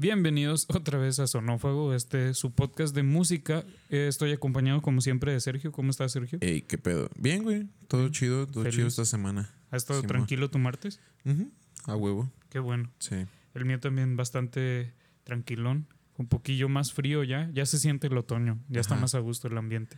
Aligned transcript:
Bienvenidos 0.00 0.64
otra 0.68 0.96
vez 0.96 1.18
a 1.18 1.26
Sonófago, 1.26 1.92
este 1.92 2.28
es 2.28 2.38
su 2.38 2.52
podcast 2.52 2.94
de 2.94 3.02
música. 3.02 3.64
Eh, 3.90 4.06
estoy 4.06 4.30
acompañado 4.30 4.80
como 4.80 5.00
siempre 5.00 5.32
de 5.32 5.40
Sergio. 5.40 5.72
¿Cómo 5.72 5.90
estás, 5.90 6.12
Sergio? 6.12 6.38
Ey, 6.40 6.62
qué 6.62 6.78
pedo. 6.78 7.10
Bien, 7.18 7.42
güey. 7.42 7.66
Todo 7.88 8.08
chido, 8.10 8.46
todo 8.46 8.62
Feliz. 8.62 8.76
chido 8.76 8.86
esta 8.86 9.04
semana. 9.04 9.52
¿Has 9.72 9.82
estado 9.82 9.98
Simón. 10.02 10.08
tranquilo 10.08 10.50
tu 10.50 10.60
martes? 10.60 11.00
Ujú, 11.24 11.50
A 11.86 11.96
huevo. 11.96 12.30
Qué 12.48 12.60
bueno. 12.60 12.92
Sí. 13.00 13.26
El 13.54 13.64
mío 13.64 13.80
también 13.80 14.16
bastante 14.16 14.92
tranquilón, 15.24 15.88
un 16.16 16.28
poquillo 16.28 16.68
más 16.68 16.92
frío 16.92 17.24
ya. 17.24 17.50
Ya 17.52 17.66
se 17.66 17.80
siente 17.80 18.06
el 18.06 18.16
otoño, 18.16 18.60
ya 18.68 18.80
está 18.80 18.94
más 18.94 19.16
a 19.16 19.18
gusto 19.18 19.48
el 19.48 19.58
ambiente. 19.58 19.96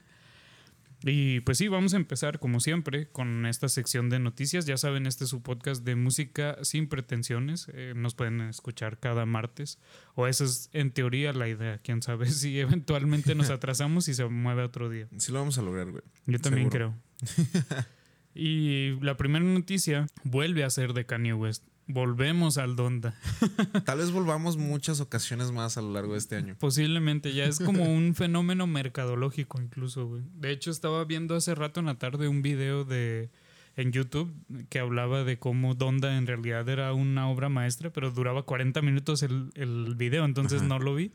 Y 1.03 1.41
pues 1.41 1.59
sí, 1.59 1.69
vamos 1.69 1.95
a 1.95 1.97
empezar 1.97 2.39
como 2.39 2.61
siempre 2.61 3.09
con 3.09 3.47
esta 3.47 3.69
sección 3.69 4.11
de 4.11 4.19
noticias. 4.19 4.67
Ya 4.67 4.77
saben, 4.77 5.07
este 5.07 5.25
es 5.25 5.31
su 5.31 5.43
podcast 5.43 5.83
de 5.85 5.97
música 5.97 6.59
sin 6.63 6.89
pretensiones. 6.89 7.69
Eh, 7.73 7.95
nos 7.97 8.15
pueden 8.15 8.43
escuchar 8.43 8.99
cada 8.99 9.25
martes. 9.25 9.79
O 10.15 10.27
esa 10.27 10.45
es 10.45 10.69
en 10.73 10.91
teoría 10.91 11.33
la 11.33 11.49
idea. 11.49 11.79
Quién 11.79 12.03
sabe 12.03 12.27
si 12.31 12.61
eventualmente 12.61 13.35
nos 13.35 13.51
atrasamos 13.51 14.09
y 14.09 14.15
se 14.15 14.27
mueve 14.27 14.63
a 14.63 14.67
otro 14.67 14.91
día. 14.91 15.09
Sí 15.17 15.33
lo 15.33 15.39
vamos 15.39 15.57
a 15.59 15.63
lograr, 15.63 15.91
güey. 15.91 16.03
Yo 16.27 16.39
también 16.39 16.71
Seguro. 16.71 16.95
creo. 17.19 17.85
y 18.35 19.01
la 19.01 19.17
primera 19.17 19.45
noticia 19.45 20.07
vuelve 20.23 20.65
a 20.65 20.71
ser 20.71 20.93
de 20.93 21.07
Kanye 21.07 21.33
West. 21.33 21.65
Volvemos 21.93 22.59
al 22.59 22.77
Donda. 22.77 23.15
Tal 23.85 23.99
vez 23.99 24.11
volvamos 24.13 24.57
muchas 24.57 25.01
ocasiones 25.01 25.51
más 25.53 25.77
a 25.77 25.83
lo 25.83 25.93
largo 25.93 26.13
de 26.13 26.19
este 26.19 26.37
año. 26.37 26.57
Posiblemente, 26.59 27.33
ya 27.33 27.45
es 27.45 27.59
como 27.59 27.85
un 27.85 28.15
fenómeno 28.17 28.67
mercadológico 28.67 29.61
incluso, 29.61 30.07
güey. 30.07 30.23
De 30.35 30.51
hecho, 30.53 30.71
estaba 30.71 31.05
viendo 31.05 31.35
hace 31.35 31.55
rato 31.55 31.81
en 31.81 31.87
la 31.87 31.99
tarde 31.99 32.29
un 32.29 32.43
video 32.43 32.85
de 32.85 33.31
en 33.77 33.93
YouTube 33.93 34.33
que 34.69 34.79
hablaba 34.79 35.25
de 35.25 35.39
cómo 35.39 35.75
Donda 35.75 36.17
en 36.19 36.27
realidad 36.27 36.69
era 36.69 36.93
una 36.93 37.29
obra 37.29 37.49
maestra, 37.49 37.91
pero 37.91 38.11
duraba 38.11 38.43
40 38.43 38.83
minutos 38.83 39.23
el, 39.23 39.51
el 39.55 39.95
video, 39.97 40.25
entonces 40.25 40.61
Ajá. 40.61 40.69
no 40.69 40.79
lo 40.79 40.95
vi. 40.95 41.13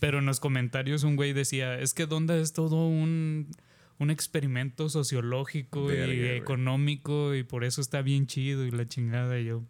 Pero 0.00 0.18
en 0.18 0.26
los 0.26 0.38
comentarios 0.38 1.02
un 1.02 1.16
güey 1.16 1.32
decía, 1.32 1.78
es 1.78 1.94
que 1.94 2.06
Donda 2.06 2.36
es 2.36 2.52
todo 2.52 2.86
un, 2.86 3.48
un 3.98 4.10
experimento 4.10 4.88
sociológico 4.88 5.86
Verga, 5.86 6.12
y 6.12 6.18
güey. 6.18 6.36
económico 6.36 7.34
y 7.34 7.42
por 7.42 7.64
eso 7.64 7.80
está 7.80 8.02
bien 8.02 8.26
chido 8.26 8.64
y 8.64 8.70
la 8.70 8.86
chingada 8.86 9.38
y 9.40 9.46
yo. 9.46 9.64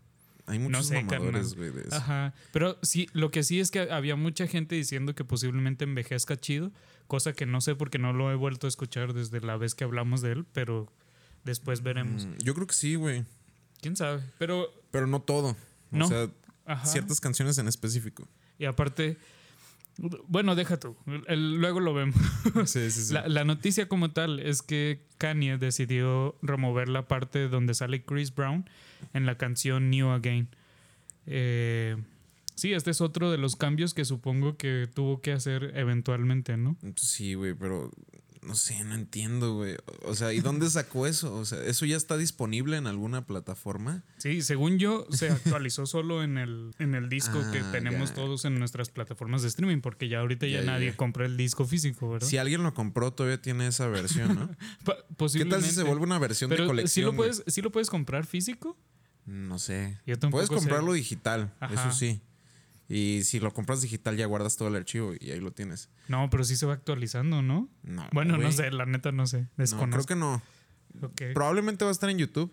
Hay 0.48 0.58
muchos 0.58 0.86
sé, 0.86 1.02
mamadores, 1.02 1.54
carnal. 1.54 1.70
güey, 1.70 1.70
de 1.82 1.88
eso. 1.88 1.96
Ajá. 1.96 2.34
Pero 2.52 2.78
sí, 2.82 3.08
lo 3.12 3.30
que 3.30 3.42
sí 3.42 3.60
es 3.60 3.70
que 3.70 3.80
había 3.90 4.16
mucha 4.16 4.46
gente 4.46 4.74
diciendo 4.74 5.14
que 5.14 5.24
posiblemente 5.24 5.84
envejezca 5.84 6.36
chido, 6.38 6.72
cosa 7.06 7.32
que 7.32 7.46
no 7.46 7.60
sé 7.60 7.74
porque 7.74 7.98
no 7.98 8.12
lo 8.12 8.30
he 8.32 8.34
vuelto 8.34 8.66
a 8.66 8.68
escuchar 8.68 9.12
desde 9.12 9.40
la 9.40 9.56
vez 9.56 9.74
que 9.74 9.84
hablamos 9.84 10.20
de 10.22 10.32
él, 10.32 10.46
pero 10.52 10.92
después 11.44 11.82
veremos. 11.82 12.26
Mm, 12.26 12.38
Yo 12.44 12.54
creo 12.54 12.66
que 12.66 12.74
sí, 12.74 12.94
güey. 12.96 13.24
¿Quién 13.80 13.96
sabe? 13.96 14.22
Pero, 14.38 14.68
Pero 14.90 15.06
no 15.06 15.20
todo. 15.22 15.56
No. 15.90 16.06
O 16.06 16.08
sea, 16.08 16.28
ajá. 16.66 16.86
ciertas 16.86 17.20
canciones 17.20 17.58
en 17.58 17.68
específico. 17.68 18.28
Y 18.58 18.64
aparte, 18.64 19.16
bueno, 20.28 20.54
deja 20.54 20.78
tú, 20.78 20.96
el- 21.26 21.56
luego 21.56 21.80
lo 21.80 21.92
vemos. 21.94 22.14
Sí, 22.66 22.90
sí, 22.90 23.02
sí. 23.04 23.12
La, 23.14 23.26
la 23.28 23.44
noticia 23.44 23.88
como 23.88 24.10
tal 24.12 24.38
es 24.40 24.62
que 24.62 25.02
Kanye 25.18 25.58
decidió 25.58 26.36
remover 26.42 26.88
la 26.88 27.06
parte 27.08 27.48
donde 27.48 27.74
sale 27.74 28.04
Chris 28.04 28.34
Brown 28.34 28.68
en 29.12 29.26
la 29.26 29.36
canción 29.36 29.90
New 29.90 30.08
Again. 30.08 30.48
Eh, 31.26 31.96
sí, 32.54 32.72
este 32.72 32.90
es 32.90 33.00
otro 33.00 33.30
de 33.30 33.38
los 33.38 33.56
cambios 33.56 33.92
que 33.94 34.04
supongo 34.04 34.56
que 34.56 34.88
tuvo 34.92 35.20
que 35.20 35.32
hacer 35.32 35.72
eventualmente, 35.74 36.56
¿no? 36.56 36.76
Sí, 36.96 37.34
güey, 37.34 37.54
pero 37.54 37.90
no 38.42 38.54
sé, 38.54 38.82
no 38.84 38.94
entiendo, 38.94 39.54
güey. 39.54 39.76
O 40.02 40.14
sea, 40.14 40.32
¿y 40.32 40.40
dónde 40.40 40.68
sacó 40.70 41.06
eso? 41.06 41.34
O 41.34 41.44
sea, 41.44 41.62
¿eso 41.64 41.84
ya 41.86 41.96
está 41.96 42.16
disponible 42.16 42.76
en 42.76 42.86
alguna 42.86 43.26
plataforma? 43.26 44.04
Sí, 44.18 44.42
según 44.42 44.78
yo, 44.78 45.06
se 45.10 45.30
actualizó 45.30 45.86
solo 45.86 46.22
en 46.22 46.38
el, 46.38 46.74
en 46.78 46.94
el 46.94 47.08
disco 47.08 47.38
que 47.52 47.58
Ah, 47.60 47.72
tenemos 47.72 48.10
ya. 48.10 48.14
todos 48.16 48.44
en 48.44 48.58
nuestras 48.58 48.90
plataformas 48.90 49.42
de 49.42 49.48
streaming, 49.48 49.80
porque 49.80 50.08
ya 50.08 50.20
ahorita 50.20 50.46
ya, 50.46 50.62
nadie 50.62 50.90
ya. 50.90 50.96
compra 50.96 51.26
el 51.26 51.36
disco 51.36 51.64
físico, 51.66 52.10
¿verdad? 52.10 52.26
Si 52.26 52.36
alguien 52.38 52.62
lo 52.62 52.74
compró, 52.74 53.12
todavía 53.12 53.40
tiene 53.42 53.66
esa 53.66 53.86
versión, 53.88 54.34
¿no? 54.34 54.48
Pa- 54.84 54.96
¿Qué 54.96 55.14
posiblemente. 55.16 55.56
tal 55.62 55.64
si 55.68 55.74
se 55.74 55.82
vuelve 55.82 56.04
una 56.04 56.18
versión 56.18 56.48
Pero 56.50 56.62
de 56.62 56.66
¿sí 56.66 56.70
colección? 56.70 57.06
lo, 57.06 57.12
güey? 57.12 57.30
puedes, 57.30 57.44
¿sí 57.54 57.62
lo 57.62 57.70
puedes 57.72 57.90
comprar 57.90 58.26
físico? 58.26 58.76
No 59.26 59.58
sé. 59.58 59.98
Yo 60.06 60.18
Puedes 60.30 60.48
sé. 60.48 60.54
comprarlo 60.54 60.92
digital, 60.94 61.52
Ajá. 61.60 61.74
eso 61.88 61.92
sí. 61.96 62.22
Y 62.88 63.22
si 63.24 63.38
lo 63.38 63.52
compras 63.52 63.82
digital 63.82 64.16
ya 64.16 64.24
guardas 64.26 64.56
todo 64.56 64.68
el 64.68 64.76
archivo 64.76 65.12
y 65.20 65.30
ahí 65.30 65.40
lo 65.40 65.52
tienes. 65.52 65.90
No, 66.08 66.30
pero 66.30 66.42
sí 66.44 66.56
se 66.56 66.64
va 66.64 66.72
actualizando, 66.72 67.42
¿no? 67.42 67.68
No. 67.82 68.08
Bueno, 68.12 68.38
no 68.38 68.50
sé, 68.50 68.70
la 68.70 68.86
neta 68.86 69.12
no 69.12 69.26
sé. 69.26 69.42
No, 69.42 69.48
Desconozco. 69.58 70.06
creo 70.06 70.06
que 70.06 70.16
no. 70.16 70.42
Probablemente 71.34 71.84
va 71.84 71.90
a 71.90 71.92
estar 71.92 72.08
en 72.08 72.16
YouTube. 72.18 72.50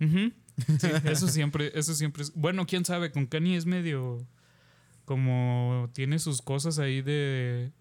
Ujú. 0.00 0.32
Sí, 0.80 0.88
eso 1.04 1.28
siempre, 1.28 1.70
eso 1.74 1.94
siempre 1.94 2.24
es. 2.24 2.32
Bueno, 2.34 2.66
quién 2.66 2.84
sabe, 2.84 3.12
con 3.12 3.26
Kanye 3.26 3.56
es 3.56 3.66
medio. 3.66 4.26
Como 5.04 5.90
tiene 5.94 6.18
sus 6.18 6.42
cosas 6.42 6.78
ahí 6.78 7.00
de. 7.00 7.72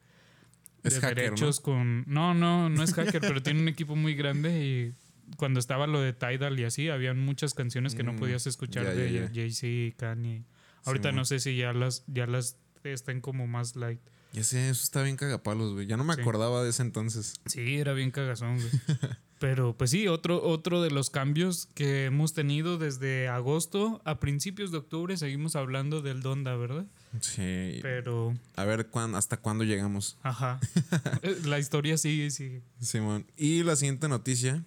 Es 0.83 0.93
de 0.95 1.01
hacker, 1.01 1.15
derechos 1.23 1.59
con. 1.59 2.03
No, 2.07 2.33
no, 2.33 2.69
no 2.69 2.83
es 2.83 2.93
hacker, 2.93 3.21
pero 3.21 3.41
tiene 3.41 3.59
un 3.61 3.67
equipo 3.67 3.95
muy 3.95 4.13
grande 4.13 4.63
y 4.63 4.93
cuando 5.35 5.59
estaba 5.59 5.87
lo 5.87 5.99
de 5.99 6.13
Tidal 6.13 6.57
y 6.59 6.63
así, 6.63 6.87
habían 6.89 7.19
muchas 7.19 7.53
canciones 7.53 7.95
que 7.95 8.03
no 8.03 8.13
Mm, 8.13 8.17
podías 8.17 8.47
escuchar 8.47 8.85
de. 8.95 9.29
Jay-Z 9.33 9.67
y 9.67 9.91
Kanye. 9.93 10.43
Ahorita 10.85 11.11
no 11.11 11.25
sé 11.25 11.39
si 11.39 11.57
ya 11.57 11.73
las, 11.73 12.03
ya 12.07 12.25
las 12.27 12.57
estén 12.83 13.21
como 13.21 13.47
más 13.47 13.75
light. 13.75 13.99
Ya 14.33 14.43
sé, 14.43 14.69
eso 14.69 14.83
está 14.83 15.01
bien 15.03 15.15
cagapalos, 15.17 15.73
güey. 15.73 15.87
Ya 15.87 15.97
no 15.97 16.03
me 16.03 16.13
Sí. 16.15 16.21
acordaba 16.21 16.63
de 16.63 16.69
ese 16.69 16.81
entonces. 16.83 17.33
Sí, 17.45 17.77
era 17.77 17.93
bien 17.93 18.11
cagazón, 18.11 18.57
güey. 18.57 18.69
Pero 19.39 19.77
pues 19.77 19.91
sí, 19.91 20.07
otro, 20.07 20.41
otro 20.43 20.81
de 20.81 20.89
los 20.89 21.09
cambios 21.11 21.67
que 21.75 22.05
hemos 22.05 22.33
tenido 22.33 22.77
desde 22.79 23.27
agosto 23.27 24.01
a 24.03 24.19
principios 24.19 24.71
de 24.71 24.79
octubre, 24.79 25.15
seguimos 25.15 25.55
hablando 25.55 26.01
del 26.01 26.21
Donda, 26.21 26.55
¿verdad? 26.55 26.87
Sí. 27.21 27.79
Pero, 27.83 28.33
A 28.55 28.65
ver 28.65 28.87
cuán- 28.87 29.13
hasta 29.15 29.37
cuándo 29.37 29.63
llegamos. 29.63 30.17
ajá. 30.23 30.59
Eh, 31.21 31.37
La 31.45 31.59
historia 31.59 31.97
sigue, 31.97 32.31
sigue. 32.31 32.63
Simón. 32.81 33.25
Y 33.37 33.61
la 33.63 33.75
siguiente 33.75 34.07
noticia 34.07 34.65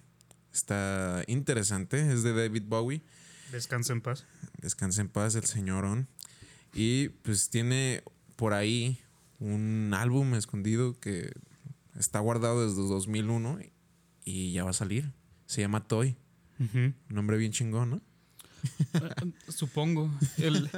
está 0.53 1.23
interesante. 1.27 2.11
Es 2.13 2.23
de 2.23 2.33
David 2.33 2.63
Bowie. 2.65 3.01
Descansa 3.51 3.93
en 3.93 4.01
paz. 4.01 4.25
Descansa 4.61 5.01
en 5.01 5.09
paz 5.09 5.35
el 5.35 5.45
señorón. 5.45 6.07
Y 6.73 7.09
pues 7.09 7.49
tiene 7.49 8.03
por 8.35 8.53
ahí 8.53 9.01
un 9.39 9.93
álbum 9.93 10.35
escondido 10.35 10.99
que 10.99 11.33
está 11.97 12.19
guardado 12.19 12.67
desde 12.67 12.81
2001 12.87 13.59
y 14.23 14.53
ya 14.53 14.63
va 14.63 14.69
a 14.69 14.73
salir. 14.73 15.11
Se 15.45 15.61
llama 15.61 15.87
Toy. 15.87 16.17
Nombre 17.09 17.37
bien 17.37 17.51
chingón, 17.51 17.89
¿no? 17.89 18.01
Eh, 18.93 19.31
Supongo. 19.47 20.11
El, 20.37 20.69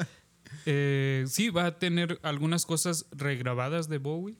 eh, 0.65 1.25
sí, 1.27 1.49
va 1.49 1.65
a 1.65 1.79
tener 1.79 2.19
algunas 2.23 2.65
cosas 2.65 3.05
regrabadas 3.11 3.89
de 3.89 3.97
Bowie 3.97 4.37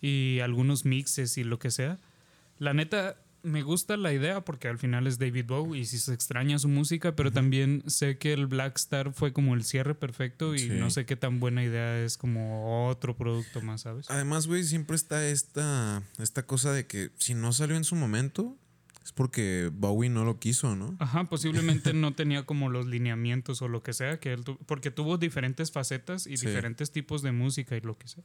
y 0.00 0.38
algunos 0.40 0.84
mixes 0.84 1.36
y 1.38 1.44
lo 1.44 1.58
que 1.58 1.70
sea. 1.70 1.98
La 2.58 2.74
neta, 2.74 3.16
me 3.42 3.62
gusta 3.62 3.96
la 3.96 4.12
idea 4.12 4.44
porque 4.44 4.68
al 4.68 4.78
final 4.78 5.06
es 5.06 5.18
David 5.18 5.46
Bowie 5.46 5.80
y 5.80 5.84
si 5.84 5.98
se 5.98 6.12
extraña 6.12 6.58
su 6.58 6.68
música, 6.68 7.14
pero 7.16 7.30
también 7.32 7.82
sé 7.86 8.18
que 8.18 8.32
el 8.32 8.46
Black 8.46 8.76
Star 8.76 9.12
fue 9.12 9.32
como 9.32 9.54
el 9.54 9.64
cierre 9.64 9.94
perfecto 9.94 10.54
y 10.54 10.58
Sí. 10.60 10.68
no 10.70 10.90
sé 10.90 11.06
qué 11.06 11.16
tan 11.16 11.40
buena 11.40 11.62
idea 11.64 12.02
es 12.04 12.16
como 12.18 12.88
otro 12.88 13.16
producto 13.16 13.60
más, 13.62 13.82
¿sabes? 13.82 14.10
Además, 14.10 14.46
güey, 14.46 14.64
siempre 14.64 14.96
está 14.96 15.26
esta, 15.26 16.02
esta 16.18 16.44
cosa 16.44 16.72
de 16.72 16.86
que 16.86 17.10
si 17.18 17.34
no 17.34 17.52
salió 17.52 17.76
en 17.76 17.84
su 17.84 17.94
momento 17.96 18.56
es 19.04 19.12
porque 19.12 19.70
Bowie 19.72 20.10
no 20.10 20.24
lo 20.24 20.38
quiso, 20.38 20.76
¿no? 20.76 20.94
Ajá, 20.98 21.24
posiblemente 21.24 21.92
no 21.94 22.12
tenía 22.14 22.44
como 22.44 22.68
los 22.68 22.86
lineamientos 22.86 23.62
o 23.62 23.68
lo 23.68 23.82
que 23.82 23.92
sea, 23.94 24.20
que 24.20 24.32
él 24.34 24.44
tu- 24.44 24.58
porque 24.66 24.90
tuvo 24.90 25.16
diferentes 25.16 25.72
facetas 25.72 26.26
y 26.26 26.36
Sí. 26.36 26.46
diferentes 26.46 26.90
tipos 26.92 27.22
de 27.22 27.32
música 27.32 27.76
y 27.76 27.80
lo 27.80 27.96
que 27.96 28.08
sea. 28.08 28.24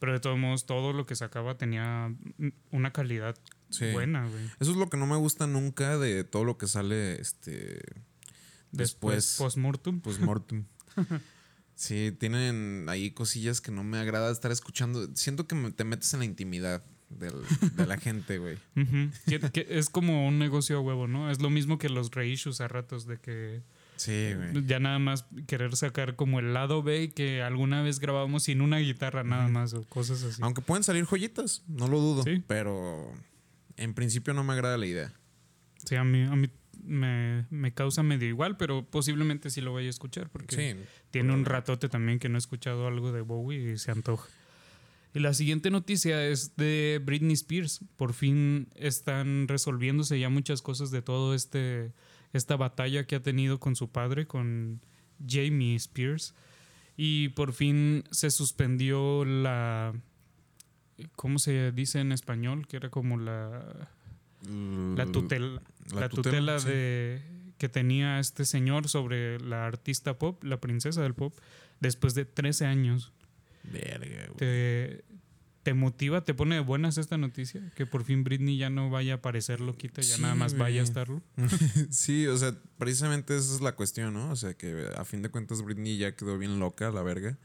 Pero 0.00 0.12
de 0.12 0.18
todos 0.18 0.36
modos, 0.36 0.66
todo 0.66 0.92
lo 0.92 1.06
que 1.06 1.14
sacaba 1.14 1.56
tenía 1.56 2.08
mm, 2.38 2.48
una 2.72 2.90
calidad 2.92 3.36
Sí. 3.78 3.90
buena, 3.92 4.26
güey. 4.28 4.44
Eso 4.60 4.70
es 4.72 4.76
lo 4.76 4.88
que 4.88 4.96
no 4.96 5.06
me 5.06 5.16
gusta 5.16 5.46
nunca 5.46 5.98
de 5.98 6.24
todo 6.24 6.44
lo 6.44 6.56
que 6.58 6.66
sale 6.66 7.20
este 7.20 7.80
Después, 8.72 9.36
pues 9.38 9.56
mortem. 9.56 10.00
Sí, 11.76 12.12
tienen 12.18 12.86
ahí 12.88 13.10
cosillas 13.10 13.60
que 13.60 13.72
no 13.72 13.82
me 13.82 13.98
agrada 13.98 14.30
estar 14.30 14.52
escuchando. 14.52 15.08
Siento 15.16 15.48
que 15.48 15.56
te 15.72 15.82
metes 15.82 16.12
en 16.14 16.20
la 16.20 16.24
intimidad 16.24 16.84
del- 17.10 17.42
de 17.74 17.86
la 17.86 17.96
gente, 17.98 18.38
güey. 18.38 18.58
Ujú. 18.76 19.10
Que- 19.26 19.40
que 19.50 19.66
es 19.70 19.90
como 19.90 20.28
un 20.28 20.38
negocio 20.38 20.76
a 20.78 20.80
huevo, 20.80 21.08
¿no? 21.08 21.30
Es 21.32 21.40
lo 21.42 21.50
mismo 21.50 21.78
que 21.78 21.88
los 21.88 22.12
reissues 22.12 22.60
a 22.60 22.68
ratos 22.68 23.06
de 23.06 23.18
que 23.18 23.62
Sí, 23.96 24.34
güey. 24.36 24.66
ya 24.66 24.78
nada 24.78 25.00
más 25.00 25.26
querer 25.48 25.74
sacar 25.76 26.14
como 26.14 26.38
el 26.38 26.54
lado 26.54 26.82
B 26.84 27.10
que 27.12 27.42
alguna 27.42 27.82
vez 27.82 27.98
grabamos 27.98 28.44
sin 28.44 28.60
una 28.60 28.78
guitarra 28.78 29.24
nada 29.24 29.48
más 29.48 29.74
o 29.74 29.82
cosas 29.82 30.22
así. 30.22 30.40
Aunque 30.42 30.62
pueden 30.62 30.84
salir 30.84 31.04
joyitas, 31.06 31.64
no 31.66 31.88
lo 31.88 31.98
dudo. 32.00 32.22
Sí. 32.22 32.40
Pero 32.46 33.12
en 33.76 33.94
principio 33.94 34.34
no 34.34 34.44
me 34.44 34.52
agrada 34.52 34.76
la 34.78 34.86
idea. 34.86 35.12
Sí, 35.84 35.96
a 35.96 36.04
mí, 36.04 36.22
a 36.22 36.34
mí 36.36 36.48
me, 36.82 37.46
me 37.50 37.72
causa 37.74 38.02
medio 38.02 38.28
igual, 38.28 38.56
pero 38.56 38.84
posiblemente 38.88 39.50
sí 39.50 39.60
lo 39.60 39.72
vaya 39.72 39.86
a 39.86 39.90
escuchar 39.90 40.30
porque 40.30 40.54
Sí. 40.56 40.80
tiene 41.10 41.32
un 41.32 41.44
ratote 41.44 41.88
también 41.88 42.18
que 42.18 42.28
no 42.28 42.36
he 42.36 42.38
escuchado 42.38 42.86
algo 42.86 43.12
de 43.12 43.20
Bowie 43.22 43.72
y 43.72 43.78
se 43.78 43.90
antoja. 43.90 44.28
Y 45.14 45.20
la 45.20 45.32
siguiente 45.32 45.70
noticia 45.70 46.26
es 46.26 46.56
de 46.56 47.00
Britney 47.04 47.34
Spears. 47.34 47.80
Por 47.96 48.14
fin 48.14 48.68
están 48.74 49.46
resolviéndose 49.46 50.18
ya 50.18 50.28
muchas 50.28 50.60
cosas 50.60 50.90
de 50.90 51.02
todo 51.02 51.34
este 51.34 51.92
esta 52.32 52.56
batalla 52.56 53.06
que 53.06 53.14
ha 53.14 53.22
tenido 53.22 53.60
con 53.60 53.76
su 53.76 53.92
padre, 53.92 54.26
con 54.26 54.80
Jamie 55.24 55.76
Spears. 55.76 56.34
Y 56.96 57.28
por 57.30 57.52
fin 57.52 58.02
se 58.10 58.30
suspendió 58.32 59.24
la. 59.24 59.94
¿Cómo 61.16 61.38
se 61.38 61.72
dice 61.72 62.00
en 62.00 62.12
español? 62.12 62.66
Que 62.66 62.76
era 62.76 62.90
como 62.90 63.18
la. 63.18 63.90
La 64.96 65.06
tutela, 65.06 65.62
la, 65.94 66.10
tutela, 66.10 66.58
de 66.58 67.22
que 67.56 67.70
tenía 67.70 68.18
este 68.18 68.44
señor 68.44 68.88
sobre 68.88 69.40
la 69.40 69.66
artista 69.66 70.18
pop, 70.18 70.44
la 70.44 70.60
princesa 70.60 71.00
del 71.02 71.14
pop, 71.14 71.34
después 71.80 72.14
de 72.14 72.26
13 72.26 72.66
años. 72.66 73.12
Verga, 73.62 74.26
güey. 74.26 74.36
Te, 74.36 75.04
te 75.64 75.72
motiva, 75.72 76.22
te 76.24 76.34
pone 76.34 76.56
de 76.56 76.60
buenas 76.60 76.98
esta 76.98 77.16
noticia, 77.16 77.72
que 77.74 77.86
por 77.86 78.04
fin 78.04 78.22
Britney 78.22 78.58
ya 78.58 78.68
no 78.68 78.90
vaya 78.90 79.14
a 79.14 79.22
parecer 79.22 79.60
loquita, 79.60 80.02
ya 80.02 80.16
Sí, 80.16 80.22
nada 80.22 80.34
más 80.34 80.56
vaya 80.58 80.82
a 80.82 80.84
estarlo. 80.84 81.22
sí, 81.90 82.26
o 82.26 82.36
sea, 82.36 82.54
precisamente 82.76 83.34
esa 83.36 83.54
es 83.54 83.60
la 83.62 83.74
cuestión, 83.74 84.12
¿no? 84.12 84.30
O 84.30 84.36
sea, 84.36 84.54
que 84.54 84.88
a 84.94 85.04
fin 85.04 85.22
de 85.22 85.30
cuentas 85.30 85.62
Britney 85.62 85.96
ya 85.96 86.14
quedó 86.14 86.36
bien 86.38 86.60
loca, 86.60 86.90
la 86.90 87.02
verga. 87.02 87.38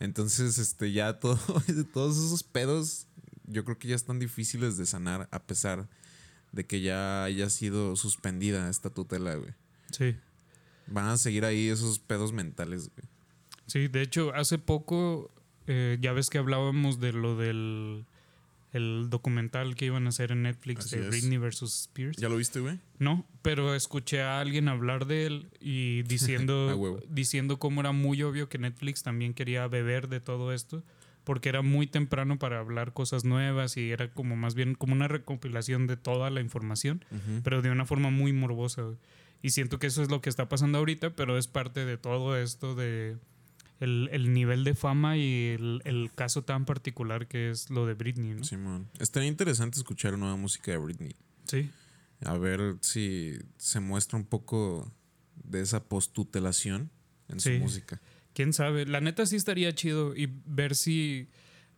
Entonces, 0.00 0.58
este, 0.58 0.92
ya 0.92 1.18
todo, 1.18 1.38
todos 1.92 2.16
esos 2.16 2.42
pedos, 2.42 3.06
yo 3.46 3.64
creo 3.64 3.78
que 3.78 3.88
ya 3.88 3.96
están 3.96 4.18
difíciles 4.18 4.76
de 4.76 4.86
sanar, 4.86 5.28
a 5.30 5.42
pesar 5.42 5.88
de 6.52 6.66
que 6.66 6.80
ya 6.80 7.24
haya 7.24 7.50
sido 7.50 7.96
suspendida 7.96 8.68
esta 8.70 8.90
tutela, 8.90 9.34
güey. 9.34 9.54
Sí. 9.90 10.16
Van 10.86 11.06
a 11.06 11.16
seguir 11.16 11.44
ahí 11.44 11.68
esos 11.68 11.98
pedos 11.98 12.32
mentales, 12.32 12.90
güey. 12.94 13.08
Sí, 13.66 13.88
de 13.88 14.02
hecho, 14.02 14.34
hace 14.34 14.58
poco, 14.58 15.30
eh, 15.66 15.98
ya 16.00 16.12
ves 16.12 16.30
que 16.30 16.38
hablábamos 16.38 17.00
de 17.00 17.12
lo 17.12 17.36
del 17.36 18.06
el 18.74 19.08
documental 19.08 19.76
que 19.76 19.86
iban 19.86 20.06
a 20.06 20.08
hacer 20.08 20.32
en 20.32 20.42
Netflix 20.42 20.86
Así 20.86 20.96
de 20.96 21.04
es. 21.04 21.08
Britney 21.08 21.38
versus 21.38 21.82
Spears. 21.82 22.16
¿Ya 22.18 22.28
lo 22.28 22.36
viste, 22.36 22.60
güey? 22.60 22.80
No, 22.98 23.24
pero 23.40 23.74
escuché 23.74 24.20
a 24.20 24.40
alguien 24.40 24.68
hablar 24.68 25.06
de 25.06 25.26
él 25.26 25.48
y 25.60 26.02
diciendo, 26.08 27.00
diciendo 27.08 27.58
cómo 27.58 27.80
era 27.80 27.92
muy 27.92 28.22
obvio 28.22 28.48
que 28.48 28.58
Netflix 28.58 29.02
también 29.02 29.32
quería 29.32 29.66
beber 29.68 30.08
de 30.08 30.20
todo 30.20 30.52
esto, 30.52 30.82
porque 31.22 31.48
era 31.48 31.62
muy 31.62 31.86
temprano 31.86 32.38
para 32.38 32.58
hablar 32.58 32.92
cosas 32.92 33.24
nuevas 33.24 33.76
y 33.76 33.90
era 33.92 34.12
como 34.12 34.36
más 34.36 34.54
bien 34.54 34.74
como 34.74 34.92
una 34.92 35.08
recopilación 35.08 35.86
de 35.86 35.96
toda 35.96 36.30
la 36.30 36.40
información, 36.40 37.04
pero 37.44 37.62
de 37.62 37.70
una 37.70 37.86
forma 37.86 38.10
muy 38.10 38.32
morbosa. 38.32 38.82
Y 39.40 39.50
siento 39.50 39.78
que 39.78 39.86
eso 39.86 40.02
es 40.02 40.10
lo 40.10 40.20
que 40.20 40.30
está 40.30 40.48
pasando 40.48 40.78
ahorita, 40.78 41.10
pero 41.10 41.38
es 41.38 41.46
parte 41.46 41.84
de 41.84 41.96
todo 41.96 42.36
esto 42.36 42.74
de 42.74 43.18
el, 43.80 44.08
el 44.12 44.32
nivel 44.32 44.64
de 44.64 44.74
fama 44.74 45.16
y 45.16 45.48
el, 45.58 45.82
el 45.84 46.10
caso 46.14 46.42
tan 46.42 46.64
particular 46.64 47.26
que 47.26 47.50
es 47.50 47.70
lo 47.70 47.86
de 47.86 47.94
Britney, 47.94 48.34
¿no? 48.34 48.44
Simón. 48.44 48.88
Estaría 48.98 49.28
interesante 49.28 49.78
escuchar 49.78 50.16
nueva 50.18 50.36
música 50.36 50.70
de 50.70 50.78
Britney. 50.78 51.16
Sí. 51.44 51.70
A 52.24 52.38
ver 52.38 52.76
si 52.80 53.34
se 53.58 53.80
muestra 53.80 54.18
un 54.18 54.24
poco 54.24 54.90
de 55.42 55.60
esa 55.60 55.84
postutelación 55.84 56.90
en 57.28 57.40
Sí. 57.40 57.54
su 57.56 57.62
música. 57.62 58.00
Quién 58.32 58.52
sabe. 58.52 58.86
La 58.86 59.00
neta 59.00 59.26
sí 59.26 59.36
estaría 59.36 59.74
chido 59.74 60.14
y 60.16 60.28
ver 60.46 60.74
si. 60.74 61.28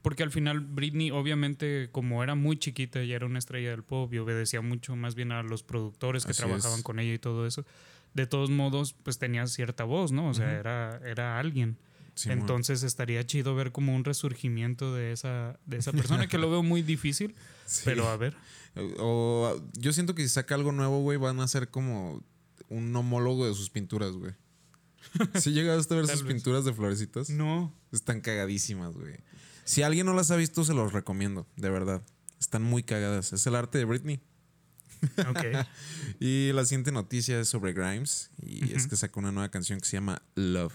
Porque 0.02 0.22
al 0.22 0.30
final 0.30 0.60
Britney, 0.60 1.10
obviamente, 1.10 1.88
como 1.90 2.22
era 2.22 2.34
muy 2.36 2.56
chiquita 2.58 3.02
y 3.02 3.12
era 3.12 3.26
una 3.26 3.40
estrella 3.40 3.70
del 3.70 3.82
pop 3.82 4.12
y 4.14 4.18
obedecía 4.18 4.60
mucho 4.60 4.94
más 4.94 5.16
bien 5.16 5.32
a 5.32 5.42
los 5.42 5.64
productores 5.64 6.24
que 6.24 6.30
Así 6.30 6.42
trabajaban 6.42 6.78
es. 6.78 6.84
con 6.84 7.00
ella 7.00 7.12
y 7.14 7.18
todo 7.18 7.44
eso. 7.46 7.66
De 8.14 8.26
todos 8.26 8.48
modos, 8.50 8.92
pues 8.94 9.18
tenía 9.18 9.46
cierta 9.48 9.82
voz, 9.84 10.12
¿no? 10.12 10.28
O 10.28 10.34
sea, 10.34 10.52
era, 10.52 11.00
era 11.04 11.40
alguien. 11.40 11.76
Entonces 12.24 12.82
estaría 12.82 13.24
chido 13.26 13.54
ver 13.54 13.72
como 13.72 13.94
un 13.94 14.04
resurgimiento 14.04 14.94
de 14.94 15.12
esa, 15.12 15.58
de 15.66 15.76
esa 15.76 15.92
persona, 15.92 16.26
que 16.28 16.38
lo 16.38 16.50
veo 16.50 16.62
muy 16.62 16.82
difícil, 16.82 17.34
Sí. 17.66 17.82
pero 17.84 18.08
a 18.08 18.16
ver. 18.16 18.36
O, 18.98 19.60
yo 19.74 19.92
siento 19.92 20.14
que 20.14 20.22
si 20.22 20.28
saca 20.28 20.54
algo 20.54 20.72
nuevo, 20.72 21.00
güey, 21.02 21.18
van 21.18 21.40
a 21.40 21.48
ser 21.48 21.68
como 21.70 22.22
un 22.68 22.94
homólogo 22.96 23.46
de 23.46 23.54
sus 23.54 23.70
pinturas, 23.70 24.12
güey. 24.12 24.32
Si 25.34 25.52
llegaste 25.52 25.94
a 25.94 25.98
ver 25.98 26.06
sus 26.08 26.22
vez. 26.24 26.32
pinturas 26.34 26.64
de 26.64 26.72
florecitas, 26.72 27.30
No. 27.30 27.72
están 27.92 28.20
cagadísimas, 28.20 28.94
güey. 28.94 29.16
Si 29.64 29.82
alguien 29.82 30.06
no 30.06 30.14
las 30.14 30.30
ha 30.30 30.36
visto, 30.36 30.64
se 30.64 30.74
los 30.74 30.92
recomiendo, 30.92 31.46
de 31.56 31.70
verdad. 31.70 32.02
Están 32.40 32.62
muy 32.62 32.82
cagadas. 32.82 33.32
Es 33.32 33.46
el 33.46 33.54
arte 33.56 33.78
de 33.78 33.84
Britney. 33.84 34.20
Ok. 35.28 35.38
Y 36.20 36.52
la 36.52 36.64
siguiente 36.64 36.92
noticia 36.92 37.40
es 37.40 37.48
sobre 37.48 37.72
Grimes. 37.72 38.30
Y 38.42 38.72
es 38.72 38.86
que 38.86 38.96
sacó 38.96 39.20
una 39.20 39.32
nueva 39.32 39.50
canción 39.50 39.80
que 39.80 39.86
se 39.86 39.96
llama 39.96 40.22
Love. 40.34 40.72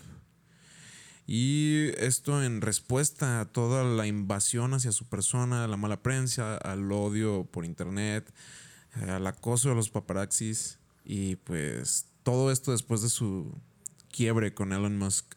Y 1.27 1.89
esto 1.97 2.43
en 2.43 2.61
respuesta 2.61 3.39
a 3.39 3.45
toda 3.45 3.83
la 3.83 4.07
invasión 4.07 4.73
hacia 4.73 4.91
su 4.91 5.05
persona, 5.05 5.63
a 5.63 5.67
la 5.67 5.77
mala 5.77 6.01
prensa, 6.01 6.57
al 6.57 6.91
odio 6.91 7.45
por 7.45 7.63
internet, 7.63 8.31
al 9.07 9.25
acoso 9.27 9.69
de 9.69 9.75
los 9.75 9.89
paparazzis. 9.89 10.79
Y 11.05 11.37
pues 11.37 12.07
todo 12.23 12.51
esto 12.51 12.71
después 12.71 13.01
de 13.01 13.09
su 13.09 13.55
quiebre 14.11 14.53
con 14.53 14.73
Elon 14.73 14.97
Musk. 14.97 15.35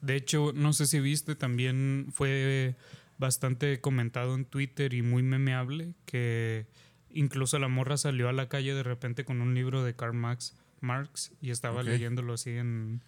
De 0.00 0.16
hecho, 0.16 0.52
no 0.54 0.72
sé 0.72 0.86
si 0.86 1.00
viste, 1.00 1.34
también 1.34 2.08
fue 2.12 2.76
bastante 3.18 3.80
comentado 3.80 4.34
en 4.34 4.46
Twitter 4.46 4.94
y 4.94 5.02
muy 5.02 5.22
memeable 5.22 5.92
que 6.06 6.66
incluso 7.10 7.58
la 7.58 7.68
morra 7.68 7.96
salió 7.98 8.28
a 8.28 8.32
la 8.32 8.48
calle 8.48 8.74
de 8.74 8.82
repente 8.82 9.24
con 9.24 9.42
un 9.42 9.54
libro 9.54 9.84
de 9.84 9.94
Karl 9.94 10.14
Marx, 10.14 10.54
Marx 10.80 11.32
y 11.42 11.50
estaba 11.50 11.82
leyéndolo 11.82 12.32
así 12.32 12.50
en, 12.50 13.02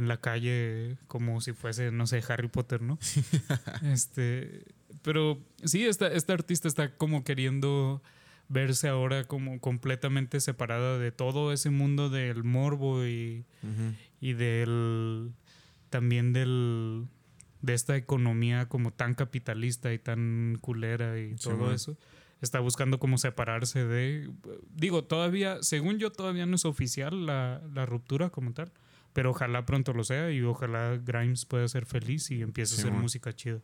en 0.00 0.08
la 0.08 0.16
calle 0.20 0.96
como 1.06 1.40
si 1.40 1.52
fuese, 1.52 1.92
no 1.92 2.06
sé, 2.08 2.22
Harry 2.28 2.48
Potter, 2.48 2.82
¿no? 2.82 2.98
este, 3.82 4.64
pero 5.02 5.38
sí, 5.64 5.84
esta, 5.86 6.08
esta 6.08 6.32
artista 6.32 6.68
está 6.68 6.96
como 6.96 7.24
queriendo 7.24 8.02
verse 8.48 8.88
ahora 8.88 9.24
como 9.24 9.60
completamente 9.60 10.40
separada 10.40 10.98
de 10.98 11.12
todo 11.12 11.52
ese 11.52 11.70
mundo 11.70 12.10
del 12.10 12.42
morbo 12.42 13.04
y 13.06 13.44
Ujú. 13.62 13.94
y 14.20 14.32
del 14.32 15.30
también 15.88 16.32
del 16.32 17.06
de 17.62 17.74
esta 17.74 17.94
economía 17.96 18.68
como 18.68 18.90
tan 18.92 19.14
capitalista 19.14 19.92
y 19.92 19.98
tan 19.98 20.58
culera 20.60 21.18
y 21.20 21.36
Sí, 21.38 21.44
todo 21.44 21.66
man. 21.66 21.74
eso 21.74 21.96
está 22.40 22.58
buscando 22.58 22.98
como 22.98 23.18
separarse 23.18 23.84
de 23.84 24.28
digo 24.74 25.04
todavía 25.04 25.62
según 25.62 25.98
yo 25.98 26.10
todavía 26.10 26.46
no 26.46 26.56
es 26.56 26.64
oficial 26.64 27.26
la, 27.26 27.60
la 27.72 27.86
ruptura 27.86 28.30
como 28.30 28.52
tal 28.52 28.72
pero 29.12 29.30
ojalá 29.30 29.64
pronto 29.66 29.92
lo 29.92 30.04
sea 30.04 30.30
y 30.30 30.42
ojalá 30.42 30.96
Grimes 31.04 31.44
pueda 31.44 31.66
ser 31.68 31.86
feliz 31.86 32.30
y 32.30 32.42
empiece 32.42 32.74
Sí, 32.74 32.80
a 32.80 32.84
hacer 32.84 32.92
man. 32.92 33.02
música 33.02 33.32
chida. 33.32 33.60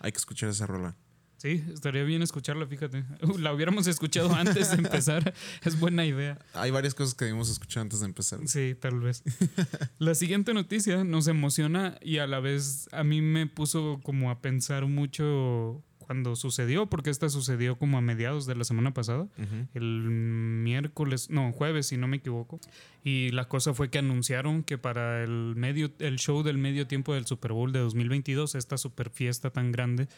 Hay 0.00 0.12
que 0.12 0.18
escuchar 0.18 0.48
esa 0.50 0.66
rola. 0.66 0.96
sí 1.36 1.62
estaría 1.72 2.04
bien 2.04 2.22
escucharla 2.22 2.66
fíjate 2.66 3.04
Uh, 3.22 3.36
la 3.38 3.52
hubiéramos 3.52 3.86
escuchado 3.86 4.32
antes 4.34 4.70
de 4.70 4.76
empezar 4.76 5.34
es 5.64 5.78
buena 5.78 6.06
idea 6.06 6.38
Hay 6.54 6.70
varias 6.70 6.94
cosas 6.94 7.14
que 7.14 7.26
debimos 7.26 7.50
escuchar 7.50 7.82
antes 7.82 8.00
de 8.00 8.06
empezar. 8.06 8.40
Sí, 8.46 8.74
tal 8.80 9.00
vez. 9.00 9.22
La 9.98 10.14
siguiente 10.14 10.54
noticia 10.54 11.04
nos 11.04 11.26
emociona 11.28 11.98
y 12.00 12.18
a 12.18 12.26
la 12.26 12.40
vez 12.40 12.88
a 12.92 13.04
mí 13.04 13.20
me 13.20 13.46
puso 13.46 14.00
como 14.02 14.30
a 14.30 14.40
pensar 14.40 14.86
mucho 14.86 15.82
cuando 16.04 16.36
sucedió, 16.36 16.86
porque 16.86 17.10
esta 17.10 17.28
sucedió 17.28 17.76
como 17.76 17.98
a 17.98 18.00
mediados 18.00 18.46
de 18.46 18.54
la 18.54 18.64
semana 18.64 18.94
pasada, 18.94 19.26
el 19.74 19.84
miércoles, 19.84 21.30
no, 21.30 21.52
jueves 21.52 21.88
si 21.88 21.96
no 21.96 22.06
me 22.06 22.18
equivoco. 22.18 22.60
Y 23.02 23.30
la 23.30 23.48
cosa 23.48 23.74
fue 23.74 23.90
que 23.90 23.98
anunciaron 23.98 24.62
que 24.62 24.78
para 24.78 25.22
el 25.22 25.54
medio 25.56 25.90
el 25.98 26.18
show 26.18 26.42
del 26.42 26.58
medio 26.58 26.86
tiempo 26.86 27.14
del 27.14 27.26
Super 27.26 27.52
Bowl 27.52 27.72
de 27.72 27.80
2022, 27.80 28.54
esta 28.54 28.78
super 28.78 29.10
fiesta 29.10 29.50
tan 29.50 29.72
grande 29.72 30.08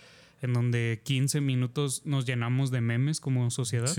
en 0.43 0.53
donde 0.53 1.01
15 1.05 1.41
minutos 1.41 2.03
nos 2.05 2.27
llenamos 2.27 2.71
de 2.71 2.81
memes 2.81 3.21
como 3.21 3.51
sociedad 3.51 3.91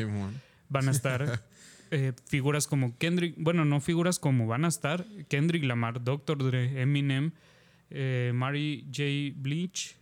van 0.70 0.88
a 0.88 0.92
estar 0.92 1.44
eh, 1.92 2.14
figuras 2.28 2.68
como 2.68 2.98
Kendrick, 2.98 3.36
bueno, 3.38 3.66
no 3.66 3.82
figuras 3.82 4.20
como 4.20 4.48
van 4.48 4.66
a 4.66 4.68
estar 4.68 5.06
Kendrick 5.30 5.64
Lamar, 5.64 6.04
Dr. 6.04 6.38
Dre, 6.38 6.82
Eminem, 6.82 7.32
eh, 7.90 8.32
Mary 8.34 8.86
J. 8.94 9.36
Bleach. 9.36 9.97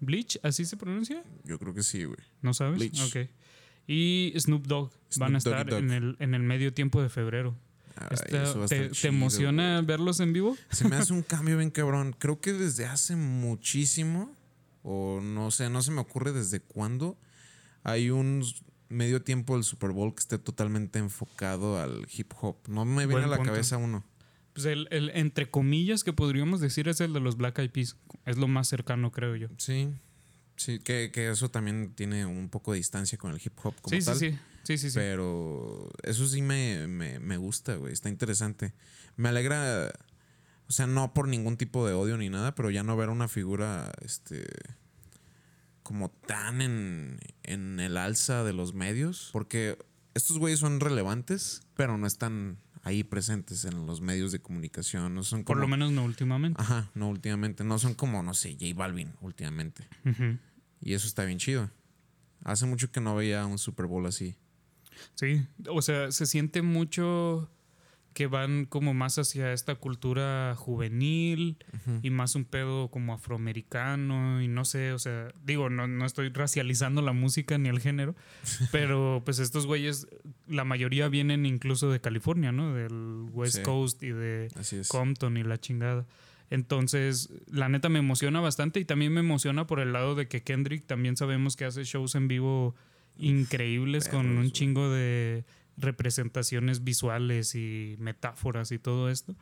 ¿Bleach? 0.00 0.38
¿Así 0.42 0.64
se 0.64 0.76
pronuncia? 0.76 1.22
Yo 1.44 1.58
creo 1.58 1.74
que 1.74 1.82
sí, 1.82 2.04
güey. 2.04 2.18
¿No 2.42 2.54
sabes? 2.54 2.78
Bleach. 2.78 3.00
Ok. 3.02 3.28
Y 3.86 4.32
Snoop 4.38 4.66
Dogg 4.66 4.90
van 5.16 5.34
a 5.34 5.38
estar 5.38 5.68
Dogg. 5.68 5.78
en 5.80 5.90
el, 5.90 6.16
en 6.20 6.34
el 6.34 6.42
medio 6.42 6.72
tiempo 6.72 7.02
de 7.02 7.08
febrero. 7.08 7.56
Ay, 7.96 8.06
Está- 8.12 8.42
eso 8.44 8.58
va 8.60 8.64
a 8.64 8.68
¿te, 8.68 8.76
estar 8.76 8.88
te 8.90 8.94
chido, 8.96 9.08
emociona 9.12 9.82
verlos 9.82 10.20
en 10.20 10.32
vivo? 10.32 10.56
Se 10.70 10.88
me 10.88 10.96
hace 10.96 11.12
un 11.12 11.22
cambio 11.22 11.58
bien 11.58 11.70
cabrón. 11.70 12.14
Creo 12.18 12.40
que 12.40 12.52
desde 12.52 12.86
hace 12.86 13.16
muchísimo, 13.16 14.34
o 14.82 15.20
no 15.20 15.50
sé, 15.50 15.68
no 15.70 15.82
se 15.82 15.90
me 15.90 16.00
ocurre 16.00 16.32
desde 16.32 16.60
cuándo, 16.60 17.18
hay 17.82 18.10
un 18.10 18.44
medio 18.88 19.22
tiempo 19.22 19.54
del 19.54 19.64
Super 19.64 19.90
Bowl 19.90 20.14
que 20.14 20.20
esté 20.20 20.38
totalmente 20.38 20.98
enfocado 20.98 21.78
al 21.80 22.06
hip 22.16 22.32
hop. 22.40 22.56
No 22.68 22.84
me 22.84 23.06
viene 23.06 23.12
Buen 23.12 23.24
a 23.24 23.28
la 23.28 23.36
punto. 23.36 23.52
cabeza 23.52 23.76
uno. 23.76 24.04
Pues 24.52 24.66
el, 24.66 24.88
el 24.90 25.10
entre 25.14 25.50
comillas 25.50 26.02
que 26.04 26.12
podríamos 26.12 26.60
decir 26.60 26.88
es 26.88 27.00
el 27.00 27.12
de 27.12 27.20
los 27.20 27.36
Black 27.36 27.58
Eyed 27.58 27.70
Peas. 27.70 27.96
Es 28.26 28.36
lo 28.36 28.48
más 28.48 28.68
cercano, 28.68 29.12
creo 29.12 29.36
yo. 29.36 29.48
Sí, 29.58 29.88
sí, 30.56 30.78
que, 30.80 31.10
que 31.12 31.30
eso 31.30 31.50
también 31.50 31.92
tiene 31.94 32.26
un 32.26 32.48
poco 32.48 32.72
de 32.72 32.78
distancia 32.78 33.16
con 33.18 33.32
el 33.32 33.40
hip 33.44 33.52
hop 33.62 33.74
como 33.80 33.98
Sí, 33.98 34.04
tal. 34.04 34.16
sí, 34.16 34.30
sí. 34.32 34.38
Sí, 34.64 34.76
sí, 34.78 34.90
sí. 34.90 34.98
Pero 34.98 35.90
eso 36.02 36.26
sí 36.28 36.42
me, 36.42 36.86
me, 36.86 37.18
me 37.18 37.36
gusta, 37.38 37.76
güey. 37.76 37.92
Está 37.92 38.08
interesante. 38.10 38.74
Me 39.16 39.30
alegra, 39.30 39.90
o 40.68 40.72
sea, 40.72 40.86
no 40.86 41.14
por 41.14 41.28
ningún 41.28 41.56
tipo 41.56 41.86
de 41.86 41.94
odio 41.94 42.16
ni 42.18 42.28
nada, 42.28 42.54
pero 42.54 42.70
ya 42.70 42.82
no 42.82 42.96
ver 42.96 43.08
una 43.08 43.26
figura, 43.26 43.90
este, 44.02 44.44
como 45.82 46.10
tan 46.10 46.60
en, 46.60 47.18
en 47.42 47.80
el 47.80 47.96
alza 47.96 48.44
de 48.44 48.52
los 48.52 48.74
medios. 48.74 49.30
Porque 49.32 49.78
estos 50.14 50.38
güeyes 50.38 50.60
son 50.60 50.78
relevantes, 50.80 51.62
pero 51.74 51.96
no 51.96 52.06
están 52.06 52.58
ahí 52.82 53.04
presentes 53.04 53.64
en 53.64 53.86
los 53.86 54.00
medios 54.00 54.32
de 54.32 54.40
comunicación. 54.40 55.14
No 55.14 55.22
son 55.22 55.44
Por 55.44 55.56
como- 55.56 55.62
lo 55.62 55.68
menos 55.68 55.92
no 55.92 56.04
últimamente. 56.04 56.60
Ajá, 56.60 56.90
no 56.94 57.08
últimamente. 57.08 57.64
No 57.64 57.78
son 57.78 57.94
como, 57.94 58.22
no 58.22 58.34
sé, 58.34 58.52
J 58.60 58.74
Balvin 58.74 59.12
últimamente. 59.20 59.86
Y 60.80 60.94
eso 60.94 61.06
está 61.06 61.24
bien 61.24 61.38
chido. 61.38 61.70
Hace 62.44 62.64
mucho 62.66 62.90
que 62.90 63.00
no 63.00 63.14
veía 63.16 63.44
un 63.46 63.58
Super 63.58 63.86
Bowl 63.86 64.06
así. 64.06 64.34
Sí, 65.14 65.46
o 65.68 65.82
sea, 65.82 66.10
se 66.12 66.26
siente 66.26 66.62
mucho 66.62 67.50
que 68.20 68.26
van 68.26 68.66
como 68.66 68.92
más 68.92 69.16
hacia 69.16 69.54
esta 69.54 69.76
cultura 69.76 70.54
juvenil 70.54 71.56
y 72.02 72.10
más 72.10 72.34
un 72.34 72.44
pedo 72.44 72.88
como 72.90 73.14
afroamericano 73.14 74.42
y 74.42 74.46
no 74.46 74.66
sé, 74.66 74.92
o 74.92 74.98
sea, 74.98 75.32
digo, 75.42 75.70
no, 75.70 75.88
no 75.88 76.04
estoy 76.04 76.28
racializando 76.28 77.00
la 77.00 77.14
música 77.14 77.56
ni 77.56 77.70
el 77.70 77.80
género, 77.80 78.14
pero 78.72 79.22
pues 79.24 79.38
estos 79.38 79.66
güeyes, 79.66 80.06
la 80.46 80.64
mayoría 80.64 81.08
vienen 81.08 81.46
incluso 81.46 81.90
de 81.90 82.02
California, 82.02 82.52
¿no? 82.52 82.74
Del 82.74 83.24
West 83.32 83.56
Sí. 83.56 83.62
Coast 83.62 84.02
y 84.02 84.10
de. 84.10 84.48
Compton 84.88 85.38
y 85.38 85.42
la 85.42 85.58
chingada. 85.58 86.04
Entonces, 86.50 87.30
la 87.50 87.70
neta 87.70 87.88
me 87.88 88.00
emociona 88.00 88.40
bastante 88.42 88.80
y 88.80 88.84
también 88.84 89.14
me 89.14 89.20
emociona 89.20 89.66
por 89.66 89.80
el 89.80 89.94
lado 89.94 90.14
de 90.14 90.28
que 90.28 90.42
Kendrick 90.42 90.86
también 90.86 91.16
sabemos 91.16 91.56
que 91.56 91.64
hace 91.64 91.84
shows 91.84 92.14
en 92.16 92.28
vivo 92.28 92.74
increíbles 93.16 94.10
con 94.10 94.26
un 94.36 94.50
chingo 94.52 94.90
de 94.90 95.44
representaciones 95.80 96.84
visuales 96.84 97.54
y 97.54 97.96
metáforas 97.98 98.72
y 98.72 98.78
todo 98.78 99.10
esto. 99.10 99.34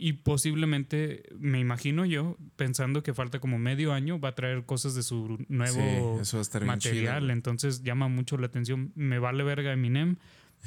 Y 0.00 0.12
posiblemente, 0.12 1.24
me 1.40 1.58
imagino 1.58 2.04
yo, 2.04 2.36
pensando 2.54 3.02
que 3.02 3.14
falta 3.14 3.40
como 3.40 3.58
medio 3.58 3.92
año, 3.92 4.20
va 4.20 4.28
a 4.28 4.34
traer 4.36 4.64
cosas 4.64 4.94
de 4.94 5.02
su 5.02 5.44
nuevo 5.48 6.20
Sí, 6.22 6.36
material. 6.64 7.30
entonces 7.30 7.82
llama 7.82 8.06
mucho 8.06 8.38
la 8.38 8.46
atención. 8.46 8.92
Me 8.94 9.18
vale 9.18 9.42
verga 9.42 9.72
Eminem. 9.72 10.16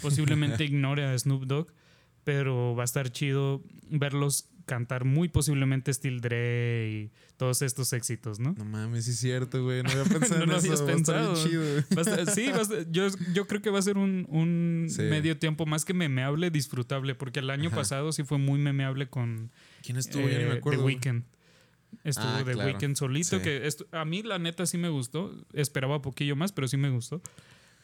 Posiblemente 0.02 0.64
ignore 0.66 1.06
a 1.06 1.18
Snoop 1.18 1.46
Dogg, 1.46 1.72
pero 2.26 2.76
va 2.76 2.84
a 2.84 2.86
estar 2.86 3.10
chido 3.12 3.64
verlos 3.90 4.50
cantar 4.72 5.04
muy 5.04 5.28
posiblemente 5.28 5.94
Steel 5.94 6.22
Dre 6.22 6.90
y 6.90 7.12
todos 7.36 7.62
estos 7.62 7.92
éxitos, 7.92 8.40
¿no? 8.40 8.54
No 8.58 8.64
mames, 8.64 9.04
sí 9.04 9.12
es 9.12 9.18
cierto, 9.20 9.62
güey. 9.62 9.84
No 9.84 9.90
había 9.90 10.04
pensado 10.20 10.46
No 10.46 10.54
en 10.54 10.58
eso. 10.60 10.68
habías 10.68 10.82
va 10.82 10.92
a 10.94 10.96
estar 10.96 11.16
pensado. 11.18 11.44
chido, 11.46 11.62
güey. 11.62 11.84
Va 11.98 12.02
a 12.02 12.06
estar- 12.06 12.34
sí, 12.34 12.48
va 12.52 12.58
a 12.58 12.62
estar- 12.62 12.90
yo, 12.90 13.08
yo 13.34 13.48
creo 13.48 13.62
que 13.62 13.70
va 13.70 13.80
a 13.80 13.82
ser 13.82 13.98
un, 13.98 14.26
un 14.30 14.88
Sí. 14.90 15.02
medio 15.04 15.38
tiempo 15.38 15.66
más 15.66 15.84
que 15.84 15.94
memeable, 15.94 16.52
disfrutable, 16.52 17.16
porque 17.16 17.40
el 17.40 17.50
año 17.50 17.68
Ajá. 17.68 17.76
pasado 17.78 18.14
sí 18.14 18.24
fue 18.24 18.38
muy 18.38 18.60
memeable 18.60 19.10
con 19.10 19.52
¿Quién 19.84 19.98
estuvo? 19.98 20.22
ya 20.30 20.38
ni 20.38 20.46
me 20.46 20.52
eh, 20.54 20.58
acuerdo. 20.60 20.80
The. 20.80 20.86
Weeknd. 20.86 21.24
Estuvo 22.06 22.26
Ah, 22.30 22.44
The 22.46 22.54
claro. 22.54 22.70
Weeknd 22.72 22.96
solito, 22.96 23.38
Sí. 23.40 23.44
que 23.44 23.68
a 23.92 24.06
mí 24.06 24.24
la 24.24 24.40
neta 24.40 24.66
sí 24.66 24.78
me 24.78 24.88
gustó. 24.88 25.36
Esperaba 25.52 26.02
poquillo 26.02 26.38
más, 26.38 26.54
pero 26.54 26.70
sí 26.70 26.78
me 26.78 26.90
gustó. 26.90 27.22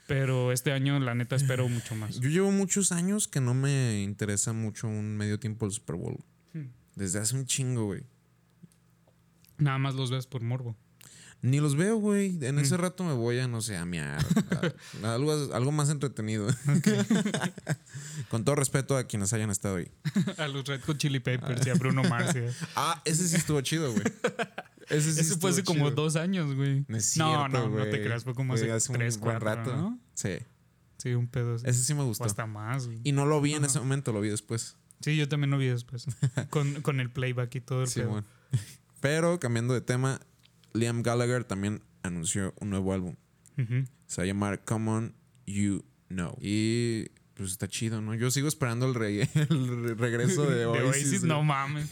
Pero 0.08 0.54
este 0.54 0.72
año 0.72 0.98
la 1.02 1.14
neta 1.16 1.36
espero 1.36 1.68
mucho 1.68 1.94
más. 1.94 2.18
Yo 2.22 2.30
llevo 2.30 2.50
muchos 2.50 2.94
años 2.94 3.28
que 3.28 3.42
no 3.42 3.54
me 3.54 4.02
interesa 4.04 4.54
mucho 4.54 4.88
un 4.88 5.18
medio 5.18 5.38
tiempo 5.38 5.66
del 5.66 5.74
Super 5.74 5.98
Bowl. 5.98 6.20
Desde 6.98 7.20
hace 7.20 7.36
un 7.36 7.46
chingo, 7.46 7.86
güey. 7.86 8.04
Nada 9.60 9.78
más 9.78 9.94
los 9.94 10.10
ves 10.10 10.26
por 10.26 10.42
morbo. 10.42 10.76
Ni 11.44 11.60
los 11.60 11.76
veo, 11.76 11.98
güey. 11.98 12.44
En 12.44 12.58
ese 12.58 12.76
Mm. 12.76 12.82
rato 12.82 13.04
me 13.04 13.14
voy 13.14 13.38
a, 13.38 13.48
no 13.48 13.62
sé, 13.62 13.78
a 13.78 13.86
mear. 13.86 14.18
a- 15.04 15.14
algo, 15.14 15.32
algo 15.54 15.72
más 15.72 15.92
entretenido. 15.92 16.48
Con 18.30 18.44
todo 18.44 18.56
respeto 18.56 18.98
a 18.98 19.04
quienes 19.06 19.34
hayan 19.34 19.52
estado 19.52 19.76
ahí. 19.78 19.92
a 20.38 20.48
los 20.48 20.66
Red 20.66 20.82
Hot 20.86 20.98
Chili 20.98 21.20
Peppers 21.20 21.66
y 21.66 21.70
a 21.70 21.76
Bruno 21.76 22.04
Mars. 22.04 22.36
a- 22.76 22.94
Ah, 22.94 23.02
ese 23.06 23.28
sí 23.28 23.36
estuvo 23.36 23.62
chido, 23.62 23.92
güey. 23.92 24.04
Ese 24.90 25.14
sí 25.14 25.20
Ese 25.20 25.38
fue 25.38 25.52
hace 25.52 25.64
como 25.64 25.92
dos 25.92 26.16
años, 26.16 26.56
güey. 26.56 26.84
No, 27.18 27.48
no, 27.48 27.70
no, 27.70 27.84
te 27.84 28.04
creas, 28.04 28.24
fue 28.24 28.34
como 28.34 28.58
Fue 28.58 28.72
hace, 28.72 28.92
un 28.92 28.98
tres, 28.98 29.20
buen 29.20 29.40
cuatro, 29.40 29.56
rato. 29.64 29.76
¿no? 29.78 30.00
Sí. 30.16 30.38
Sí, 30.98 31.14
un 31.14 31.28
pedo. 31.28 31.56
así. 31.56 31.66
Ese 31.68 31.84
sí 31.84 31.94
me 31.94 32.02
O 32.02 32.06
gustó. 32.06 32.24
hasta 32.24 32.48
más, 32.48 32.88
güey. 32.88 33.00
Y 33.04 33.12
no 33.12 33.26
lo 33.28 33.40
vi 33.42 33.54
en 33.54 33.66
ese 33.66 33.78
momento, 33.80 34.12
lo 34.12 34.22
vi 34.22 34.30
después. 34.30 34.76
Sí, 35.02 35.16
yo 35.16 35.28
también 35.30 35.52
lo 35.52 35.58
vi 35.58 35.68
después. 35.68 36.06
con, 36.50 36.82
con 36.82 37.00
el 37.00 37.10
playback 37.12 37.56
y 37.56 37.62
todo 37.62 37.84
el 37.84 37.88
Sí, 37.88 38.02
bueno. 38.02 38.26
Pero 39.02 39.40
cambiando 39.40 39.74
de 39.74 39.82
tema, 39.82 40.20
Liam 40.74 41.04
Gallagher 41.04 41.44
también 41.44 41.84
anunció 42.04 42.54
un 42.60 42.70
nuevo 42.72 42.94
álbum. 42.94 43.16
Se 44.08 44.22
va 44.22 44.24
a 44.24 44.26
llamar 44.28 44.64
Come 44.64 44.92
On 44.92 45.16
You 45.46 45.84
Know. 46.10 46.38
Y 46.42 47.10
pues 47.34 47.52
está 47.52 47.68
chido, 47.68 48.02
¿no? 48.02 48.16
Yo 48.16 48.32
sigo 48.32 48.48
esperando 48.48 48.88
el, 48.88 48.96
re- 48.96 49.22
el 49.34 49.84
re- 49.84 49.94
regreso 49.96 50.46
de 50.50 50.56
De 50.58 50.66
Oasis. 50.66 50.86
Oasis, 50.88 51.20
güey. 51.20 51.30
no 51.30 51.44
mames. 51.44 51.90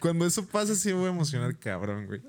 Cuando 0.00 0.26
eso 0.26 0.46
pase, 0.46 0.76
sí 0.76 0.88
me 0.88 0.94
voy 0.94 1.06
a 1.06 1.10
emocionar, 1.10 1.58
cabrón, 1.58 2.06
güey. 2.06 2.20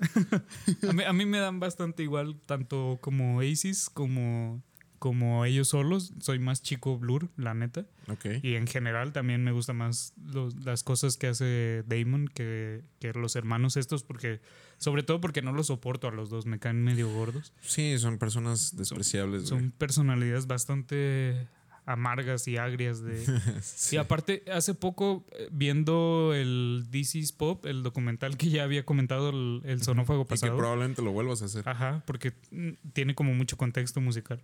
A 0.88 0.92
mí, 0.92 1.02
a 1.04 1.12
mí 1.12 1.26
me 1.26 1.38
dan 1.38 1.60
bastante 1.60 2.02
igual, 2.02 2.40
tanto 2.46 2.98
como 3.00 3.36
Oasis 3.38 3.88
como, 3.90 4.62
como 5.00 5.44
ellos 5.44 5.66
solos. 5.68 6.12
Soy 6.20 6.38
más 6.38 6.62
chico 6.62 6.96
Blur, 6.96 7.28
la 7.36 7.54
neta. 7.54 7.86
Ok. 8.06 8.26
Y 8.42 8.54
en 8.54 8.68
general 8.68 9.12
también 9.12 9.42
me 9.42 9.50
gustan 9.50 9.78
más 9.78 10.12
los- 10.24 10.54
las 10.64 10.84
cosas 10.84 11.16
que 11.16 11.26
hace 11.26 11.82
Damon 11.88 12.28
que, 12.28 12.82
que 13.00 13.12
los 13.14 13.34
hermanos 13.34 13.76
estos, 13.76 14.04
porque 14.04 14.40
sobre 14.78 15.02
todo 15.02 15.20
porque 15.20 15.42
no 15.42 15.52
los 15.52 15.66
soporto 15.66 16.06
a 16.06 16.12
los 16.12 16.30
dos, 16.30 16.46
me 16.46 16.60
caen 16.60 16.84
medio 16.84 17.12
gordos. 17.12 17.52
Sí, 17.62 17.98
son 17.98 18.18
personas 18.18 18.76
despreciables. 18.76 19.48
Son 19.48 19.72
personalidades 19.72 20.46
bastante 20.46 21.48
amargas 21.86 22.46
y 22.46 22.56
agrias 22.56 23.02
de... 23.02 23.24
Sí. 23.62 23.96
Y 23.96 23.98
aparte, 23.98 24.44
hace 24.52 24.74
poco, 24.74 25.24
eh, 25.32 25.48
viendo 25.50 26.32
el 26.34 26.86
This 26.90 27.14
is 27.16 27.32
Pop, 27.32 27.66
el 27.66 27.82
documental 27.82 28.36
que 28.36 28.48
ya 28.50 28.62
había 28.64 28.84
comentado 28.84 29.30
el, 29.30 29.62
el 29.64 29.82
sonófago 29.82 30.20
Y 30.20 30.24
que 30.24 30.28
pasado. 30.30 30.56
probablemente 30.56 31.02
lo 31.02 31.10
vuelvas 31.12 31.42
a 31.42 31.46
hacer. 31.46 31.68
Ajá, 31.68 32.02
porque 32.06 32.32
mm, 32.50 32.70
tiene 32.92 33.14
como 33.14 33.34
mucho 33.34 33.56
contexto 33.56 34.00
musical. 34.00 34.40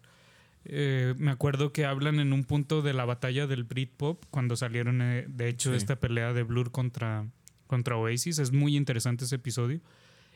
Eh, 0.68 1.14
me 1.18 1.30
acuerdo 1.30 1.72
que 1.72 1.84
hablan 1.84 2.18
en 2.18 2.32
un 2.32 2.44
punto 2.44 2.82
de 2.82 2.92
la 2.92 3.04
batalla 3.04 3.46
del 3.46 3.64
Britpop 3.64 4.24
cuando 4.30 4.56
salieron, 4.56 5.00
eh, 5.00 5.24
de 5.28 5.48
hecho, 5.48 5.70
Sí. 5.70 5.76
esta 5.76 5.96
pelea 6.00 6.32
de 6.32 6.42
Blur 6.42 6.70
contra, 6.72 7.26
contra 7.66 7.96
Oasis. 7.96 8.38
Es 8.40 8.52
muy 8.52 8.76
interesante 8.76 9.24
ese 9.24 9.36
episodio. 9.36 9.80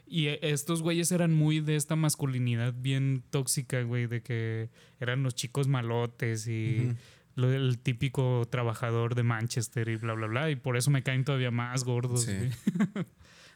Y 0.06 0.26
eh, 0.26 0.38
estos 0.42 0.82
güeyes 0.82 1.10
eran 1.12 1.32
muy 1.32 1.60
de 1.60 1.76
esta 1.76 1.96
masculinidad 1.96 2.75
bien 2.76 3.22
tóxica, 3.30 3.82
güey, 3.82 4.06
de 4.06 4.22
que 4.22 4.68
eran 5.00 5.22
los 5.22 5.34
chicos 5.34 5.68
malotes 5.68 6.46
y 6.49 6.87
Ujú. 6.87 6.96
lo 7.37 7.49
del 7.49 7.78
típico 7.78 8.46
trabajador 8.50 9.14
de 9.14 9.22
Manchester 9.25 9.88
y 9.88 9.96
bla, 9.96 10.14
bla, 10.14 10.26
bla. 10.28 10.50
Y 10.50 10.56
por 10.56 10.76
eso 10.76 10.90
me 10.90 11.02
caen 11.02 11.25
todavía 11.25 11.50
más 11.50 11.84
gordos. 11.84 12.25
Sí. 12.25 12.34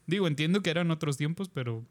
Digo, 0.06 0.26
entiendo 0.28 0.60
que 0.62 0.70
eran 0.70 0.90
otros 0.90 1.16
tiempos, 1.16 1.48
pero, 1.48 1.84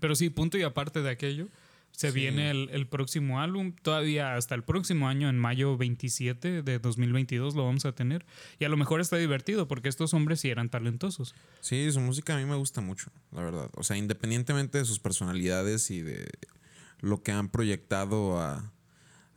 pero 0.00 0.14
sí, 0.14 0.30
punto 0.30 0.58
y 0.58 0.62
aparte 0.62 1.00
de 1.02 1.10
aquello, 1.10 1.46
se 1.92 2.10
Sí. 2.12 2.14
viene 2.18 2.50
el, 2.50 2.68
el 2.72 2.86
próximo 2.86 3.40
álbum. 3.40 3.74
Todavía 3.82 4.34
hasta 4.36 4.54
el 4.54 4.62
próximo 4.64 5.08
año, 5.08 5.28
en 5.28 5.38
mayo 5.38 5.76
27 5.76 6.62
de 6.62 6.78
2022, 6.78 7.54
lo 7.54 7.64
vamos 7.66 7.84
a 7.84 7.92
tener. 7.92 8.24
Y 8.58 8.64
a 8.64 8.68
lo 8.68 8.76
mejor 8.76 9.00
está 9.00 9.16
divertido 9.16 9.68
porque 9.68 9.88
estos 9.88 10.14
hombres 10.14 10.40
sí 10.40 10.48
eran 10.50 10.70
talentosos. 10.70 11.34
Sí, 11.60 11.90
su 11.92 12.00
música 12.00 12.34
a 12.34 12.38
mí 12.38 12.44
me 12.46 12.56
gusta 12.56 12.80
mucho, 12.80 13.10
la 13.32 13.42
verdad. 13.42 13.70
O 13.74 13.82
sea, 13.82 13.96
independientemente 13.96 14.78
de 14.78 14.84
sus 14.84 14.98
personalidades 14.98 15.90
y 15.90 16.00
de 16.02 16.26
lo 17.00 17.22
que 17.22 17.32
han 17.32 17.48
proyectado 17.50 18.40
a, 18.40 18.72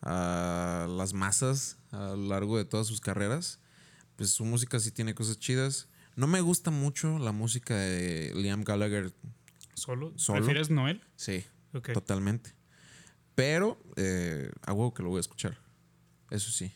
a 0.02 0.88
las 0.90 1.14
masas 1.14 1.78
a 1.92 2.10
lo 2.16 2.28
largo 2.28 2.58
de 2.58 2.66
todas 2.66 2.88
sus 2.88 3.02
carreras, 3.02 3.60
pues 4.16 4.30
su 4.32 4.46
música 4.46 4.80
sí 4.80 4.92
tiene 4.92 5.14
cosas 5.16 5.40
chidas. 5.40 5.90
No 6.16 6.28
me 6.28 6.42
gusta 6.42 6.72
mucho 6.72 7.18
la 7.20 7.32
música 7.32 7.76
de 7.76 8.32
Liam 8.36 8.64
Gallagher, 8.64 9.14
¿Solo? 9.76 10.14
¿Solo? 10.16 10.38
¿Prefieres 10.40 10.70
Noel? 10.70 11.02
sí, 11.16 11.44
Totalmente. 11.82 12.54
Pero 13.36 13.82
eh, 13.96 14.52
a 14.62 14.74
huevo 14.74 14.94
que 14.94 15.04
lo 15.04 15.10
voy 15.10 15.18
a 15.18 15.22
escuchar. 15.22 15.58
Eso 16.30 16.52
sí. 16.52 16.72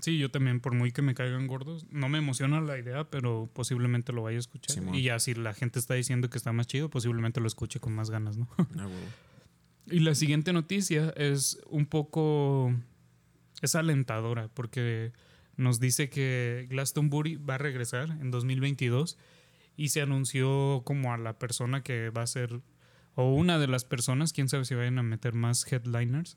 Sí, 0.00 0.18
yo 0.18 0.30
también, 0.30 0.60
por 0.60 0.74
muy 0.74 0.90
que 0.90 1.00
me 1.00 1.14
caigan 1.14 1.46
gordos, 1.46 1.86
no 1.90 2.08
me 2.08 2.18
emociona 2.18 2.60
la 2.60 2.76
idea, 2.76 3.04
pero 3.04 3.48
posiblemente 3.52 4.12
lo 4.12 4.22
vaya 4.22 4.36
a 4.36 4.40
escuchar. 4.40 4.74
Simón. 4.74 4.94
y 4.96 5.02
ya 5.02 5.20
si 5.20 5.34
la 5.34 5.54
gente 5.54 5.78
está 5.78 5.94
diciendo 5.94 6.28
que 6.28 6.38
está 6.38 6.52
más 6.52 6.66
chido, 6.66 6.90
posiblemente 6.90 7.40
lo 7.40 7.46
escuche 7.46 7.78
con 7.78 7.94
más 7.94 8.10
ganas, 8.10 8.36
¿no? 8.36 8.48
A 8.58 8.86
huevo. 8.86 9.06
Y 9.86 10.00
la 10.00 10.14
siguiente 10.14 10.52
noticia 10.52 11.12
es 11.16 11.60
un 11.66 11.86
poco. 11.86 12.74
es 13.60 13.74
alentadora, 13.74 14.48
porque 14.48 15.12
nos 15.56 15.80
dice 15.80 16.08
que 16.08 16.66
Glastonbury 16.68 17.36
va 17.36 17.54
a 17.54 17.58
regresar 17.58 18.10
en 18.10 18.30
2022 18.30 19.18
y 19.76 19.88
se 19.88 20.00
anunció 20.00 20.82
como 20.84 21.12
a 21.12 21.18
la 21.18 21.38
persona 21.38 21.82
que 21.82 22.10
va 22.10 22.22
a 22.22 22.26
ser, 22.26 22.60
o 23.14 23.34
una 23.34 23.58
de 23.58 23.68
las 23.68 23.84
personas, 23.84 24.32
quién 24.32 24.48
sabe 24.48 24.64
si 24.64 24.74
vayan 24.74 24.98
a 24.98 25.02
meter 25.02 25.34
más 25.34 25.70
headliners, 25.70 26.36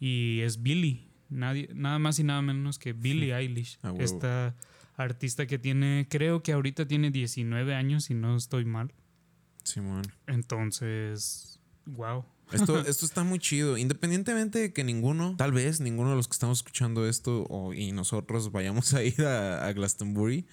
y 0.00 0.40
es 0.40 0.62
Billie, 0.62 1.08
nadie, 1.28 1.68
nada 1.74 1.98
más 1.98 2.18
y 2.18 2.24
nada 2.24 2.42
menos 2.42 2.78
que 2.78 2.92
Billie 2.92 3.34
Eilish, 3.36 3.78
esta 3.98 4.54
artista 4.96 5.46
que 5.46 5.58
tiene, 5.58 6.06
creo 6.10 6.42
que 6.42 6.52
ahorita 6.52 6.86
tiene 6.86 7.10
19 7.10 7.74
años, 7.74 8.04
si 8.04 8.14
no 8.14 8.36
estoy 8.36 8.64
mal. 8.64 8.92
Simón. 9.62 10.02
Entonces, 10.26 11.60
wow. 11.86 12.24
Esto, 12.52 12.80
esto 12.80 13.04
está 13.04 13.24
muy 13.24 13.38
chido. 13.38 13.76
Independientemente 13.76 14.58
de 14.58 14.72
que 14.72 14.82
ninguno, 14.82 15.34
tal 15.36 15.52
vez 15.52 15.80
ninguno 15.80 16.10
de 16.10 16.16
los 16.16 16.28
que 16.28 16.32
estamos 16.32 16.60
escuchando 16.60 17.06
esto 17.06 17.46
o, 17.50 17.74
y 17.74 17.92
nosotros 17.92 18.50
vayamos 18.52 18.94
a 18.94 19.04
ir 19.04 19.20
a, 19.20 19.66
a 19.66 19.72
Glastonbury, 19.74 20.46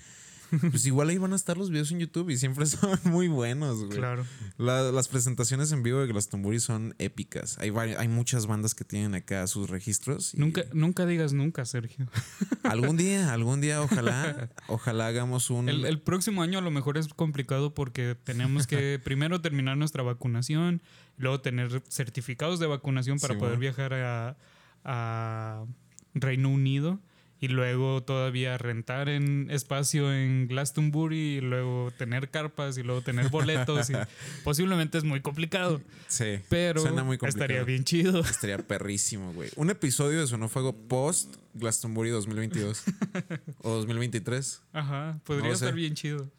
pues 0.71 0.85
igual 0.85 1.09
ahí 1.09 1.17
van 1.17 1.33
a 1.33 1.35
estar 1.35 1.57
los 1.57 1.69
videos 1.69 1.91
en 1.91 1.99
YouTube 1.99 2.29
y 2.29 2.37
siempre 2.37 2.65
son 2.65 2.99
muy 3.05 3.27
buenos, 3.27 3.79
güey. 3.85 3.97
Claro. 3.97 4.25
La- 4.57 4.91
las 4.91 5.07
presentaciones 5.07 5.71
en 5.71 5.83
vivo 5.83 5.99
de 5.99 6.07
Glastonbury 6.07 6.59
son 6.59 6.95
épicas. 6.99 7.57
Hay, 7.59 7.69
hay 7.71 8.07
muchas 8.07 8.47
bandas 8.47 8.75
que 8.75 8.83
tienen 8.85 9.15
acá 9.15 9.45
sus 9.47 9.69
registros. 9.69 10.33
y 10.33 10.39
Nunca, 10.39 10.63
nunca 10.73 11.05
digas 11.05 11.33
nunca, 11.33 11.65
Sergio. 11.65 12.07
Algún 12.63 12.97
día, 12.97 13.31
algún 13.33 13.61
día, 13.61 13.81
ojalá, 13.81 14.49
ojalá 14.67 15.07
hagamos 15.07 15.49
un. 15.49 15.69
El, 15.69 15.85
el 15.85 15.99
próximo 16.01 16.41
año 16.41 16.57
a 16.59 16.61
lo 16.61 16.71
mejor 16.71 16.97
es 16.97 17.07
complicado 17.09 17.73
porque 17.73 18.15
tenemos 18.23 18.65
que 18.67 18.99
primero 19.03 19.39
terminar 19.41 19.77
nuestra 19.77 20.01
vacunación, 20.03 20.81
luego 21.17 21.41
tener 21.41 21.83
certificados 21.89 22.59
de 22.59 22.65
vacunación 22.67 23.19
para 23.19 23.35
Sí, 23.35 23.39
poder 23.39 23.57
bueno. 23.57 23.61
viajar 23.61 23.93
a, 23.93 24.37
a 24.83 25.65
Reino 26.13 26.49
Unido 26.49 26.99
y 27.41 27.49
luego 27.49 28.01
todavía 28.01 28.57
rentar 28.57 29.09
en 29.09 29.51
espacio 29.51 30.13
en 30.13 30.47
Glastonbury 30.47 31.37
y 31.37 31.41
luego 31.41 31.91
tener 31.97 32.29
carpas 32.31 32.77
y 32.77 32.83
luego 32.83 33.01
tener 33.01 33.29
boletos 33.29 33.89
y 33.89 33.93
posiblemente 34.43 34.97
es 34.97 35.03
muy 35.03 35.21
complicado, 35.21 35.81
sí, 36.07 36.39
pero 36.49 36.81
suena 36.81 37.03
muy 37.03 37.17
complicado. 37.17 37.43
estaría 37.45 37.63
bien 37.63 37.83
chido. 37.83 38.21
Estaría 38.21 38.57
perrísimo, 38.59 39.33
güey. 39.33 39.49
Un 39.57 39.69
episodio 39.69 40.21
de 40.21 40.27
Sonofuego 40.27 40.73
post 40.73 41.35
Glastonbury 41.53 42.09
2022 42.09 42.83
o 43.61 43.69
2023. 43.71 44.61
Ajá, 44.73 45.19
podría 45.25 45.49
No 45.49 45.55
sé. 45.55 45.65
estar 45.65 45.75
bien 45.75 45.93
chido. 45.93 46.29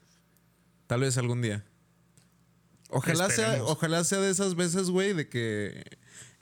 Tal 0.87 1.01
vez 1.01 1.19
algún 1.19 1.43
día. 1.43 1.65
Ojalá 2.89 3.29
sea, 3.31 3.63
ojalá 3.65 4.05
sea 4.05 4.21
de 4.21 4.31
esas 4.31 4.55
veces, 4.55 4.91
güey, 4.91 5.13
de 5.13 5.29
que 5.29 5.83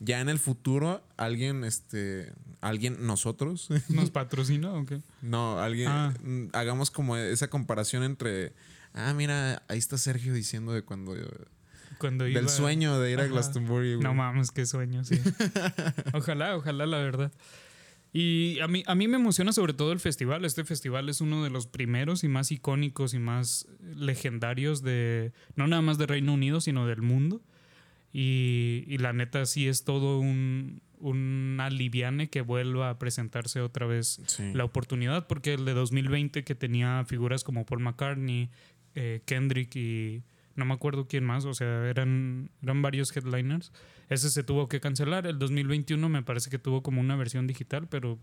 ya 0.01 0.21
en 0.21 0.29
el 0.29 0.39
futuro 0.39 1.03
alguien, 1.17 1.65
este, 1.65 2.33
alguien, 2.61 3.07
nosotros, 3.07 3.69
¿Nos 3.89 4.11
patrocina 4.11 4.73
o 4.73 4.85
qué? 4.87 5.01
no, 5.23 5.59
alguien, 5.61 5.89
Ah. 5.89 6.15
mm, 6.23 6.47
hagamos 6.53 6.91
como 6.91 7.17
esa 7.17 7.49
comparación 7.49 8.03
entre, 8.03 8.53
ah, 8.93 9.13
mira, 9.15 9.63
ahí 9.69 9.79
está 9.79 9.97
Sergio 9.99 10.35
diciendo 10.35 10.73
de 10.73 10.83
cuando, 10.83 11.15
Cuando 11.99 12.25
del 12.25 12.33
iba- 12.33 12.49
sueño 12.49 12.99
de 12.99 13.13
ir 13.13 13.21
a. 13.21 13.27
Glastonbury, 13.27 13.95
güey. 13.95 14.03
No 14.05 14.15
mames, 14.15 14.51
qué 14.51 14.67
sueño, 14.67 15.05
sí. 15.05 15.21
ojalá, 16.13 16.57
ojalá, 16.57 16.87
la 16.87 16.99
verdad. 16.99 17.33
Y 18.13 18.61
a 18.61 18.69
mí, 18.69 18.85
a 18.87 18.95
mí 18.95 19.09
me 19.09 19.17
emociona 19.17 19.53
sobre 19.53 19.75
todo 19.75 19.91
el 19.93 19.99
festival. 19.99 20.45
Este 20.45 20.65
festival 20.65 21.09
es 21.09 21.21
uno 21.21 21.43
de 21.43 21.51
los 21.51 21.67
primeros 21.67 22.23
y 22.23 22.29
más 22.29 22.53
icónicos 22.53 23.13
y 23.13 23.19
más 23.19 23.67
legendarios 23.97 24.83
de, 24.83 25.33
no 25.57 25.67
nada 25.67 25.83
más 25.83 25.99
de 25.99 26.07
Reino 26.07 26.33
Unido, 26.35 26.61
sino 26.61 26.87
del 26.87 27.03
mundo. 27.03 27.43
Y, 28.16 28.85
y 28.87 28.99
la 28.99 29.12
neta 29.12 29.44
sí 29.44 29.66
es 29.66 29.83
todo 29.83 30.21
un, 30.21 30.80
un 31.00 31.59
aliviane 31.61 32.30
que 32.30 32.42
vuelva 32.42 32.88
a 32.90 32.99
presentarse 32.99 33.61
otra 33.61 33.87
vez 33.87 34.21
Sí. 34.26 34.52
la 34.54 34.62
oportunidad, 34.64 35.26
porque 35.26 35.54
el 35.54 35.64
de 35.64 35.75
2020 35.75 36.44
que 36.44 36.54
tenía 36.54 37.04
figuras 37.06 37.42
como 37.42 37.66
Paul 37.66 37.80
McCartney, 37.83 38.50
eh, 38.94 39.21
Kendrick 39.26 39.75
y 39.75 40.23
no 40.54 40.64
me 40.64 40.75
acuerdo 40.75 41.09
quién 41.09 41.25
más, 41.25 41.44
o 41.44 41.54
sea, 41.54 41.88
eran, 41.90 42.50
eran 42.62 42.80
varios 42.83 43.14
headliners. 43.16 43.73
Ese 44.09 44.30
se 44.30 44.44
tuvo 44.44 44.68
que 44.68 44.78
cancelar. 44.78 45.26
El 45.26 45.40
2021 45.40 46.09
me 46.09 46.23
parece 46.23 46.49
que 46.50 46.61
tuvo 46.61 46.85
como 46.85 47.00
una 47.00 47.16
versión 47.16 47.49
digital, 47.49 47.88
pero 47.88 48.21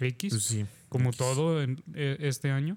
X, 0.00 0.32
Pues 0.32 0.42
sí. 0.42 0.66
como 0.88 1.10
X. 1.10 1.18
todo 1.18 1.62
en- 1.62 1.80
eh, 1.94 2.16
este 2.20 2.50
año. 2.50 2.76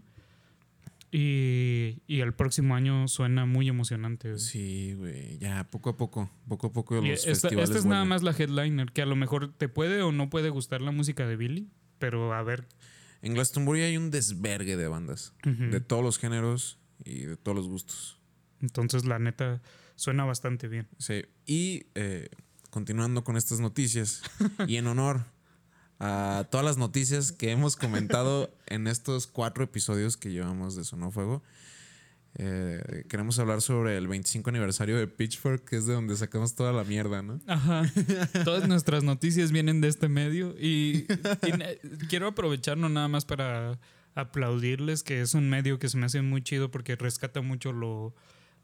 Y, 1.16 2.02
y 2.08 2.22
el 2.22 2.34
próximo 2.34 2.76
año 2.76 3.08
suena 3.08 3.46
muy 3.46 3.70
emocionante. 3.70 4.30
güey. 4.30 4.40
Sí, 4.40 4.96
güey. 4.96 5.38
Ya, 5.38 5.70
poco 5.70 5.92
a 5.92 5.96
poco. 5.96 6.32
Poco 6.48 6.68
a 6.68 6.74
poco 6.74 6.96
los 6.96 7.06
esta, 7.06 7.30
festivales 7.30 7.70
esta 7.70 7.78
es 7.78 7.86
nada 7.86 8.04
más 8.04 8.24
la 8.24 8.32
headliner, 8.32 8.92
que 8.92 9.04
a 9.04 9.06
lo 9.06 9.16
mejor 9.16 9.54
te 9.54 9.70
puede 9.70 10.02
o 10.02 10.12
no 10.12 10.32
puede 10.32 10.50
gustar 10.50 10.82
la 10.82 10.90
música 10.90 11.28
de 11.28 11.36
Billy, 11.36 11.70
pero 12.00 12.34
a 12.34 12.42
ver. 12.42 12.68
En 13.22 13.36
Glastonbury 13.36 13.82
hay 13.82 13.96
un 13.96 14.10
desvergue 14.10 14.76
de 14.76 14.88
bandas. 14.88 15.36
De 15.44 15.80
todos 15.82 16.04
los 16.04 16.18
géneros 16.18 16.80
y 17.06 17.26
de 17.26 17.38
todos 17.38 17.56
los 17.56 17.68
gustos. 17.68 18.20
Entonces, 18.62 19.06
la 19.06 19.20
neta, 19.20 19.62
suena 19.96 20.26
bastante 20.26 20.68
bien. 20.68 20.88
Sí. 20.98 21.26
Y 21.46 21.86
eh, 21.94 22.30
continuando 22.72 23.24
con 23.24 23.38
estas 23.38 23.60
noticias, 23.60 24.24
y 24.68 24.78
en 24.78 24.88
honor 24.88 25.26
a 26.04 26.44
todas 26.50 26.66
las 26.66 26.78
noticias 26.78 27.32
que 27.32 27.52
hemos 27.52 27.78
comentado 27.78 28.54
en 28.68 28.88
estos 28.88 29.26
cuatro 29.26 29.64
episodios 29.64 30.18
que 30.18 30.32
llevamos 30.32 30.76
de 30.76 30.84
Sonofuego, 30.84 31.42
eh, 32.36 33.06
queremos 33.08 33.40
hablar 33.40 33.62
sobre 33.62 33.96
el 33.96 34.10
25 34.10 34.50
aniversario 34.50 34.98
de 34.98 35.08
Pitchfork, 35.08 35.64
que 35.64 35.78
es 35.78 35.86
de 35.86 35.94
donde 35.94 36.18
sacamos 36.18 36.56
toda 36.56 36.74
la 36.74 36.84
mierda, 36.84 37.22
¿no? 37.22 37.40
Ajá. 37.48 37.84
Todas 38.44 38.68
nuestras 38.68 39.04
noticias 39.06 39.54
vienen 39.54 39.80
de 39.80 39.88
este 39.88 40.10
medio 40.10 40.56
y, 40.60 41.06
y 41.44 42.08
quiero 42.10 42.28
aprovechar 42.28 42.78
no 42.78 42.90
nada 42.90 43.08
más 43.08 43.24
para 43.24 43.80
aplaudirles 44.14 45.04
que 45.04 45.22
es 45.22 45.34
un 45.36 45.50
medio 45.50 45.80
que 45.80 45.88
se 45.88 45.98
me 45.98 46.08
hace 46.08 46.22
muy 46.22 46.42
chido 46.42 46.70
porque 46.70 46.98
rescata 46.98 47.42
mucho 47.42 47.72
lo, 47.72 48.14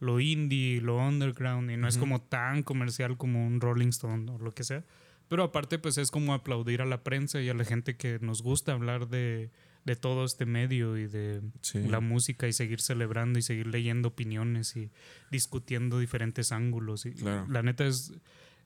lo 0.01 0.19
indie, 0.19 0.81
lo 0.81 0.97
underground 0.97 1.71
y 1.71 1.77
no 1.77 1.87
es 1.87 1.97
como 1.97 2.21
tan 2.21 2.63
comercial 2.63 3.15
como 3.15 3.47
un 3.47 3.61
Rolling 3.61 3.89
Stone 3.89 4.29
o 4.29 4.39
lo 4.39 4.53
que 4.53 4.65
sea. 4.65 4.83
Pero 5.29 5.43
aparte 5.43 5.79
pues 5.79 5.97
es 5.97 6.11
como 6.11 6.33
aplaudir 6.33 6.81
a 6.81 6.85
la 6.85 7.03
prensa 7.03 7.41
y 7.41 7.47
a 7.49 7.53
la 7.53 7.63
gente 7.63 7.95
que 7.95 8.19
nos 8.19 8.41
gusta 8.41 8.73
hablar 8.73 9.07
de, 9.07 9.51
de 9.85 9.95
todo 9.95 10.25
este 10.25 10.45
medio 10.45 10.97
y 10.97 11.07
de 11.07 11.41
Sí. 11.61 11.79
la 11.87 11.99
música 12.01 12.47
y 12.47 12.53
seguir 12.53 12.81
celebrando 12.81 13.39
y 13.39 13.41
seguir 13.43 13.67
leyendo 13.67 14.09
opiniones 14.09 14.75
y 14.75 14.89
discutiendo 15.31 15.99
diferentes 15.99 16.51
ángulos. 16.51 17.05
Y 17.05 17.11
Claro. 17.13 17.45
La 17.49 17.61
neta 17.63 17.85
es, 17.85 18.11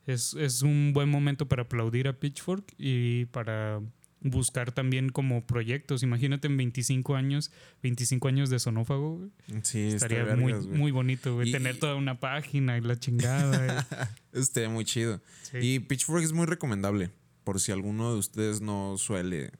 es, 0.08 0.34
es 0.34 0.62
un 0.63 0.91
buen 0.93 1.10
momento 1.10 1.47
para 1.47 1.63
aplaudir 1.63 2.08
a 2.08 2.13
Pitchfork 2.13 2.73
y 2.78 3.26
para 3.26 3.82
buscar 4.24 4.72
también 4.72 5.10
como 5.10 5.46
proyectos. 5.46 6.02
Imagínate 6.04 6.48
en 6.48 6.58
25 6.58 7.16
años, 7.16 7.52
25 7.84 8.28
años 8.28 8.50
de 8.50 8.60
sonófago, 8.60 9.18
güey. 9.18 9.30
Sí, 9.64 9.80
Estaría 9.90 10.24
vergas, 10.24 10.40
muy, 10.40 10.54
güey. 10.54 10.68
muy 10.80 10.92
bonito, 10.92 11.36
güey. 11.36 11.50
Y- 11.50 11.52
Tener 11.52 11.78
toda 11.78 11.96
una 11.96 12.20
página 12.20 12.78
y 12.78 12.82
la 12.82 12.98
chingada. 12.98 13.88
Estaría 14.32 14.70
muy 14.70 14.86
chido. 14.86 15.22
Sí. 15.44 15.58
Y 15.62 15.80
Pitchfork 15.80 16.24
es 16.24 16.32
muy 16.34 16.46
recomendable. 16.46 17.12
Por 17.44 17.60
si 17.60 17.72
alguno 17.72 18.14
de 18.14 18.20
ustedes 18.20 18.62
no 18.62 18.96
suele 18.98 19.52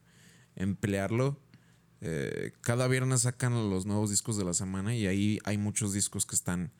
emplearlo. 0.56 1.40
eh, 2.02 2.52
cada 2.62 2.88
viernes 2.88 3.22
sacan 3.22 3.70
los 3.70 3.86
nuevos 3.86 4.10
discos 4.10 4.38
de 4.38 4.44
la 4.46 4.54
semana 4.54 4.94
y 4.96 5.08
ahí 5.08 5.40
hay 5.46 5.58
muchos 5.58 5.94
discos 5.94 6.26
que 6.26 6.36
están 6.36 6.72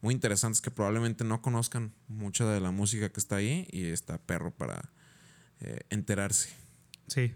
muy 0.00 0.14
interesantes 0.14 0.60
que 0.60 0.70
probablemente 0.70 1.24
no 1.24 1.42
conozcan 1.42 1.92
mucha 2.08 2.44
de 2.46 2.60
la 2.60 2.70
música 2.70 3.08
que 3.10 3.18
está 3.18 3.36
ahí 3.36 3.66
y 3.72 3.84
está 3.86 4.18
perro 4.18 4.52
para 4.54 4.92
eh, 5.60 5.80
enterarse. 5.90 6.50
Sí. 7.06 7.32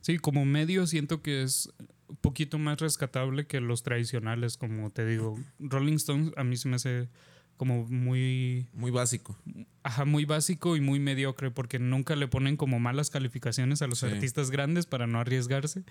Sí, 0.00 0.18
como 0.18 0.44
medio 0.44 0.86
siento 0.86 1.22
que 1.22 1.42
es 1.42 1.70
un 2.08 2.16
poquito 2.16 2.58
más 2.58 2.78
rescatable 2.78 3.46
que 3.46 3.60
los 3.60 3.82
tradicionales, 3.82 4.56
como 4.56 4.90
te 4.90 5.04
digo. 5.06 5.38
Rolling 5.58 5.94
Stones 5.96 6.32
a 6.36 6.44
mí 6.44 6.56
se 6.56 6.68
me 6.68 6.76
hace 6.76 7.08
como 7.56 7.84
muy, 7.86 8.68
Muy 8.72 8.90
básico. 8.92 9.36
ajá, 9.82 10.04
muy 10.04 10.24
básico 10.24 10.76
y 10.76 10.80
muy 10.80 11.00
mediocre 11.00 11.50
porque 11.50 11.80
nunca 11.80 12.14
le 12.14 12.28
ponen 12.28 12.56
como 12.56 12.78
malas 12.78 13.10
calificaciones 13.10 13.82
a 13.82 13.88
los 13.88 13.98
Sí. 13.98 14.06
artistas 14.06 14.50
grandes 14.52 14.86
para 14.86 15.06
no 15.08 15.18
arriesgarse. 15.18 15.82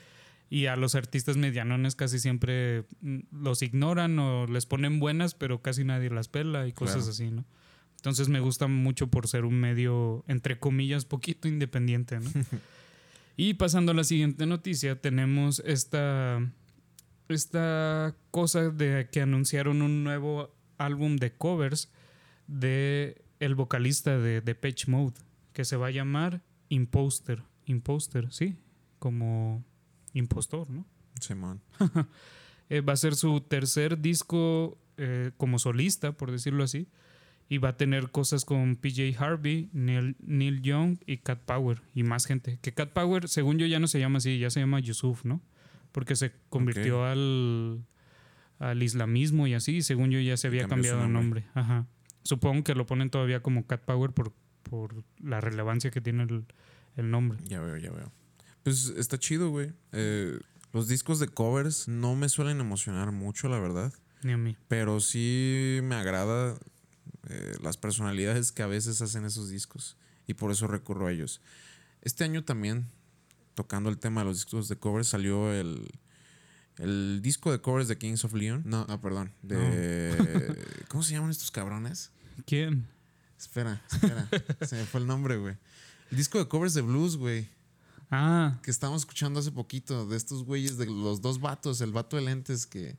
Y 0.50 0.68
a 0.68 0.78
los 0.78 0.96
artistas 0.96 1.36
medianones 1.36 1.96
casi 1.98 2.20
siempre 2.20 2.86
mm, 3.02 3.18
los 3.44 3.62
ignoran 3.62 4.18
o 4.18 4.48
les 4.48 4.66
ponen 4.66 5.00
buenas, 5.02 5.36
pero 5.36 5.62
casi 5.62 5.84
nadie 5.84 6.10
las 6.10 6.30
pela 6.30 6.66
y 6.68 6.72
cosas 6.72 6.96
Claro. 7.00 7.12
así, 7.12 7.30
¿no? 7.32 7.44
Entonces 7.98 8.30
me 8.30 8.40
gusta 8.40 8.68
mucho 8.68 9.08
por 9.08 9.28
ser 9.28 9.44
un 9.44 9.60
medio, 9.60 10.24
entre 10.30 10.58
comillas, 10.58 11.04
poquito 11.04 11.50
independiente, 11.50 12.18
¿no? 12.22 12.32
y 13.38 13.54
pasando 13.54 13.92
a 13.92 13.96
la 13.96 14.04
siguiente 14.04 14.46
noticia, 14.48 15.00
tenemos 15.00 15.62
esta, 15.66 16.42
esta 17.30 18.16
cosa 18.32 18.72
de 18.72 19.08
que 19.12 19.22
anunciaron 19.22 19.84
un 19.84 20.04
nuevo 20.04 20.54
álbum 20.80 21.18
de 21.18 21.32
covers 21.32 21.92
de 22.48 23.24
el 23.40 23.54
vocalista 23.54 24.18
de 24.18 24.42
Depeche 24.42 24.90
Mode, 24.90 25.20
que 25.54 25.66
se 25.66 25.78
va 25.78 25.88
a 25.88 25.92
llamar 25.92 26.42
Imposter. 26.70 27.44
Imposter, 27.66 28.32
sí, 28.32 28.58
como 29.00 29.64
impostor, 30.14 30.70
¿no? 30.70 30.86
Simón. 31.22 31.62
Eh, 32.70 32.82
va 32.82 32.92
a 32.92 32.98
ser 32.98 33.16
su 33.16 33.40
tercer 33.40 34.02
disco 34.02 34.78
eh, 34.98 35.32
como 35.38 35.58
solista, 35.58 36.12
por 36.12 36.32
decirlo 36.32 36.66
así. 36.66 36.90
Y 37.50 37.60
va 37.60 37.70
a 37.70 37.78
tener 37.78 38.12
cosas 38.12 38.44
con 38.44 38.76
PJ 38.76 39.18
Harvey, 39.18 39.70
Neil, 39.72 40.18
Neil 40.20 40.62
Young 40.62 40.98
y 41.06 41.18
Cat 41.18 41.40
Power. 41.46 41.82
Y 41.94 42.04
más 42.04 42.26
gente. 42.26 42.60
Que 42.62 42.74
Cat 42.74 42.92
Power, 42.92 43.30
según 43.30 43.58
yo, 43.58 43.66
ya 43.66 43.80
no 43.80 43.88
se 43.88 44.00
llama 44.00 44.18
así, 44.18 44.38
ya 44.38 44.50
se 44.50 44.60
llama 44.60 44.80
Yusuf, 44.80 45.24
¿no? 45.24 45.42
Porque 45.94 46.16
se 46.16 46.34
convirtió 46.50 47.06
al, 47.06 47.86
al 48.60 48.84
islamismo 48.84 49.48
y 49.48 49.54
así. 49.54 49.78
Y 49.78 49.82
según 49.82 50.12
yo, 50.12 50.20
ya 50.20 50.36
se 50.36 50.48
había 50.48 50.68
cambiado 50.68 51.02
de 51.02 51.08
nombre. 51.08 51.42
nombre. 51.42 51.46
Ajá. 51.54 51.88
Supongo 52.24 52.64
que 52.66 52.76
lo 52.76 52.86
ponen 52.86 53.10
todavía 53.10 53.42
como 53.42 53.66
Cat 53.66 53.86
Power 53.86 54.12
por, 54.12 54.34
por 54.64 55.04
la 55.24 55.40
relevancia 55.40 55.90
que 55.92 56.02
tiene 56.02 56.24
el, 56.24 56.46
el 56.98 57.10
nombre. 57.10 57.40
Ya 57.46 57.62
veo, 57.62 57.78
ya 57.78 57.92
veo. 57.92 58.12
Pues 58.64 58.94
está 58.98 59.18
chido, 59.18 59.50
güey. 59.50 59.72
Eh, 59.94 60.38
los 60.74 60.90
discos 60.90 61.20
de 61.20 61.30
covers 61.30 61.88
no 61.88 62.16
me 62.16 62.28
suelen 62.28 62.60
emocionar 62.60 63.14
mucho, 63.14 63.48
la 63.48 63.60
verdad. 63.60 63.94
Ni 64.24 64.34
a 64.34 64.38
mí. 64.38 64.58
Pero 64.68 65.00
sí 65.00 65.80
me 65.84 65.96
agrada 65.96 66.58
eh, 67.30 67.56
las 67.62 67.78
personalidades 67.78 68.52
que 68.52 68.64
a 68.64 68.68
veces 68.68 69.02
hacen 69.02 69.26
esos 69.26 69.50
discos. 69.50 69.98
Y 70.28 70.34
por 70.34 70.52
eso 70.52 70.68
recurro 70.68 71.08
a 71.08 71.12
ellos. 71.12 71.42
Este 72.02 72.24
año 72.24 72.44
también, 72.44 72.88
tocando 73.56 73.90
el 73.90 73.98
tema 73.98 74.22
de 74.22 74.26
los 74.26 74.38
discos 74.38 74.68
de 74.68 74.76
covers, 74.78 75.08
salió 75.08 75.52
el, 75.54 75.90
El 76.78 77.22
disco 77.22 77.52
de 77.52 77.60
covers 77.60 77.88
de 77.88 77.98
Kings 77.98 78.24
of 78.24 78.34
Leon. 78.34 78.64
No, 78.66 78.86
no, 78.86 79.02
perdón. 79.02 79.32
De. 79.42 80.56
¿Cómo 80.90 81.02
se 81.04 81.14
llaman 81.14 81.32
estos 81.32 81.50
cabrones? 81.52 82.12
¿Quién? 82.46 82.88
Espera, 83.38 83.82
espera. 83.92 84.28
se 84.62 84.76
me 84.76 84.86
fue 84.86 85.00
el 85.00 85.08
nombre, 85.08 85.38
güey. 85.38 85.56
El 86.12 86.18
disco 86.18 86.38
de 86.38 86.48
covers 86.48 86.74
de 86.74 86.82
blues, 86.82 87.18
güey. 87.18 87.50
Ah, 88.10 88.60
Que 88.64 88.72
estábamos 88.72 89.02
escuchando 89.02 89.40
hace 89.40 89.52
poquito. 89.52 90.08
De 90.08 90.16
estos 90.18 90.44
güeyes, 90.44 90.78
de 90.78 90.86
los 90.86 91.22
dos 91.22 91.40
vatos. 91.42 91.82
El 91.82 91.92
vato 91.92 92.16
de 92.16 92.22
lentes 92.24 92.66
que. 92.68 92.98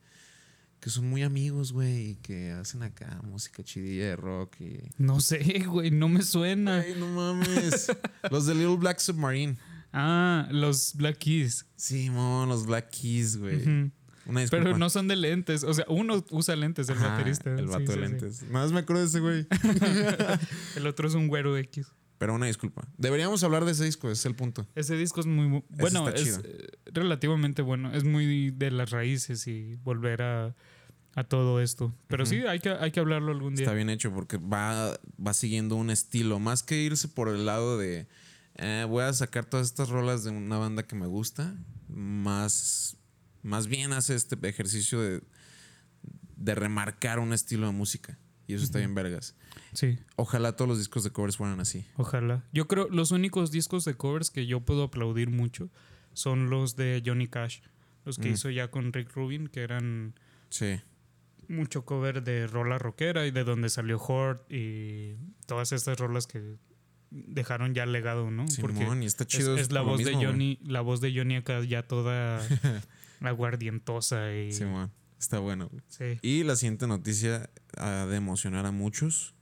Que 0.80 0.90
son 0.90 1.08
muy 1.10 1.22
amigos, 1.22 1.72
güey. 1.72 2.10
Y 2.10 2.14
que 2.16 2.52
hacen 2.52 2.82
acá 2.82 3.20
música 3.24 3.62
chidilla 3.64 4.06
de 4.06 4.16
rock. 4.16 4.60
Y. 4.60 4.80
no 4.98 5.20
sé, 5.20 5.64
güey, 5.66 5.90
no 5.90 6.08
me 6.08 6.22
suena. 6.22 6.80
Ay, 6.80 6.94
no 6.98 7.08
mames. 7.08 7.90
los 8.30 8.46
de 8.46 8.54
Little 8.54 8.76
Black 8.76 8.98
Submarine. 9.00 9.56
Ah, 9.92 10.46
los 10.50 10.94
Black 10.94 11.18
Keys. 11.18 11.66
Sí, 11.76 12.10
mon, 12.10 12.48
los 12.48 12.66
Black 12.66 12.90
Keys, 12.90 13.36
güey. 13.38 13.90
Una 14.26 14.42
disculpa. 14.42 14.64
Pero 14.64 14.78
no 14.78 14.90
son 14.90 15.08
de 15.08 15.16
lentes. 15.16 15.64
O 15.64 15.72
sea, 15.72 15.86
uno 15.88 16.22
usa 16.30 16.54
lentes, 16.54 16.88
el 16.90 16.98
Ajá, 16.98 17.08
baterista. 17.12 17.50
El 17.50 17.66
Sí, 17.66 17.72
vato 17.72 17.84
de 17.84 17.94
sí, 17.94 17.98
lentes. 17.98 18.42
Más 18.50 18.70
me 18.70 18.80
acuerdo 18.80 19.00
de 19.02 19.08
ese 19.08 19.20
güey. 19.20 19.46
El 20.76 20.86
otro 20.86 21.08
es 21.08 21.14
un 21.14 21.28
güero 21.28 21.56
X. 21.56 21.90
Pero 22.18 22.34
una 22.34 22.46
disculpa. 22.46 22.86
Deberíamos 22.96 23.44
hablar 23.44 23.64
de 23.64 23.72
ese 23.72 23.84
disco, 23.84 24.10
ese 24.10 24.20
es 24.20 24.26
el 24.26 24.34
punto. 24.34 24.66
Ese 24.74 24.96
disco 24.96 25.20
es 25.20 25.26
muy 25.26 25.46
bu- 25.46 25.64
bueno, 25.70 26.08
es 26.08 26.22
chido. 26.24 26.40
eh, 26.44 26.66
relativamente 26.86 27.62
bueno. 27.62 27.92
Es 27.94 28.02
muy 28.04 28.50
de 28.50 28.70
las 28.72 28.90
raíces 28.90 29.46
y 29.46 29.76
volver 29.76 30.22
a, 30.22 30.56
a 31.14 31.24
todo 31.24 31.60
esto. 31.60 31.94
Pero 32.08 32.26
sí, 32.26 32.38
hay 32.46 32.58
que, 32.58 32.70
hay 32.70 32.90
que 32.90 32.98
hablarlo 32.98 33.30
algún 33.30 33.54
día. 33.54 33.64
Está 33.66 33.74
bien 33.74 33.88
hecho 33.88 34.12
porque 34.12 34.36
va, 34.36 34.98
va 35.24 35.32
siguiendo 35.32 35.76
un 35.76 35.90
estilo. 35.90 36.40
Más 36.40 36.64
que 36.64 36.82
irse 36.82 37.06
por 37.06 37.28
el 37.28 37.46
lado 37.46 37.78
de 37.78 38.08
eh, 38.56 38.84
voy 38.88 39.04
a 39.04 39.12
sacar 39.12 39.44
todas 39.44 39.66
estas 39.68 39.88
rolas 39.88 40.24
de 40.24 40.30
una 40.30 40.58
banda 40.58 40.82
que 40.82 40.96
me 40.96 41.06
gusta. 41.06 41.54
Más, 41.88 42.96
más 43.42 43.68
bien 43.68 43.92
hace 43.92 44.14
este 44.16 44.36
ejercicio 44.48 45.00
de, 45.00 45.22
de 46.36 46.54
remarcar 46.56 47.18
un 47.20 47.32
estilo 47.32 47.66
de 47.66 47.72
música. 47.72 48.18
Y 48.48 48.54
eso 48.54 48.64
está 48.64 48.78
bien 48.78 48.94
vergas. 48.94 49.34
Sí, 49.78 49.96
Ojalá 50.16 50.56
todos 50.56 50.68
los 50.68 50.78
discos 50.78 51.04
de 51.04 51.10
covers 51.10 51.36
fueran 51.36 51.60
así. 51.60 51.86
ojalá. 51.96 52.42
Yo 52.52 52.66
creo 52.66 52.88
los 52.90 53.12
únicos 53.12 53.52
discos 53.52 53.84
de 53.84 53.94
covers 53.94 54.30
que 54.30 54.44
yo 54.46 54.60
puedo 54.60 54.82
aplaudir 54.82 55.30
mucho 55.30 55.70
son 56.14 56.50
los 56.50 56.74
de 56.74 57.00
Johnny 57.06 57.28
Cash. 57.28 57.60
Los 58.04 58.18
que 58.18 58.30
Mm. 58.30 58.32
hizo 58.34 58.50
ya 58.50 58.70
con 58.72 58.92
Rick 58.92 59.12
Rubin, 59.14 59.46
que 59.46 59.60
eran 59.60 60.14
Sí. 60.50 60.80
mucho 61.46 61.84
cover 61.84 62.24
de 62.24 62.46
rola 62.48 62.76
rockera 62.78 63.26
y 63.26 63.30
de 63.30 63.44
donde 63.44 63.68
salió 63.68 63.98
Hort 64.00 64.50
y 64.50 65.14
todas 65.46 65.70
estas 65.72 65.96
rolas 65.98 66.26
que 66.26 66.56
dejaron 67.10 67.72
ya 67.74 67.86
legado, 67.86 68.30
¿no? 68.32 68.48
Simón, 68.48 69.02
y 69.02 69.06
está 69.06 69.22
es, 69.24 69.28
chido. 69.28 69.56
es 69.56 69.70
la 69.70 69.82
voz 69.82 69.98
mismo, 70.00 70.18
de. 70.18 70.26
Johnny, 70.26 70.58
la 70.64 70.80
voz 70.80 71.00
de 71.00 71.14
Johnny 71.16 71.36
acá 71.36 71.62
ya 71.62 71.84
toda 71.86 72.40
aguardientosa 73.20 74.34
y 74.34 74.52
Simón, 74.52 74.90
está 75.18 75.38
bueno. 75.38 75.70
sí. 75.88 76.18
Y 76.22 76.42
la 76.44 76.56
siguiente 76.56 76.86
noticia 76.86 77.48
ha 77.76 78.06
de 78.06 78.16
emocionar 78.16 78.66
a 78.66 78.72
muchos. 78.72 79.34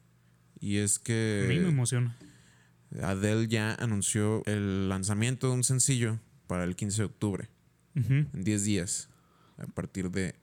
Y 0.67 0.79
es 0.79 0.99
A 0.99 1.13
mí 1.47 1.59
me 1.59 1.63
que 1.63 1.69
emociona. 1.69 2.17
Adele 3.01 3.47
ya 3.47 3.75
anunció 3.75 4.43
el 4.47 4.89
lanzamiento 4.89 5.47
de 5.47 5.55
un 5.55 5.63
sencillo 5.63 6.19
para 6.49 6.65
el 6.65 6.75
15 6.75 7.03
de 7.03 7.07
octubre, 7.07 7.51
en 7.95 8.29
10 8.33 8.65
días, 8.65 9.09
a 9.59 9.67
partir 9.69 10.11
de 10.11 10.35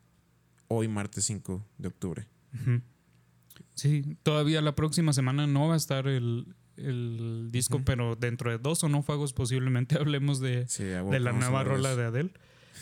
hoy, 0.70 0.88
martes 0.88 1.26
5 1.26 1.68
de 1.78 1.88
octubre. 1.90 2.28
Sí, 3.76 4.18
todavía 4.24 4.62
la 4.62 4.76
próxima 4.76 5.12
semana 5.12 5.46
no 5.46 5.68
va 5.68 5.74
a 5.74 5.78
estar 5.78 6.08
el, 6.08 6.56
el 6.78 7.50
disco, 7.52 7.82
pero 7.84 8.16
dentro 8.16 8.50
de 8.50 8.60
dos 8.60 8.80
sonófagos 8.80 9.34
posiblemente 9.34 9.96
hablemos 10.00 10.40
de, 10.40 10.70
Sí, 10.70 10.86
de 10.86 11.04
que 11.12 11.20
la 11.20 11.34
nueva 11.34 11.66
rola 11.66 11.98
de 11.98 12.06
Adele. 12.06 12.32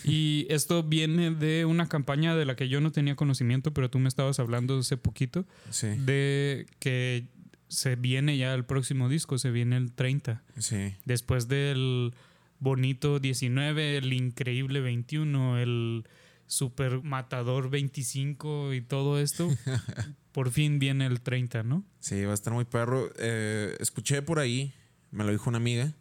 Y 0.04 0.46
esto 0.50 0.84
viene 0.84 1.32
de 1.32 1.66
una 1.66 1.88
campaña 1.88 2.36
de 2.36 2.46
la 2.46 2.56
que 2.56 2.70
yo 2.70 2.82
no 2.82 2.92
tenía 2.92 3.16
conocimiento, 3.16 3.74
pero 3.74 3.90
tú 3.90 4.00
me 4.00 4.08
estabas 4.08 4.40
hablando 4.40 4.80
hace 4.80 4.98
poquito, 4.98 5.46
Sí, 5.70 5.88
de 5.88 6.66
que 6.80 7.28
se 7.68 7.96
viene 7.96 8.38
ya 8.38 8.54
el 8.54 8.66
próximo 8.66 9.10
disco, 9.10 9.38
se 9.38 9.52
viene 9.52 9.78
el 9.78 9.92
30. 9.94 10.44
sí. 10.58 10.96
Después 11.06 11.48
del 11.48 12.14
bonito 12.60 13.20
19, 13.20 13.98
el 13.98 14.14
increíble 14.14 14.82
21, 14.82 15.58
el 15.60 16.06
super 16.48 17.02
matador 17.02 17.70
25 17.70 18.74
y 18.74 18.82
todo 18.82 19.20
esto, 19.20 19.50
por 20.32 20.52
fin 20.52 20.80
viene 20.80 21.06
el 21.06 21.22
30, 21.22 21.64
¿no? 21.64 21.84
Sí, 22.00 22.24
va 22.26 22.32
a 22.32 22.34
estar 22.34 22.54
muy 22.54 22.66
perro. 22.66 23.10
Eh, 23.20 23.76
escuché 23.80 24.22
por 24.22 24.40
ahí, 24.40 24.74
me 25.12 25.24
lo 25.24 25.32
dijo 25.32 25.50
una 25.50 25.58
amiga, 25.58 25.94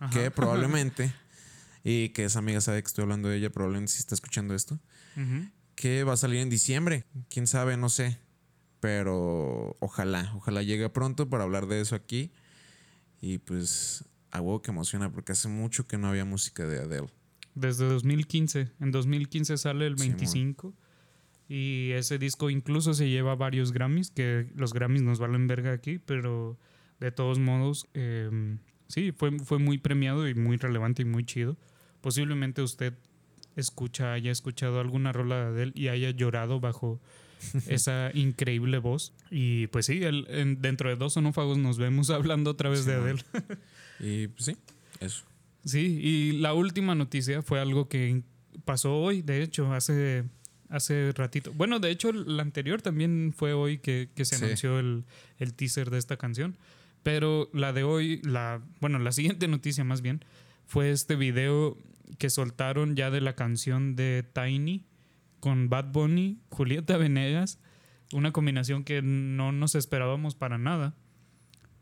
Ajá. 0.00 0.10
que 0.12 0.30
probablemente, 0.30 1.12
y 1.88 2.08
que 2.08 2.24
esa 2.24 2.40
amiga 2.40 2.60
sabe 2.60 2.82
que 2.82 2.88
estoy 2.88 3.02
hablando 3.02 3.28
de 3.28 3.36
ella, 3.36 3.48
probablemente 3.48 3.92
si 3.92 4.00
está 4.00 4.16
escuchando 4.16 4.56
esto, 4.56 4.80
que 5.76 6.02
va 6.02 6.14
a 6.14 6.16
salir 6.16 6.40
en 6.40 6.50
diciembre. 6.50 7.04
Quién 7.28 7.46
sabe, 7.46 7.76
no 7.76 7.88
sé. 7.88 8.18
Pero 8.80 9.76
ojalá, 9.78 10.32
ojalá 10.34 10.64
llegue 10.64 10.88
pronto 10.90 11.30
para 11.30 11.44
hablar 11.44 11.68
de 11.68 11.80
eso 11.80 11.94
aquí. 11.94 12.32
Y 13.20 13.38
pues 13.38 14.04
a 14.32 14.40
huevo 14.40 14.62
que 14.62 14.72
emociona 14.72 15.12
porque 15.12 15.30
hace 15.30 15.46
mucho 15.46 15.86
que 15.86 15.96
no 15.96 16.08
había 16.08 16.24
música 16.24 16.66
de 16.66 16.80
Adele. 16.80 17.06
Desde 17.54 17.84
2015. 17.88 18.72
En 18.80 18.90
2015 18.90 19.56
sale 19.56 19.86
el 19.86 19.96
Simón. 19.96 20.16
25. 20.16 20.74
y 21.48 21.92
ese 21.92 22.18
disco 22.18 22.50
incluso 22.50 22.94
se 22.94 23.08
lleva 23.08 23.36
varios 23.36 23.70
Grammys, 23.70 24.10
que 24.10 24.50
los 24.56 24.72
Grammys 24.72 25.02
nos 25.02 25.20
valen 25.20 25.46
verga 25.46 25.70
aquí, 25.70 26.00
pero 26.00 26.58
de 26.98 27.12
todos 27.12 27.38
modos, 27.38 27.86
eh, 27.94 28.58
sí, 28.88 29.12
fue, 29.12 29.38
fue 29.38 29.60
muy 29.60 29.78
premiado 29.78 30.28
y 30.28 30.34
muy 30.34 30.56
relevante 30.56 31.02
y 31.02 31.04
muy 31.04 31.24
chido. 31.24 31.56
Posiblemente 32.00 32.62
usted 32.62 32.94
escucha, 33.56 34.12
haya 34.12 34.30
escuchado 34.30 34.80
alguna 34.80 35.12
rola 35.12 35.50
de 35.50 35.62
él 35.64 35.72
y 35.74 35.88
haya 35.88 36.10
llorado 36.10 36.60
bajo 36.60 37.00
esa 37.68 38.10
increíble 38.14 38.78
voz. 38.78 39.12
Y 39.30 39.66
pues 39.68 39.86
sí, 39.86 40.02
el- 40.02 40.26
en- 40.28 40.60
dentro 40.62 40.88
de 40.90 40.96
dos 40.96 41.14
sonófagos 41.14 41.58
nos 41.58 41.78
vemos 41.78 42.10
hablando 42.10 42.50
otra 42.50 42.68
vez 42.70 42.84
de. 42.84 42.94
Adele. 42.94 43.22
Y 43.98 44.28
pues 44.28 44.44
sí, 44.44 44.56
eso. 45.00 45.24
Sí, 45.64 45.80
y 46.02 46.32
la 46.32 46.52
última 46.52 46.94
noticia 46.94 47.40
fue 47.40 47.60
algo 47.60 47.88
que 47.88 48.22
pasó 48.66 48.94
hoy, 48.94 49.22
de 49.22 49.42
hecho, 49.42 49.72
hace, 49.72 50.24
hace 50.68 51.12
ratito. 51.12 51.50
Bueno, 51.54 51.80
de 51.80 51.90
hecho, 51.90 52.12
la 52.12 52.42
anterior 52.42 52.82
también 52.82 53.32
fue 53.34 53.54
hoy 53.54 53.78
que, 53.78 54.10
que 54.14 54.26
se 54.26 54.36
Sí. 54.36 54.44
anunció 54.44 54.78
el, 54.78 55.04
el 55.38 55.54
teaser 55.54 55.88
de 55.90 55.96
esta 55.98 56.18
canción. 56.18 56.56
Pero 57.02 57.48
la 57.54 57.72
de 57.72 57.84
hoy, 57.84 58.20
la, 58.22 58.60
bueno, 58.80 58.98
la 58.98 59.12
siguiente 59.12 59.48
noticia 59.48 59.82
más 59.82 60.02
bien, 60.02 60.22
fue 60.66 60.90
este 60.90 61.16
video 61.16 61.76
que 62.18 62.30
soltaron 62.30 62.96
ya 62.96 63.10
de 63.10 63.20
la 63.20 63.34
canción 63.34 63.96
de 63.96 64.24
Tiny 64.32 64.86
con 65.40 65.68
Bad 65.68 65.92
Bunny, 65.92 66.40
Julieta 66.50 66.96
Venegas, 66.96 67.58
una 68.12 68.32
combinación 68.32 68.84
que 68.84 69.02
no 69.02 69.52
nos 69.52 69.74
esperábamos 69.74 70.34
para 70.34 70.58
nada, 70.58 70.94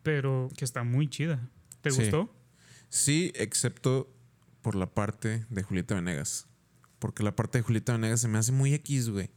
pero 0.02 0.48
que 0.56 0.64
está 0.64 0.82
muy 0.84 1.08
chida. 1.08 1.50
¿Te 1.80 1.90
Sí. 1.90 2.02
gustó? 2.02 2.34
Sí, 2.88 3.32
excepto 3.34 4.10
por 4.62 4.74
la 4.74 4.92
parte 4.94 5.44
de 5.50 5.62
Julieta 5.62 5.94
Venegas. 5.94 6.46
Porque 6.98 7.22
la 7.22 7.36
parte 7.36 7.58
de 7.58 7.62
Julieta 7.62 7.92
Venegas 7.92 8.20
se 8.22 8.28
me 8.28 8.38
hace 8.38 8.52
muy 8.52 8.72
X, 8.74 9.10
güey. 9.10 9.30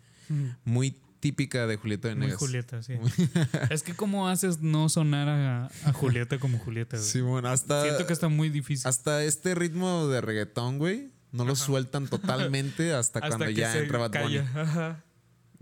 Muy 0.64 1.00
típica 1.28 1.68
de 1.68 1.76
Julieta 1.76 2.08
Muy 2.08 2.16
Venegas. 2.16 2.40
Julieta, 2.40 2.82
sí. 2.82 2.94
es 3.70 3.84
que 3.84 3.94
cómo 3.94 4.30
haces 4.30 4.62
no 4.62 4.88
sonar 4.88 5.28
a, 5.28 5.66
a 5.84 5.94
Julieta 5.94 6.40
como 6.40 6.58
Julieta. 6.58 6.96
güey? 6.96 7.10
Sí, 7.10 7.20
bueno, 7.20 7.50
hasta, 7.50 7.84
Siento 7.84 8.08
que 8.08 8.13
está 8.13 8.30
muy 8.30 8.50
difícil. 8.50 8.88
hasta 8.88 9.24
este 9.24 9.54
ritmo 9.56 10.08
de 10.08 10.22
reggaetón, 10.22 10.78
güey, 10.78 11.12
no 11.34 11.44
lo 11.44 11.56
sueltan 11.58 12.08
totalmente 12.08 12.94
hasta, 12.94 13.20
Hasta 13.24 13.28
cuando 13.38 13.50
ya 13.50 13.78
entra 13.78 14.00
Bad 14.00 14.24
Bunny. 14.24 14.38
Ajá. 14.38 15.04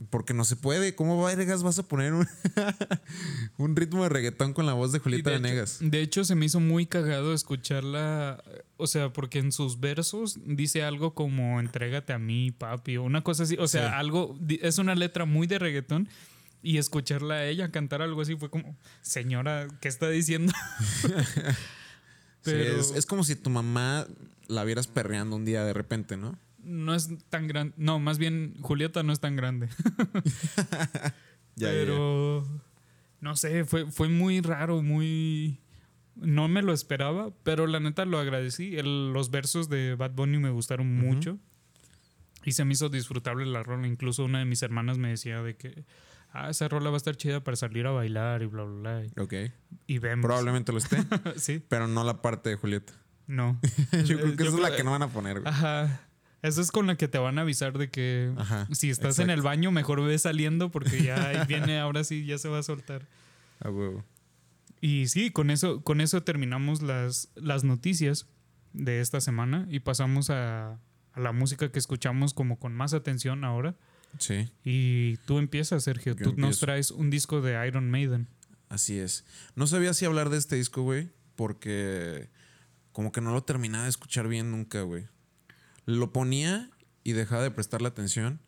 Porque 0.09 0.33
no 0.33 0.43
se 0.43 0.55
puede. 0.57 0.93
¿Cómo 0.93 1.23
vergas 1.23 1.63
vas 1.63 1.79
a 1.79 1.83
poner 1.87 2.13
un, 2.13 2.27
un 3.57 3.75
ritmo 3.75 4.03
de 4.03 4.09
reggaetón 4.09 4.53
con 4.53 4.65
la 4.65 4.73
voz 4.73 4.91
de 4.91 4.99
Julieta 4.99 5.29
de, 5.29 5.35
hecho, 5.37 5.43
Venegas? 5.43 5.77
de 5.81 6.01
hecho, 6.01 6.25
se 6.25 6.35
me 6.35 6.45
hizo 6.45 6.59
muy 6.59 6.85
cagado 6.85 7.33
escucharla. 7.33 8.43
O 8.77 8.87
sea, 8.87 9.13
porque 9.13 9.39
en 9.39 9.51
sus 9.53 9.79
versos 9.79 10.37
dice 10.45 10.83
algo 10.83 11.13
como 11.13 11.59
entrégate 11.61 12.11
a 12.11 12.19
mí, 12.19 12.51
papi, 12.51 12.97
o 12.97 13.03
una 13.03 13.23
cosa 13.23 13.43
así. 13.43 13.55
O 13.57 13.67
sea, 13.67 13.87
Sí. 13.89 13.93
algo. 13.95 14.37
Es 14.61 14.77
una 14.79 14.95
letra 14.95 15.25
muy 15.25 15.47
de 15.47 15.59
reggaetón. 15.59 16.09
Y 16.61 16.79
escucharla 16.79 17.35
a 17.35 17.45
ella 17.45 17.69
cantar 17.71 18.01
algo 18.01 18.21
así 18.21 18.35
fue 18.35 18.49
como, 18.49 18.75
señora, 19.01 19.67
¿qué 19.81 19.87
está 19.87 20.09
diciendo? 20.09 20.51
Sí, 22.43 22.51
es, 22.53 22.91
es 22.91 23.05
como 23.07 23.23
si 23.23 23.35
tu 23.35 23.49
mamá 23.49 24.05
la 24.47 24.63
vieras 24.63 24.85
perreando 24.85 25.35
un 25.35 25.45
día 25.45 25.63
de 25.63 25.73
repente, 25.73 26.15
¿no? 26.15 26.37
No 26.65 26.93
es 26.95 27.09
tan 27.29 27.47
grande. 27.47 27.73
No, 27.77 27.99
más 27.99 28.17
bien, 28.17 28.55
Julieta 28.61 29.03
no 29.03 29.13
es 29.13 29.19
tan 29.19 29.35
grande. 29.35 29.69
Ya, 31.57 31.69
ya, 31.69 31.73
ya. 31.73 31.79
pero 31.85 32.45
no 33.21 33.35
sé, 33.37 33.63
fue, 33.63 33.89
fue 33.89 34.09
muy 34.09 34.41
raro, 34.41 34.81
muy... 34.81 35.61
No 36.15 36.47
me 36.49 36.61
lo 36.61 36.73
esperaba, 36.73 37.31
pero 37.43 37.65
la 37.67 37.79
neta 37.79 38.03
lo 38.05 38.19
agradecí. 38.19 38.75
El- 38.77 39.13
los 39.13 39.31
versos 39.31 39.69
de 39.69 39.95
Bad 39.95 40.11
Bunny 40.11 40.37
me 40.37 40.49
gustaron 40.49 40.93
mucho 40.93 41.37
y 42.43 42.51
se 42.53 42.63
me 42.65 42.73
hizo 42.73 42.89
disfrutable 42.89 43.45
la 43.45 43.63
rola. 43.63 43.87
Incluso 43.87 44.25
una 44.25 44.39
de 44.39 44.45
mis 44.45 44.61
hermanas 44.63 44.97
me 44.97 45.09
decía 45.09 45.41
de 45.41 45.55
que, 45.55 45.85
ah, 46.31 46.49
esa 46.49 46.67
rola 46.67 46.89
va 46.89 46.95
a 46.95 46.97
estar 46.97 47.15
chida 47.15 47.41
para 47.43 47.55
salir 47.57 47.85
a 47.87 47.91
bailar 47.91 48.41
y 48.43 48.45
bla, 48.47 48.63
bla, 48.63 48.99
bla. 48.99 49.23
Ok. 49.23 49.33
Y 49.87 49.99
vemos. 49.99 50.25
Probablemente 50.25 50.71
lo 50.73 50.77
esté, 50.77 50.97
sí, 51.37 51.61
pero 51.67 51.87
no 51.87 52.03
la 52.03 52.21
parte 52.21 52.49
de 52.49 52.55
Julieta. 52.57 52.93
no. 53.27 53.59
Yo 54.05 54.17
creo 54.19 54.35
que 54.35 54.43
esa 54.43 54.55
es 54.55 54.59
la 54.61 54.75
que 54.75 54.83
no 54.83 54.91
van 54.91 55.03
a 55.03 55.07
poner, 55.09 55.39
güey. 55.41 55.53
Ajá. 55.53 56.01
Esa 56.47 56.61
es 56.61 56.71
con 56.71 56.87
la 56.87 56.95
que 56.95 57.07
te 57.07 57.17
van 57.17 57.37
a 57.37 57.41
avisar 57.41 57.77
de 57.77 57.89
que 57.89 58.31
Ajá, 58.37 58.67
si 58.71 58.89
estás 58.89 59.19
en 59.19 59.29
el 59.29 59.41
baño, 59.41 59.71
mejor 59.71 60.03
ve 60.03 60.17
saliendo 60.17 60.71
porque 60.71 61.03
ya 61.03 61.27
ahí 61.27 61.39
viene, 61.47 61.79
ahora 61.79 62.03
sí, 62.03 62.25
ya 62.25 62.37
se 62.37 62.49
va 62.49 62.59
a 62.59 62.63
soltar. 62.63 63.07
A 63.59 63.69
huevo. 63.69 64.03
Y 64.81 65.07
sí, 65.07 65.31
con 65.31 65.49
eso, 65.49 65.81
con 65.81 66.01
eso 66.01 66.21
terminamos 66.23 66.81
las, 66.81 67.29
las 67.35 67.63
noticias 67.63 68.27
de 68.73 68.99
esta 69.01 69.21
semana 69.21 69.65
y 69.69 69.79
pasamos 69.79 70.29
a, 70.29 70.79
a 71.13 71.19
la 71.19 71.31
música 71.31 71.71
que 71.71 71.79
escuchamos 71.79 72.33
como 72.33 72.59
con 72.59 72.73
más 72.73 72.93
atención 72.93 73.43
ahora. 73.43 73.75
Sí, 74.19 74.49
Y 74.63 75.17
tú 75.25 75.39
empiezas, 75.39 75.83
Sergio. 75.83 76.15
Yo 76.15 76.31
tú 76.31 76.35
nos 76.37 76.59
traes 76.59 76.91
un 76.91 77.09
disco 77.09 77.41
de 77.41 77.67
Iron 77.67 77.89
Maiden. 77.89 78.27
así 78.69 78.97
es. 78.97 79.25
No 79.55 79.67
sabía 79.67 79.93
si 79.93 80.05
hablar 80.05 80.29
de 80.29 80.37
este 80.37 80.55
disco, 80.55 80.83
güey, 80.83 81.09
porque 81.35 82.29
como 82.91 83.11
que 83.11 83.21
no 83.21 83.33
lo 83.33 83.43
terminaba 83.43 83.83
de 83.83 83.89
escuchar 83.89 84.27
bien 84.27 84.51
nunca, 84.51 84.81
güey. 84.83 85.05
Lo 85.85 86.11
ponía 86.11 86.69
y 87.03 87.13
dejaba 87.13 87.43
de 87.43 87.51
prestarle 87.51 87.87
atención. 87.87 88.39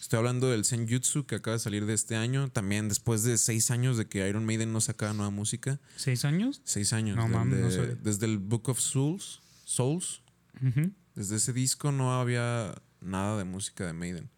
Estoy 0.00 0.18
hablando 0.18 0.50
del 0.50 0.64
Senjutsu 0.64 1.24
que 1.26 1.36
acaba 1.36 1.56
de 1.56 1.60
salir 1.60 1.86
de 1.86 1.94
este 1.94 2.14
año. 2.14 2.50
También 2.50 2.88
después 2.88 3.22
de 3.22 3.38
seis 3.38 3.70
años 3.70 3.96
de 3.96 4.06
que 4.06 4.28
Iron 4.28 4.44
Maiden 4.44 4.72
no 4.72 4.80
sacaba 4.80 5.14
nueva 5.14 5.30
música. 5.30 5.80
¿Seis 5.96 6.24
años? 6.24 6.60
Seis 6.64 6.92
años. 6.92 7.16
No 7.16 7.44
desde 8.02 8.26
el 8.26 8.38
Book 8.38 8.68
of 8.68 8.80
Souls. 8.80 9.40
Souls. 9.64 10.22
Desde 11.14 11.36
ese 11.36 11.52
disco 11.52 11.90
no 11.90 12.20
había 12.20 12.74
nada 13.00 13.38
de 13.38 13.44
música 13.44 13.86
de 13.86 13.92
Maiden. 13.92 14.30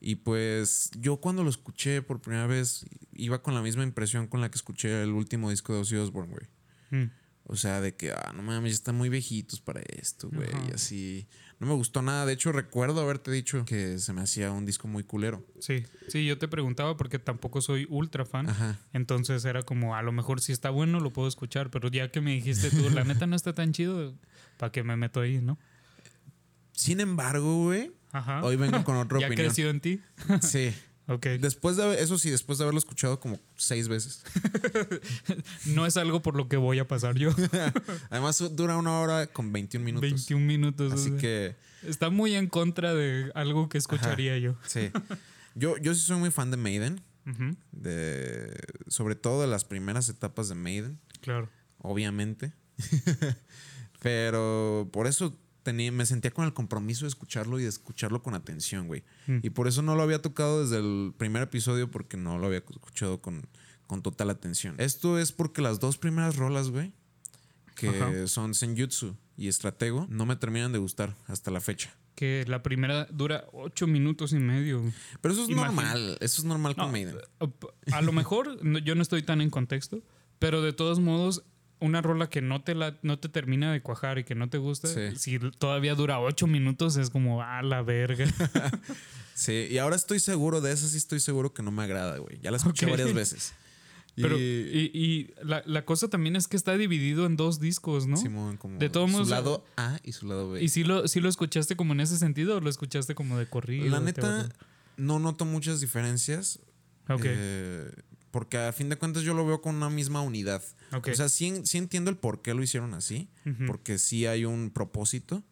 Y 0.00 0.16
pues 0.16 0.90
yo 0.96 1.16
cuando 1.16 1.42
lo 1.42 1.50
escuché 1.50 2.02
por 2.02 2.20
primera 2.20 2.46
vez 2.46 2.86
iba 3.12 3.42
con 3.42 3.54
la 3.54 3.62
misma 3.62 3.82
impresión 3.82 4.28
con 4.28 4.40
la 4.40 4.50
que 4.50 4.56
escuché 4.56 5.02
el 5.02 5.10
último 5.10 5.50
disco 5.50 5.74
de 5.74 5.80
Ozzy 5.80 5.96
Osbourne, 5.96 6.32
güey. 6.32 7.02
Mm. 7.02 7.10
O 7.50 7.56
sea, 7.56 7.80
de 7.80 7.96
que, 7.96 8.12
ah, 8.12 8.32
no 8.36 8.42
mames, 8.42 8.72
ya 8.72 8.74
están 8.74 8.94
muy 8.94 9.08
viejitos 9.08 9.60
para 9.62 9.80
esto, 9.80 10.28
güey. 10.30 10.48
Y 10.68 10.74
así. 10.74 11.26
No 11.58 11.66
me 11.66 11.72
gustó 11.72 12.02
nada. 12.02 12.26
De 12.26 12.34
hecho, 12.34 12.52
recuerdo 12.52 13.00
haberte 13.00 13.30
dicho 13.30 13.64
que 13.64 13.98
se 13.98 14.12
me 14.12 14.20
hacía 14.20 14.52
un 14.52 14.66
disco 14.66 14.86
muy 14.86 15.02
culero. 15.02 15.44
Sí, 15.58 15.82
sí, 16.08 16.26
yo 16.26 16.36
te 16.38 16.46
preguntaba 16.46 16.96
porque 16.98 17.18
tampoco 17.18 17.62
soy 17.62 17.86
ultra 17.88 18.26
fan. 18.26 18.50
Ajá. 18.50 18.78
Entonces 18.92 19.44
era 19.46 19.62
como, 19.62 19.96
a 19.96 20.02
lo 20.02 20.12
mejor 20.12 20.40
si 20.42 20.52
está 20.52 20.68
bueno 20.70 21.00
lo 21.00 21.10
puedo 21.12 21.26
escuchar, 21.26 21.70
pero 21.70 21.88
ya 21.88 22.10
que 22.12 22.20
me 22.20 22.32
dijiste 22.34 22.70
tú, 22.70 22.90
la 22.90 23.02
neta 23.04 23.26
no 23.26 23.34
está 23.34 23.54
tan 23.54 23.72
chido, 23.72 24.14
¿para 24.58 24.70
qué 24.70 24.84
me 24.84 24.96
meto 24.96 25.20
ahí, 25.20 25.40
no? 25.40 25.58
Sin 26.72 27.00
embargo, 27.00 27.64
güey, 27.64 27.90
hoy 28.42 28.56
vengo 28.56 28.84
con 28.84 28.96
otra 28.98 29.18
¿Ya 29.18 29.26
opinión. 29.26 29.46
creció 29.46 29.70
en 29.70 29.80
ti? 29.80 30.00
Sí. 30.42 30.72
Ok. 31.08 31.26
Después 31.40 31.76
de 31.76 32.02
eso 32.02 32.18
sí, 32.18 32.30
después 32.30 32.58
de 32.58 32.64
haberlo 32.64 32.78
escuchado 32.78 33.18
como 33.18 33.40
seis 33.56 33.88
veces. 33.88 34.22
No 35.66 35.86
es 35.86 35.96
algo 35.96 36.22
por 36.22 36.36
lo 36.36 36.48
que 36.48 36.56
voy 36.56 36.78
a 36.78 36.86
pasar 36.86 37.16
yo. 37.16 37.30
Además, 38.10 38.42
dura 38.52 38.76
una 38.76 39.00
hora 39.00 39.26
con 39.26 39.52
21 39.52 39.84
minutos. 39.84 40.10
21 40.10 40.44
minutos. 40.46 40.92
Así 40.92 41.08
o 41.08 41.12
sea, 41.12 41.18
que, 41.20 41.56
Está 41.82 42.10
muy 42.10 42.34
en 42.34 42.48
contra 42.48 42.94
de 42.94 43.30
algo 43.34 43.68
que 43.68 43.78
escucharía 43.78 44.38
yo. 44.38 44.54
sí. 44.66 44.90
Yo, 45.54 45.76
yo 45.78 45.92
sí 45.94 46.02
soy 46.02 46.18
muy 46.18 46.30
fan 46.30 46.50
de 46.50 46.56
Maiden. 46.56 47.00
De, 47.72 48.56
sobre 48.86 49.14
todo 49.14 49.42
de 49.42 49.48
las 49.48 49.64
primeras 49.64 50.08
etapas 50.08 50.48
de 50.48 50.54
Maiden, 50.54 50.98
Claro. 51.20 51.48
obviamente. 51.78 52.52
Pero 54.00 54.88
por 54.92 55.06
eso 55.06 55.36
tenía, 55.68 55.92
me 55.92 56.06
sentía 56.06 56.30
con 56.30 56.46
el 56.46 56.54
compromiso 56.54 57.04
de 57.04 57.10
escucharlo 57.10 57.60
y 57.60 57.64
de 57.64 57.68
escucharlo 57.68 58.22
con 58.22 58.34
atención, 58.34 58.86
güey. 58.86 59.04
Mm. 59.26 59.40
Y 59.42 59.50
por 59.50 59.68
eso 59.68 59.82
no 59.82 59.96
lo 59.96 60.02
había 60.02 60.22
tocado 60.22 60.62
desde 60.62 60.78
el 60.78 61.12
primer 61.14 61.42
episodio 61.42 61.90
porque 61.90 62.16
no 62.16 62.38
lo 62.38 62.46
había 62.46 62.60
escuchado 62.60 63.20
con, 63.20 63.46
con 63.86 64.00
total 64.00 64.30
atención. 64.30 64.76
Esto 64.78 65.18
es 65.18 65.30
porque 65.30 65.60
las 65.60 65.78
dos 65.78 65.98
primeras 65.98 66.36
rolas, 66.36 66.70
güey, 66.70 66.94
que 67.74 67.90
Ajá. 67.90 68.26
son 68.28 68.54
Senjutsu 68.54 69.14
y 69.36 69.48
Estratego, 69.48 70.06
no 70.08 70.24
me 70.24 70.36
terminan 70.36 70.72
de 70.72 70.78
gustar 70.78 71.14
hasta 71.26 71.50
la 71.50 71.60
fecha. 71.60 71.94
Que 72.14 72.46
la 72.48 72.62
primera 72.62 73.06
dura 73.10 73.44
ocho 73.52 73.86
minutos 73.86 74.32
y 74.32 74.38
medio. 74.38 74.82
Pero 75.20 75.34
eso 75.34 75.42
es 75.42 75.50
normal, 75.50 76.16
eso 76.22 76.40
es 76.40 76.44
normal 76.46 76.76
con 76.76 76.90
Maiden. 76.90 77.18
A 77.92 78.00
lo 78.00 78.12
mejor 78.12 78.58
yo 78.82 78.94
no 78.94 79.02
estoy 79.02 79.22
tan 79.22 79.42
en 79.42 79.50
contexto, 79.50 80.02
pero 80.38 80.62
de 80.62 80.72
todos 80.72 80.98
modos, 80.98 81.44
una 81.80 82.02
rola 82.02 82.28
que 82.28 82.40
no 82.42 82.62
te, 82.62 82.74
la, 82.74 82.98
no 83.02 83.18
te 83.18 83.28
termina 83.28 83.72
de 83.72 83.80
cuajar 83.82 84.18
y 84.18 84.24
que 84.24 84.34
no 84.34 84.48
te 84.50 84.58
gusta, 84.58 84.88
Sí. 84.88 85.16
si 85.16 85.38
todavía 85.38 85.94
dura 85.94 86.18
ocho 86.20 86.46
minutos, 86.46 86.96
es 86.96 87.10
como, 87.10 87.42
a 87.42 87.62
la 87.62 87.82
verga. 87.82 88.26
Sí, 89.34 89.68
y 89.70 89.78
ahora 89.78 89.94
estoy 89.94 90.18
seguro 90.18 90.60
de 90.60 90.72
esa, 90.72 90.88
sí 90.88 90.96
estoy 90.96 91.20
seguro 91.20 91.54
que 91.54 91.62
no 91.62 91.70
me 91.70 91.84
agrada, 91.84 92.18
güey. 92.18 92.40
Ya 92.42 92.50
la 92.50 92.56
escuché 92.56 92.86
varias 92.86 93.14
veces. 93.14 93.52
Pero, 94.16 94.36
Y- 94.36 94.40
y, 94.42 94.90
y 95.00 95.30
la, 95.44 95.62
la 95.64 95.84
cosa 95.84 96.08
también 96.08 96.34
es 96.34 96.48
que 96.48 96.56
está 96.56 96.76
dividido 96.76 97.24
en 97.24 97.36
dos 97.36 97.60
discos, 97.60 98.08
¿no? 98.08 98.16
Simón, 98.16 98.56
como 98.56 98.80
De 98.80 98.88
todos 98.90 99.08
modos- 99.08 99.28
su 99.28 99.34
lado 99.34 99.64
A 99.76 100.00
y 100.02 100.10
su 100.10 100.26
lado 100.26 100.50
B. 100.50 100.60
¿Y 100.60 100.68
si 100.70 100.82
lo, 100.82 101.06
si 101.06 101.20
lo 101.20 101.28
escuchaste 101.28 101.76
como 101.76 101.92
en 101.92 102.00
ese 102.00 102.18
sentido 102.18 102.56
o 102.56 102.60
lo 102.60 102.68
escuchaste 102.68 103.14
como 103.14 103.38
de 103.38 103.46
corrido? 103.48 103.86
La 103.88 104.00
neta, 104.00 104.48
no 104.96 105.20
noto 105.20 105.44
muchas 105.44 105.80
diferencias. 105.80 106.58
Ok, 107.08 107.20
eh, 107.24 107.92
porque 108.32 108.58
a 108.58 108.72
fin 108.72 108.88
de 108.88 108.96
cuentas 108.96 109.22
yo 109.22 109.34
lo 109.34 109.46
veo 109.46 109.60
con 109.62 109.76
una 109.76 109.88
misma 109.88 110.20
unidad. 110.20 110.64
O 110.92 111.14
sea, 111.14 111.28
sí, 111.28 111.62
sí 111.64 111.78
entiendo 111.78 112.10
el 112.10 112.16
por 112.16 112.40
qué 112.42 112.54
lo 112.54 112.62
hicieron 112.62 112.94
así. 112.94 113.28
Porque 113.66 113.98
sí 113.98 114.26
hay 114.26 114.44
un 114.44 114.70
propósito. 114.70 115.42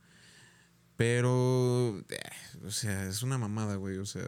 Pero, 0.96 1.98
eh, 2.08 2.64
o 2.66 2.70
sea, 2.70 3.06
es 3.08 3.22
una 3.22 3.36
mamada, 3.38 3.76
güey. 3.76 3.98
O 3.98 4.06
sea, 4.06 4.24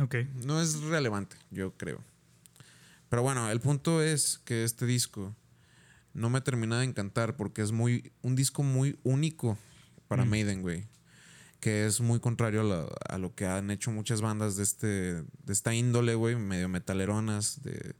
ok. 0.00 0.14
no 0.46 0.60
es 0.60 0.80
relevante, 0.82 1.36
yo 1.50 1.72
creo. 1.76 2.02
Pero 3.08 3.22
bueno, 3.22 3.50
el 3.50 3.60
punto 3.60 4.02
es 4.02 4.40
que 4.44 4.64
este 4.64 4.86
disco 4.86 5.34
no 6.14 6.30
me 6.30 6.40
termina 6.40 6.78
de 6.78 6.86
encantar 6.86 7.36
porque 7.36 7.62
es 7.62 7.72
muy 7.72 8.12
un 8.22 8.34
disco 8.36 8.62
muy 8.62 8.98
único 9.02 9.58
para 10.08 10.24
Mm. 10.24 10.28
Maiden, 10.30 10.62
güey. 10.62 10.86
Que 11.60 11.86
es 11.86 12.00
muy 12.00 12.20
contrario 12.20 12.62
a, 12.62 12.64
la- 12.64 12.88
a 13.08 13.18
lo 13.18 13.34
que 13.34 13.46
han 13.46 13.70
hecho 13.70 13.90
muchas 13.92 14.20
bandas 14.20 14.56
de, 14.56 14.62
este, 14.62 14.86
de 14.86 15.52
esta 15.52 15.74
índole, 15.74 16.14
güey, 16.14 16.36
medio 16.36 16.68
metaleronas, 16.68 17.62
de 17.62 17.94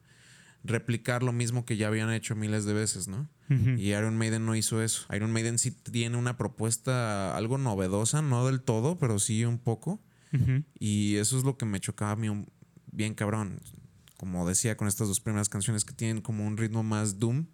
replicar 0.65 1.23
lo 1.23 1.33
mismo 1.33 1.65
que 1.65 1.77
ya 1.77 1.89
habían 1.89 2.11
hecho 2.11 2.37
miles 2.37 2.65
de 2.65 2.73
veces, 2.73 3.09
¿no? 3.09 3.29
Y 3.77 3.89
Iron 3.91 4.17
Maiden 4.17 4.47
no 4.47 4.57
hizo 4.57 4.81
eso. 4.81 5.05
Iron 5.15 5.31
Maiden 5.31 5.59
sí 5.59 5.73
tiene 5.73 6.17
una 6.17 6.39
propuesta 6.39 7.37
algo 7.37 7.59
novedosa, 7.59 8.23
no 8.23 8.47
del 8.47 8.63
todo, 8.63 8.99
pero 8.99 9.19
sí 9.19 9.45
un 9.45 9.59
poco. 9.59 10.01
Y 10.79 11.17
eso 11.17 11.37
es 11.37 11.45
lo 11.45 11.59
que 11.59 11.67
me 11.67 11.79
chocaba 11.79 12.13
a 12.13 12.17
mí 12.17 12.47
bien 12.91 13.15
cabrón. 13.15 13.61
Como 14.17 14.49
decía 14.49 14.77
con 14.77 14.89
estas 14.89 15.09
dos 15.09 15.21
primeras 15.21 15.51
canciones 15.51 15.85
que 15.85 15.93
tienen 15.93 16.23
como 16.23 16.47
un 16.47 16.57
ritmo 16.57 16.83
más 16.83 17.19
doom. 17.19 17.47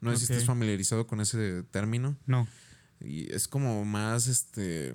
No 0.00 0.10
sé 0.10 0.26
si 0.26 0.32
estás 0.32 0.44
familiarizado 0.44 1.06
con 1.06 1.20
ese 1.20 1.62
término. 1.62 2.16
No. 2.26 2.46
Y 3.00 3.32
es 3.32 3.48
como 3.48 3.84
más 3.86 4.26
este 4.26 4.94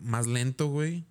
más 0.00 0.26
lento, 0.26 0.68
güey. 0.68 1.04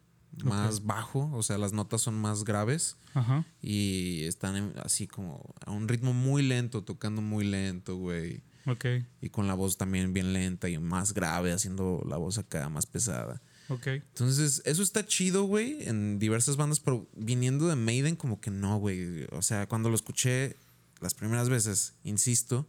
Más 0.44 0.86
bajo. 0.86 1.32
O 1.34 1.44
sea, 1.44 1.58
las 1.58 1.74
notas 1.74 2.02
son 2.02 2.16
más 2.20 2.44
graves. 2.44 2.98
Ajá. 3.14 3.46
Y 3.62 4.24
están 4.26 4.56
en- 4.56 4.74
así 4.84 5.08
como 5.08 5.54
a 5.66 5.72
un 5.72 5.88
ritmo 5.88 6.14
muy 6.14 6.44
lento, 6.44 6.84
tocando 6.84 7.22
muy 7.22 7.44
lento, 7.46 7.96
güey. 7.98 8.44
Ok. 8.66 8.86
Y 9.22 9.30
con 9.30 9.48
la 9.48 9.54
voz 9.54 9.78
también 9.78 10.14
bien 10.14 10.34
lenta 10.34 10.70
y 10.70 10.78
más 10.78 11.14
grave, 11.14 11.54
haciendo 11.54 12.04
la 12.08 12.18
voz 12.18 12.38
acá 12.38 12.70
más 12.70 12.86
pesada. 12.86 13.42
Ok. 13.70 13.88
Entonces, 13.88 14.62
eso 14.66 14.84
está 14.84 15.06
chido, 15.06 15.44
güey, 15.46 15.88
en 15.88 16.20
diversas 16.20 16.56
bandas, 16.58 16.80
pero 16.80 17.08
viniendo 17.16 17.68
de 17.68 17.76
Maiden, 17.76 18.16
como 18.16 18.40
que 18.40 18.52
no, 18.52 18.78
güey. 18.78 19.26
O 19.32 19.42
sea, 19.42 19.68
cuando 19.68 19.90
lo 19.90 19.96
escuché 19.96 20.56
las 21.02 21.14
primeras 21.14 21.50
veces, 21.50 21.94
insisto, 22.04 22.68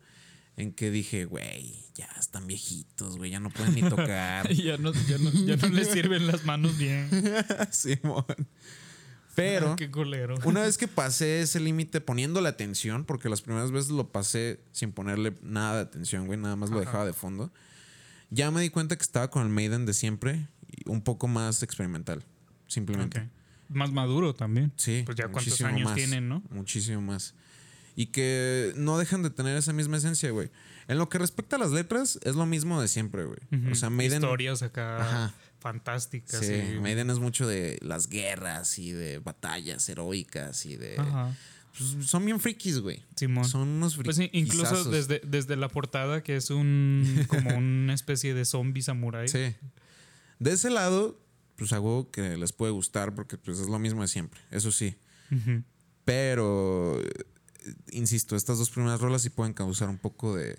en 0.59 0.73
que 0.73 0.91
dije, 0.91 1.25
güey, 1.25 1.73
ya 1.95 2.09
están 2.19 2.49
viejitos, 2.49 3.17
güey, 3.17 3.31
ya 3.31 3.39
no 3.39 3.49
pueden 3.49 3.77
ni 3.77 3.83
tocar. 3.83 4.53
ya, 4.53 4.77
no, 4.77 4.93
ya, 4.93 5.17
no, 5.19 5.31
ya 5.33 5.57
no 5.57 5.69
le 5.69 5.85
sirven 5.93 6.27
las 6.27 6.45
manos 6.45 6.77
bien. 6.77 7.09
Simón. 7.71 8.25
Pero, 9.37 9.77
Qué 9.77 9.89
culero. 9.89 10.35
una 10.45 10.63
vez 10.63 10.77
que 10.77 10.89
pasé 10.89 11.43
ese 11.43 11.61
límite 11.61 12.01
poniéndole 12.01 12.49
atención, 12.49 13.05
porque 13.05 13.29
las 13.29 13.41
primeras 13.41 13.71
veces 13.71 13.91
lo 13.93 14.11
pasé 14.11 14.59
sin 14.73 14.91
ponerle 14.91 15.33
nada 15.43 15.77
de 15.77 15.83
atención, 15.83 16.27
güey, 16.27 16.41
nada 16.41 16.57
más 16.57 16.71
lo 16.71 16.79
Ajá. 16.79 16.87
dejaba 16.87 17.07
de 17.07 17.13
fondo, 17.13 17.53
ya 18.31 18.51
me 18.51 18.61
di 18.61 18.71
cuenta 18.71 18.97
que 18.97 19.03
estaba 19.03 19.31
con 19.31 19.45
el 19.45 19.49
Maiden 19.49 19.87
de 19.87 19.95
siempre 19.95 20.49
un 20.87 21.03
poco 21.03 21.29
más 21.29 21.63
experimental, 21.63 22.25
simplemente. 22.67 23.31
Más 23.69 23.93
maduro 23.93 24.35
también. 24.35 24.73
Sí. 24.75 25.05
Pues 25.07 25.17
ya 25.17 25.29
cuántos 25.29 25.61
años 25.61 25.85
más, 25.85 25.95
tienen, 25.95 26.29
¿no? 26.29 26.43
Muchísimo 26.51 27.01
más. 27.01 27.35
Y 28.01 28.07
que 28.07 28.73
no 28.77 28.97
dejan 28.97 29.25
de 29.25 29.31
tener 29.31 29.57
esa 29.57 29.73
misma 29.73 29.97
esencia, 29.97 30.31
güey. 30.31 30.51
En 30.87 30.99
lo 30.99 31.09
que 31.09 31.19
respecta 31.19 31.57
a 31.57 31.59
las 31.59 31.73
letras, 31.73 32.21
es 32.23 32.37
lo 32.37 32.47
mismo 32.47 32.81
de 32.81 32.87
siempre, 32.87 33.25
güey. 33.25 33.41
O 33.73 33.75
sea, 33.75 33.91
Maiden. 33.91 34.23
Historias 34.23 34.63
acá 34.63 35.01
Ajá. 35.01 35.35
fantásticas. 35.59 36.39
Sí, 36.47 36.55
y- 36.77 36.81
Maiden 36.81 37.11
es 37.11 37.19
mucho 37.19 37.49
de 37.49 37.77
las 37.83 38.09
guerras 38.09 38.79
y 38.79 38.93
de 38.93 39.19
batallas 39.19 39.89
heroicas 39.89 40.65
y 40.65 40.77
de. 40.77 40.97
Ajá. 40.97 41.35
pues, 41.77 42.07
son 42.07 42.25
bien 42.25 42.39
frikis, 42.39 42.79
güey. 42.79 43.03
Simón. 43.17 43.45
Son 43.45 43.67
unos 43.67 43.97
Pues 43.97 44.15
sí, 44.17 44.31
incluso 44.33 44.85
desde, 44.91 45.21
desde 45.27 45.57
la 45.57 45.69
portada, 45.69 46.23
que 46.23 46.37
es 46.37 46.51
un 46.51 47.27
como 47.27 47.51
una 47.59 47.95
especie 47.95 48.33
de 48.33 48.45
zombie 48.45 48.83
samurai. 48.83 49.27
Sí. 49.27 49.57
De 50.39 50.53
ese 50.53 50.71
lado, 50.71 51.21
pues 51.57 51.73
algo 51.73 52.13
que 52.13 52.37
les 52.37 52.53
puede 52.53 52.71
gustar 52.71 53.13
porque 53.17 53.37
pues, 53.39 53.59
es 53.59 53.67
lo 53.69 53.81
mismo 53.81 54.03
de 54.03 54.09
siempre. 54.09 54.41
Eso 54.53 54.71
sí. 54.71 54.95
Ujú. 55.33 55.65
Pero, 56.05 57.01
insisto, 57.93 58.37
estas 58.37 58.59
dos 58.59 58.71
primeras 58.71 59.01
rolas 59.01 59.23
sí 59.23 59.31
pueden 59.31 59.55
causar 59.55 59.89
un 59.89 59.99
poco 59.99 60.35
de, 60.35 60.59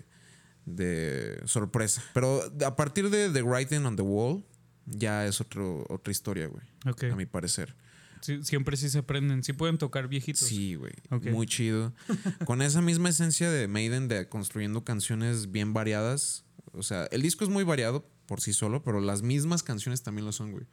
de 0.66 1.40
sorpresa. 1.46 2.02
Pero 2.14 2.42
a 2.64 2.76
partir 2.76 3.10
de 3.10 3.30
The 3.30 3.42
Writing 3.42 3.84
on 3.84 3.96
the 3.96 4.02
Wall, 4.02 4.44
ya 4.86 5.26
es 5.26 5.40
otro, 5.40 5.84
otra 5.88 6.10
historia, 6.10 6.46
güey. 6.46 6.64
A 7.12 7.16
mi 7.16 7.26
parecer. 7.26 7.76
Sí, 8.20 8.42
siempre 8.44 8.76
sí 8.76 8.90
se 8.90 8.98
aprenden. 8.98 9.42
Sí 9.42 9.52
pueden 9.52 9.78
tocar 9.78 10.08
viejitos. 10.08 10.46
Sí, 10.46 10.74
güey. 10.74 10.92
Muy 11.32 11.46
chido. 11.46 11.94
Con 12.44 12.62
esa 12.62 12.82
misma 12.82 13.08
esencia 13.08 13.50
de 13.50 13.66
Maiden 13.66 14.08
de 14.08 14.28
construyendo 14.28 14.84
canciones 14.84 15.50
bien 15.50 15.72
variadas. 15.72 16.44
O 16.72 16.82
sea, 16.82 17.06
el 17.06 17.22
disco 17.22 17.44
es 17.44 17.50
muy 17.50 17.64
variado 17.64 18.08
por 18.26 18.40
sí 18.40 18.52
solo, 18.52 18.82
pero 18.82 19.00
las 19.00 19.22
mismas 19.22 19.62
canciones 19.62 20.02
también 20.02 20.26
lo 20.26 20.32
son, 20.32 20.52
güey. 20.52 20.66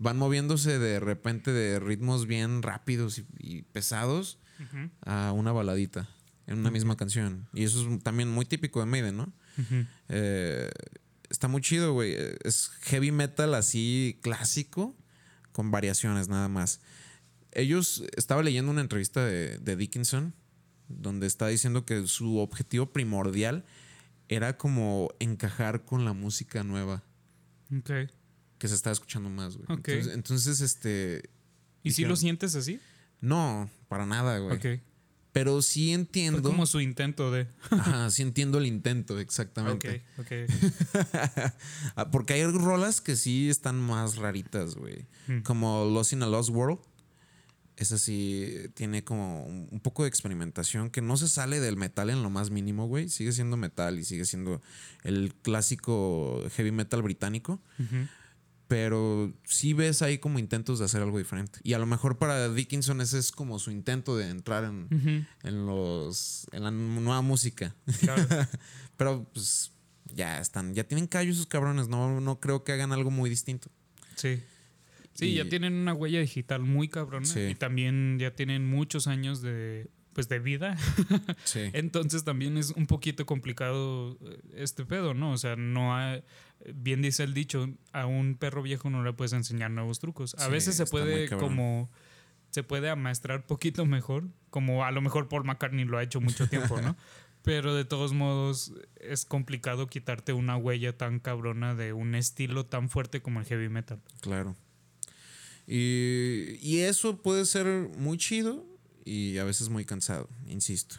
Van 0.00 0.16
moviéndose 0.16 0.78
de 0.78 0.98
repente 0.98 1.52
de 1.52 1.78
ritmos 1.78 2.26
bien 2.26 2.62
rápidos 2.62 3.18
y, 3.18 3.26
y 3.38 3.62
pesados 3.62 4.40
a 5.06 5.32
una 5.32 5.52
baladita 5.52 6.08
en 6.46 6.58
una 6.58 6.70
misma 6.70 6.96
canción. 6.96 7.48
Y 7.54 7.64
eso 7.64 7.88
es 7.88 8.02
también 8.02 8.28
muy 8.28 8.44
típico 8.44 8.80
de 8.80 8.86
Maiden, 8.86 9.16
¿no? 9.16 9.32
Eh, 10.08 10.68
está 11.28 11.46
muy 11.48 11.62
chido, 11.62 11.92
güey. 11.92 12.16
Es 12.42 12.70
heavy 12.82 13.12
metal 13.12 13.54
así 13.54 14.18
clásico, 14.22 14.96
con 15.52 15.70
variaciones 15.70 16.28
nada 16.28 16.48
más. 16.48 16.80
Ellos, 17.52 18.02
estaba 18.16 18.42
leyendo 18.42 18.72
una 18.72 18.80
entrevista 18.80 19.24
de, 19.24 19.58
de 19.58 19.76
Dickinson, 19.76 20.34
donde 20.88 21.26
está 21.26 21.46
diciendo 21.46 21.84
que 21.84 22.06
su 22.06 22.38
objetivo 22.38 22.92
primordial 22.92 23.64
era 24.28 24.56
como 24.56 25.10
encajar 25.20 25.84
con 25.84 26.04
la 26.04 26.12
música 26.12 26.64
nueva 26.64 27.04
Ok. 27.76 27.90
Que 28.60 28.68
se 28.68 28.74
estaba 28.76 28.92
escuchando 28.92 29.28
más, 29.28 29.56
güey. 29.56 29.64
Ok. 29.76 29.88
Entonces, 29.88 30.14
entonces, 30.14 30.60
este... 30.60 31.30
¿Y 31.82 31.92
si 31.92 32.04
lo 32.04 32.14
sientes 32.14 32.54
así? 32.54 32.78
No, 33.20 33.68
para 33.88 34.06
nada, 34.06 34.38
güey. 34.38 34.56
Ok. 34.56 34.82
Pero 35.32 35.62
sí 35.62 35.86
Fue 35.86 35.94
entiendo. 35.94 36.42
como 36.42 36.66
su 36.66 36.80
intento 36.80 37.30
de. 37.30 37.46
Ajá, 37.70 38.10
sí 38.10 38.22
entiendo 38.22 38.58
el 38.58 38.66
intento, 38.66 39.14
Ok, 39.14 39.20
exactamente. 39.20 40.04
ok. 40.18 40.26
Ah, 41.96 42.10
Porque 42.10 42.34
hay 42.34 42.44
rolas 42.44 43.00
que 43.00 43.16
sí 43.16 43.48
están 43.48 43.80
más 43.80 44.16
raritas, 44.16 44.74
güey. 44.74 45.06
Mm. 45.28 45.40
Como 45.40 45.84
Lost 45.86 46.12
in 46.12 46.22
a 46.22 46.26
Lost 46.26 46.50
World. 46.50 46.78
Esa 47.76 47.96
sí 47.96 48.54
tiene 48.74 49.04
como 49.04 49.44
un 49.46 49.80
poco 49.80 50.02
de 50.02 50.10
experimentación 50.10 50.90
que 50.90 51.00
no 51.00 51.16
se 51.16 51.28
sale 51.28 51.60
del 51.60 51.78
metal 51.78 52.10
en 52.10 52.22
lo 52.22 52.28
más 52.28 52.50
mínimo, 52.50 52.86
güey. 52.86 53.08
Sigue 53.08 53.32
siendo 53.32 53.56
metal 53.56 53.98
y 53.98 54.04
sigue 54.04 54.26
siendo 54.26 54.60
el 55.02 55.34
clásico 55.36 56.42
heavy 56.56 56.72
metal 56.72 57.00
británico. 57.00 57.62
Ujú. 57.78 58.06
Pero 58.70 59.34
sí 59.44 59.72
ves 59.72 60.00
ahí 60.00 60.18
como 60.18 60.38
intentos 60.38 60.78
de 60.78 60.84
hacer 60.84 61.02
algo 61.02 61.18
diferente. 61.18 61.58
Y 61.64 61.72
a 61.72 61.78
lo 61.80 61.86
mejor 61.86 62.18
para 62.18 62.48
Dickinson 62.48 63.00
ese 63.00 63.18
es 63.18 63.32
como 63.32 63.58
su 63.58 63.72
intento 63.72 64.16
de 64.16 64.28
entrar 64.30 64.62
en, 64.62 65.26
en 65.42 65.66
los 65.66 66.46
en 66.52 66.62
la 66.62 66.70
nueva 66.70 67.20
música. 67.20 67.74
Claro. 67.98 68.22
Pero 68.96 69.24
pues 69.34 69.72
ya 70.14 70.38
están, 70.40 70.72
ya 70.76 70.84
tienen 70.84 71.08
callo 71.08 71.32
esos 71.32 71.46
cabrones. 71.46 71.88
No, 71.88 72.20
no 72.20 72.38
creo 72.38 72.62
que 72.62 72.70
hagan 72.70 72.92
algo 72.92 73.10
muy 73.10 73.28
distinto. 73.28 73.70
Sí. 74.14 74.40
Sí, 75.14 75.26
Y- 75.30 75.34
ya 75.34 75.48
tienen 75.48 75.74
una 75.74 75.92
huella 75.92 76.20
digital 76.20 76.60
muy 76.62 76.86
cabrona 76.88 77.26
Sí. 77.26 77.40
y 77.40 77.54
también 77.56 78.18
ya 78.20 78.36
tienen 78.36 78.70
muchos 78.70 79.08
años 79.08 79.42
de 79.42 79.90
pues 80.12 80.28
de 80.28 80.38
vida. 80.38 80.76
Sí. 81.42 81.58
Entonces 81.72 82.22
también 82.22 82.56
es 82.56 82.70
un 82.70 82.86
poquito 82.86 83.26
complicado 83.26 84.16
eh, 84.22 84.40
este 84.54 84.84
pedo, 84.84 85.12
¿no? 85.14 85.32
O 85.32 85.38
sea, 85.38 85.56
no 85.56 85.94
hay, 85.96 86.22
bien 86.74 87.02
dice 87.02 87.22
el 87.24 87.34
dicho, 87.34 87.68
a 87.92 88.06
un 88.06 88.36
perro 88.36 88.62
viejo 88.62 88.90
no 88.90 89.02
le 89.02 89.12
puedes 89.12 89.32
enseñar 89.32 89.70
nuevos 89.70 89.98
trucos. 89.98 90.34
A 90.34 90.46
Sí, 90.46 90.50
veces 90.50 90.76
se 90.76 90.86
puede 90.86 91.28
como 91.28 91.90
se 92.50 92.64
puede 92.64 92.90
amaestrar 92.90 93.46
poquito 93.46 93.86
mejor, 93.86 94.24
como 94.50 94.84
a 94.84 94.90
lo 94.90 95.00
mejor 95.00 95.28
Paul 95.28 95.44
McCartney 95.44 95.84
lo 95.84 95.98
ha 95.98 96.02
hecho 96.02 96.20
mucho 96.20 96.48
tiempo, 96.48 96.80
¿no? 96.80 96.96
Pero 97.42 97.74
de 97.74 97.84
todos 97.84 98.12
modos 98.12 98.72
es 98.96 99.24
complicado 99.24 99.86
quitarte 99.86 100.32
una 100.32 100.56
huella 100.56 100.96
tan 100.98 101.20
cabrona 101.20 101.74
de 101.74 101.92
un 101.92 102.14
estilo 102.14 102.66
tan 102.66 102.90
fuerte 102.90 103.22
como 103.22 103.40
el 103.40 103.46
heavy 103.46 103.68
metal. 103.68 104.00
Claro. 104.20 104.56
Y, 105.66 106.58
y 106.60 106.80
eso 106.80 107.22
puede 107.22 107.46
ser 107.46 107.66
muy 107.96 108.18
chido 108.18 108.66
y 109.04 109.38
a 109.38 109.44
veces 109.44 109.68
muy 109.68 109.84
cansado, 109.84 110.28
insisto. 110.46 110.96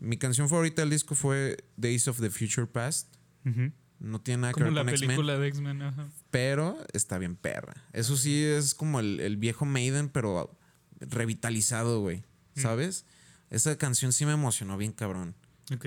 Mi 0.00 0.16
canción 0.16 0.48
favorita 0.48 0.82
del 0.82 0.90
disco 0.90 1.14
fue 1.14 1.56
Days 1.76 2.08
of 2.08 2.20
the 2.20 2.30
Future 2.30 2.66
Past. 2.66 3.14
Ujú. 3.46 3.70
No 4.00 4.20
tiene 4.20 4.42
nada 4.42 4.52
que 4.52 4.60
Como 4.60 4.64
ver 4.66 4.72
la 4.72 4.80
con 4.80 4.88
X-Men, 4.88 5.08
película 5.08 5.38
de 5.38 5.48
X-Men, 5.48 5.82
pero 6.30 6.76
está 6.92 7.18
bien 7.18 7.36
perra. 7.36 7.74
Eso 7.92 8.16
sí 8.16 8.42
es 8.42 8.74
como 8.74 8.98
el, 8.98 9.20
el 9.20 9.36
viejo 9.36 9.66
Maiden, 9.66 10.08
pero 10.08 10.58
revitalizado, 11.00 12.00
güey. 12.00 12.24
Mm. 12.56 12.60
¿Sabes? 12.60 13.04
Esa 13.50 13.76
canción 13.76 14.12
sí 14.12 14.24
me 14.26 14.32
emocionó 14.32 14.76
bien 14.76 14.92
cabrón. 14.92 15.34
Ok, 15.72 15.86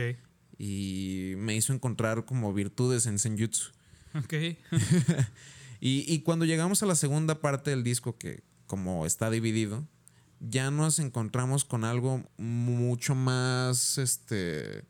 Y 0.58 1.34
me 1.38 1.56
hizo 1.56 1.74
encontrar 1.74 2.26
como 2.26 2.54
virtudes 2.54 3.06
en 3.06 3.20
Senjutsu. 3.20 3.72
ok. 4.16 4.34
Y, 5.86 6.06
y 6.08 6.20
cuando 6.20 6.46
llegamos 6.46 6.82
a 6.82 6.86
la 6.86 6.96
segunda 6.96 7.42
parte 7.42 7.72
del 7.72 7.84
disco, 7.84 8.18
que 8.18 8.42
como 8.68 9.06
está 9.06 9.30
dividido, 9.30 9.86
ya 10.40 10.72
nos 10.72 10.98
encontramos 11.00 11.66
con 11.66 11.84
algo 11.84 12.24
mucho 12.38 13.16
más, 13.16 13.98
este, 13.98 14.86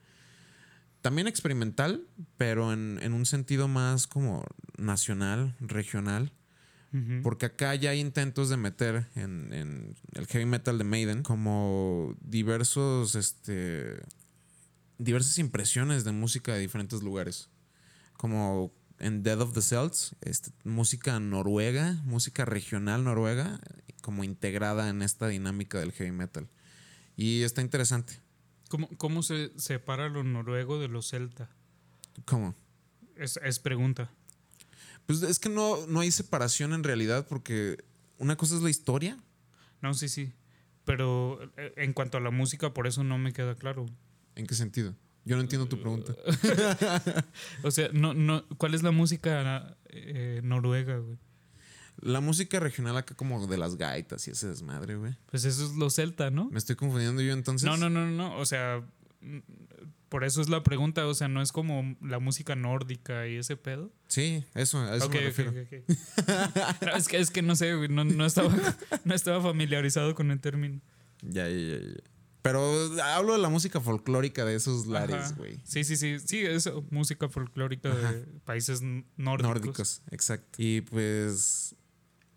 también 1.04 1.28
experimental, 1.28 2.08
pero 2.38 2.72
en, 2.72 2.98
en 3.04 3.12
un 3.12 3.26
sentido 3.26 3.68
más 3.68 4.08
como 4.08 4.44
nacional, 4.78 5.56
regional. 5.60 6.32
Porque 7.24 7.48
acá 7.48 7.74
ya 7.74 7.90
hay 7.90 8.00
intentos 8.00 8.50
de 8.50 8.58
meter 8.58 9.08
en, 9.16 9.52
en 9.52 9.96
el 10.12 10.28
heavy 10.28 10.46
metal 10.46 10.78
de 10.78 10.84
Maiden 10.84 11.24
como 11.24 12.16
diversos, 12.22 13.16
este, 13.16 14.00
diversas 15.00 15.40
impresiones 15.40 16.04
de 16.04 16.12
música 16.12 16.54
de 16.54 16.60
diferentes 16.60 17.02
lugares. 17.02 17.50
Como 18.16 18.72
en 19.00 19.24
Dead 19.24 19.42
of 19.42 19.54
the 19.54 19.64
Celts, 19.64 20.16
este, 20.22 20.52
música 20.66 21.20
noruega, 21.20 21.94
música 22.04 22.46
regional 22.46 23.04
noruega, 23.04 23.60
como 24.02 24.24
integrada 24.24 24.90
en 24.90 25.02
esta 25.02 25.28
dinámica 25.28 25.80
del 25.80 25.94
heavy 25.94 26.12
metal. 26.12 26.48
Y 27.16 27.42
está 27.42 27.64
interesante. 27.64 28.23
¿Cómo, 28.74 28.90
cómo 28.98 29.22
se 29.22 29.52
separa 29.56 30.10
lo 30.10 30.24
noruego 30.24 30.80
de 30.80 30.88
lo 30.88 31.04
celta? 31.04 31.48
¿Cómo? 32.26 32.56
Es, 33.16 33.40
es 33.44 33.60
pregunta. 33.60 34.10
Pues 35.06 35.22
es 35.22 35.38
que 35.38 35.48
no, 35.48 35.86
no 35.86 36.00
hay 36.00 36.10
separación 36.10 36.74
en 36.74 36.84
realidad 36.84 37.28
porque 37.28 37.86
una 38.18 38.36
cosa 38.36 38.56
es 38.56 38.64
la 38.64 38.72
historia. 38.72 39.20
No, 39.84 39.94
sí, 39.94 40.10
sí. 40.10 40.34
Pero 40.86 41.40
eh, 41.56 41.72
en 41.78 41.94
cuanto 41.94 42.18
a 42.18 42.20
la 42.20 42.32
música, 42.32 42.74
por 42.74 42.88
eso 42.88 43.04
no 43.04 43.20
me 43.20 43.32
queda 43.32 43.54
claro. 43.54 43.86
¿En 44.34 44.48
qué 44.48 44.56
sentido? 44.56 44.96
Yo 45.24 45.36
no 45.36 45.44
entiendo 45.44 45.68
tu 45.68 45.80
pregunta. 45.80 46.16
O 47.64 47.70
sea, 47.70 47.90
no, 47.94 48.16
no, 48.16 48.44
¿cuál 48.58 48.74
es 48.74 48.82
la 48.82 48.90
música 48.90 49.78
eh, 49.90 50.42
noruega, 50.44 50.98
güey? 50.98 51.20
La 52.00 52.22
música 52.22 52.60
regional 52.60 52.98
acá 52.98 53.16
como 53.16 53.46
de 53.48 53.58
las 53.58 53.78
gaitas 53.78 54.28
y 54.28 54.32
ese 54.32 54.48
desmadre, 54.48 54.96
güey. 54.96 55.16
Pues 55.28 55.46
eso 55.46 55.66
es 55.66 55.74
lo 55.74 55.90
celta, 55.90 56.32
¿no? 56.32 56.50
Me 56.50 56.58
estoy 56.58 56.76
confundiendo 56.76 57.22
yo 57.22 57.34
entonces. 57.34 57.66
No, 57.68 57.78
no, 57.78 57.90
no, 57.90 58.06
no. 58.08 58.38
O 58.38 58.46
sea, 58.46 58.84
mm, 59.22 59.40
por 60.10 60.24
eso 60.24 60.42
es 60.42 60.50
la 60.50 60.64
pregunta. 60.64 61.06
O 61.08 61.14
sea, 61.14 61.28
no 61.28 61.42
es 61.42 61.52
como 61.52 61.96
la 62.02 62.20
música 62.20 62.56
nórdica 62.56 63.28
y 63.28 63.38
ese 63.38 63.58
pedo. 63.58 63.92
Sí, 64.08 64.44
eso, 64.54 64.80
a 64.80 64.96
eso 64.96 65.06
Ok, 65.06 65.14
me 65.14 65.20
ok, 65.20 65.26
refiero. 65.26 65.54
No, 66.86 66.96
es, 66.96 67.08
que, 67.08 67.18
es 67.20 67.32
que 67.32 67.42
no 67.42 67.56
sé, 67.56 67.74
güey. 67.76 67.90
No, 67.90 68.04
no 68.04 68.26
estaba, 68.26 68.54
no 69.06 69.14
estaba 69.14 69.42
familiarizado 69.42 70.14
con 70.16 70.32
el 70.32 70.40
término. 70.40 70.82
Ya, 71.22 71.48
ya, 71.48 71.58
ya, 71.58 71.78
ya. 71.80 72.04
Pero 72.44 72.62
hablo 73.02 73.32
de 73.32 73.40
la 73.40 73.48
música 73.48 73.80
folclórica 73.80 74.44
de 74.44 74.56
esos 74.56 74.86
lares, 74.86 75.38
güey. 75.38 75.62
Sí, 75.64 75.86
sí, 75.86 75.96
sí. 75.96 76.20
Sí, 76.20 76.40
eso. 76.42 76.86
Música 76.92 77.30
folclórica 77.30 77.90
Ajá. 77.90 78.12
de 78.12 78.26
países 78.44 78.82
nórdicos. 79.16 79.48
Nórdicos, 79.50 80.02
exacto. 80.12 80.58
Y 80.58 80.82
pues. 80.82 81.74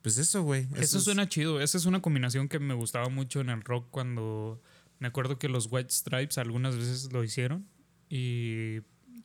Pues 0.07 0.19
eso, 0.19 0.45
güey. 0.45 0.69
Eso 0.77 0.99
es- 0.99 1.05
suena 1.05 1.29
chido. 1.29 1.61
Esa 1.61 1.77
es 1.79 1.85
una 1.85 2.01
combinación 2.01 2.49
que 2.49 2.61
me 2.61 2.75
gustaba 2.75 3.09
mucho 3.09 3.41
en 3.41 3.49
el 3.51 3.61
rock 3.63 3.89
cuando 3.91 4.63
me 5.01 5.09
acuerdo 5.09 5.37
que 5.37 5.49
los 5.49 5.67
White 5.69 5.91
Stripes 5.93 6.39
algunas 6.39 6.77
veces 6.77 7.13
lo 7.13 7.25
hicieron 7.25 7.67
y 8.09 8.83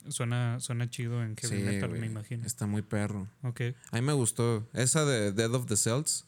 suena, 0.09 0.59
suena 0.59 0.89
chido 0.89 1.21
en 1.23 1.35
heavy 1.37 1.57
Sí, 1.57 1.61
metal, 1.63 1.91
me 1.91 2.07
imagino. 2.07 2.47
Está 2.47 2.65
muy 2.65 2.81
perro. 2.81 3.27
Ok. 3.43 3.61
A 3.91 3.97
mí 3.97 4.01
me 4.01 4.13
gustó. 4.13 4.67
Esa 4.73 5.05
de 5.05 5.31
Dead 5.31 5.53
of 5.53 5.67
the 5.67 5.77
Celts. 5.77 6.25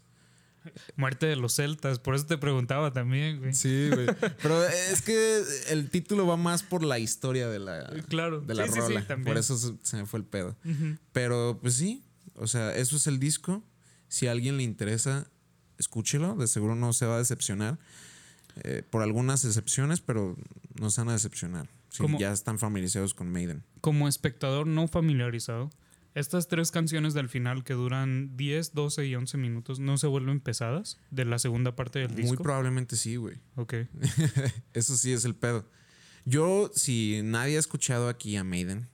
Muerte 0.97 1.25
de 1.25 1.35
los 1.35 1.55
celtas, 1.55 1.97
por 1.97 2.13
eso 2.13 2.27
te 2.27 2.37
preguntaba 2.37 2.93
también, 2.93 3.39
güey. 3.39 3.55
Sí, 3.55 3.89
güey. 3.91 4.05
Pero 4.39 4.63
es 4.67 5.01
que 5.01 5.41
el 5.69 5.89
título 5.89 6.27
va 6.27 6.37
más 6.37 6.61
por 6.61 6.83
la 6.83 6.99
historia 6.99 7.49
de 7.49 7.57
la, 7.57 7.91
Claro. 8.07 8.39
de 8.39 8.53
la 8.53 8.67
sí, 8.67 8.79
rola. 8.79 9.03
por 9.25 9.37
eso 9.39 9.57
se, 9.57 9.97
me 9.97 10.05
fue 10.05 10.19
el 10.19 10.25
pedo. 10.25 10.55
Pero 11.11 11.57
pues 11.59 11.73
sí, 11.73 12.03
o 12.35 12.45
sea, 12.45 12.73
eso 12.75 12.95
es 12.97 13.07
el 13.07 13.17
disco. 13.19 13.63
Si 14.13 14.27
a 14.27 14.31
alguien 14.31 14.57
le 14.57 14.63
interesa, 14.63 15.27
escúchelo. 15.79 16.35
De 16.35 16.45
seguro 16.45 16.75
no 16.75 16.93
se 16.93 17.07
va 17.07 17.15
a 17.15 17.17
decepcionar. 17.17 17.79
Eh, 18.57 18.83
por 18.87 19.01
algunas 19.01 19.43
excepciones, 19.43 20.01
pero 20.01 20.37
no 20.79 20.91
se 20.91 21.01
van 21.01 21.09
a 21.09 21.13
decepcionar. 21.13 21.67
Si 21.89 22.03
ya 22.19 22.31
están 22.31 22.59
familiarizados 22.59 23.15
con 23.15 23.31
Maiden. 23.31 23.63
Como 23.81 24.07
espectador 24.07 24.67
no 24.67 24.87
familiarizado, 24.87 25.71
estas 26.13 26.47
tres 26.47 26.69
canciones 26.69 27.15
del 27.15 27.27
final 27.27 27.63
que 27.63 27.73
duran 27.73 28.37
10, 28.37 28.75
12 28.75 29.07
y 29.07 29.15
11 29.15 29.35
minutos 29.39 29.79
no 29.79 29.97
se 29.97 30.05
vuelven 30.05 30.41
pesadas 30.41 30.99
de 31.09 31.25
la 31.25 31.39
segunda 31.39 31.75
parte 31.75 31.97
del 31.97 32.11
Muy 32.11 32.21
disco. 32.21 32.43
probablemente 32.43 32.95
sí, 32.97 33.15
güey. 33.15 33.37
ok. 33.55 33.73
Eso 34.73 34.95
sí 34.95 35.11
es 35.11 35.25
el 35.25 35.33
pedo. 35.33 35.67
Yo, 36.23 36.69
si 36.75 37.21
nadie 37.23 37.55
ha 37.55 37.59
escuchado 37.59 38.09
aquí 38.09 38.35
a 38.35 38.43
Maiden, 38.43 38.87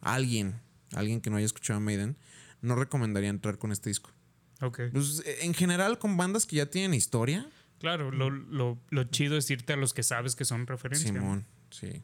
alguien, 0.00 0.60
alguien 0.92 1.20
que 1.20 1.30
no 1.30 1.38
haya 1.38 1.46
escuchado 1.46 1.78
a 1.78 1.80
Maiden, 1.80 2.16
no 2.62 2.76
recomendaría 2.76 3.30
entrar 3.30 3.58
con 3.58 3.72
este 3.72 3.90
disco. 3.90 4.14
Ok. 4.60 4.80
Pues, 4.92 5.22
en 5.40 5.54
general, 5.54 5.98
con 5.98 6.16
bandas 6.16 6.46
que 6.46 6.56
ya 6.56 6.66
tienen 6.66 6.94
historia, 6.94 7.48
Claro, 7.84 8.10
lo, 8.10 8.30
lo, 8.30 8.78
lo 8.88 9.04
chido 9.04 9.36
es 9.36 9.50
irte 9.50 9.74
a 9.74 9.76
los 9.76 9.92
que 9.92 10.02
sabes 10.02 10.34
que 10.34 10.46
son 10.46 10.66
referencia. 10.66 11.12
Simón, 11.12 11.46
sí. 11.70 12.02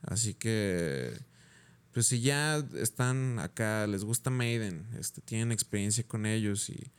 Así 0.00 0.34
que, 0.34 1.16
pues 1.92 2.06
si 2.08 2.20
ya 2.20 2.56
están 2.74 3.38
acá, 3.38 3.86
les 3.86 4.02
gusta 4.02 4.30
Maiden, 4.30 4.88
este, 4.98 5.20
tienen 5.20 5.52
experiencia 5.52 6.02
con 6.08 6.26
ellos 6.26 6.68
y, 6.70 6.90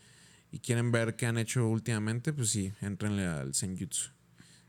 y 0.51 0.59
quieren 0.59 0.91
ver 0.93 1.17
qué 1.17 1.25
han 1.25 1.37
hecho 1.37 1.67
últimamente, 1.67 2.31
pues 2.31 2.49
sí, 2.49 2.71
entrenle 2.79 3.25
al 3.25 3.53
Senjutsu. 3.55 4.11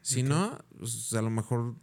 Si 0.03 0.25
no, 0.25 0.59
pues 0.77 1.13
a 1.15 1.23
lo 1.23 1.31
mejor 1.31 1.77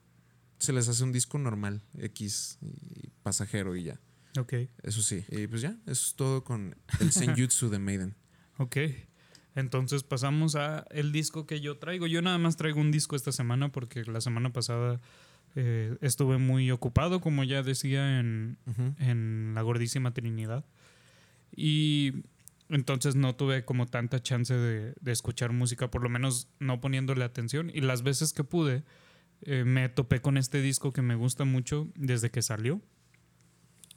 se 0.60 0.74
les 0.74 0.90
hace 0.90 1.04
un 1.04 1.14
disco 1.14 1.38
normal, 1.38 1.82
X 1.98 2.60
y 2.62 3.12
pasajero 3.24 3.76
y 3.78 3.84
ya. 3.84 4.00
Ok, 4.38 4.54
Eso 4.84 5.02
sí. 5.02 5.24
Y 5.30 5.48
pues 5.48 5.62
ya, 5.62 5.78
eso 5.86 6.06
es 6.06 6.16
todo 6.16 6.44
con 6.44 6.76
el 7.00 7.12
Senjutsu 7.14 7.70
de 7.70 7.80
Maiden. 7.80 8.16
Ok. 8.62 8.78
Entonces 9.56 10.04
pasamos 10.04 10.56
a 10.56 10.86
el 10.92 11.12
disco 11.12 11.46
que 11.46 11.60
yo 11.60 11.78
traigo. 11.78 12.08
Yo 12.08 12.22
nada 12.22 12.38
más 12.38 12.56
traigo 12.56 12.80
un 12.80 12.92
disco 12.92 13.16
esta 13.16 13.32
semana 13.32 13.70
porque 13.72 14.04
la 14.06 14.22
semana 14.22 14.54
pasada 14.54 15.02
eh, 15.56 15.98
estuve 16.02 16.38
muy 16.38 16.72
ocupado, 16.72 17.20
como 17.20 17.44
ya 17.44 17.62
decía, 17.62 18.20
en, 18.20 18.58
Ujú. 18.66 18.96
en 19.00 19.52
la 19.54 19.62
gordísima 19.62 20.14
Trinidad. 20.14 20.64
Y 21.54 22.14
entonces 22.70 23.16
no 23.16 23.36
tuve 23.36 23.66
como 23.66 23.88
tanta 23.88 24.22
chance 24.24 24.54
de, 24.54 24.94
de 25.02 25.12
escuchar 25.12 25.52
música, 25.52 25.92
por 25.92 26.02
lo 26.02 26.08
menos 26.10 26.48
no 26.60 26.80
poniéndole 26.80 27.26
atención. 27.26 27.70
Y 27.74 27.82
las 27.82 28.04
veces 28.04 28.32
que 28.32 28.46
pude, 28.46 28.84
eh, 29.42 29.66
me 29.66 29.90
topé 29.90 30.22
con 30.22 30.38
este 30.38 30.62
disco 30.62 30.94
que 30.94 31.02
me 31.02 31.16
gusta 31.16 31.44
mucho 31.44 31.90
desde 31.96 32.32
que 32.32 32.42
salió, 32.42 32.80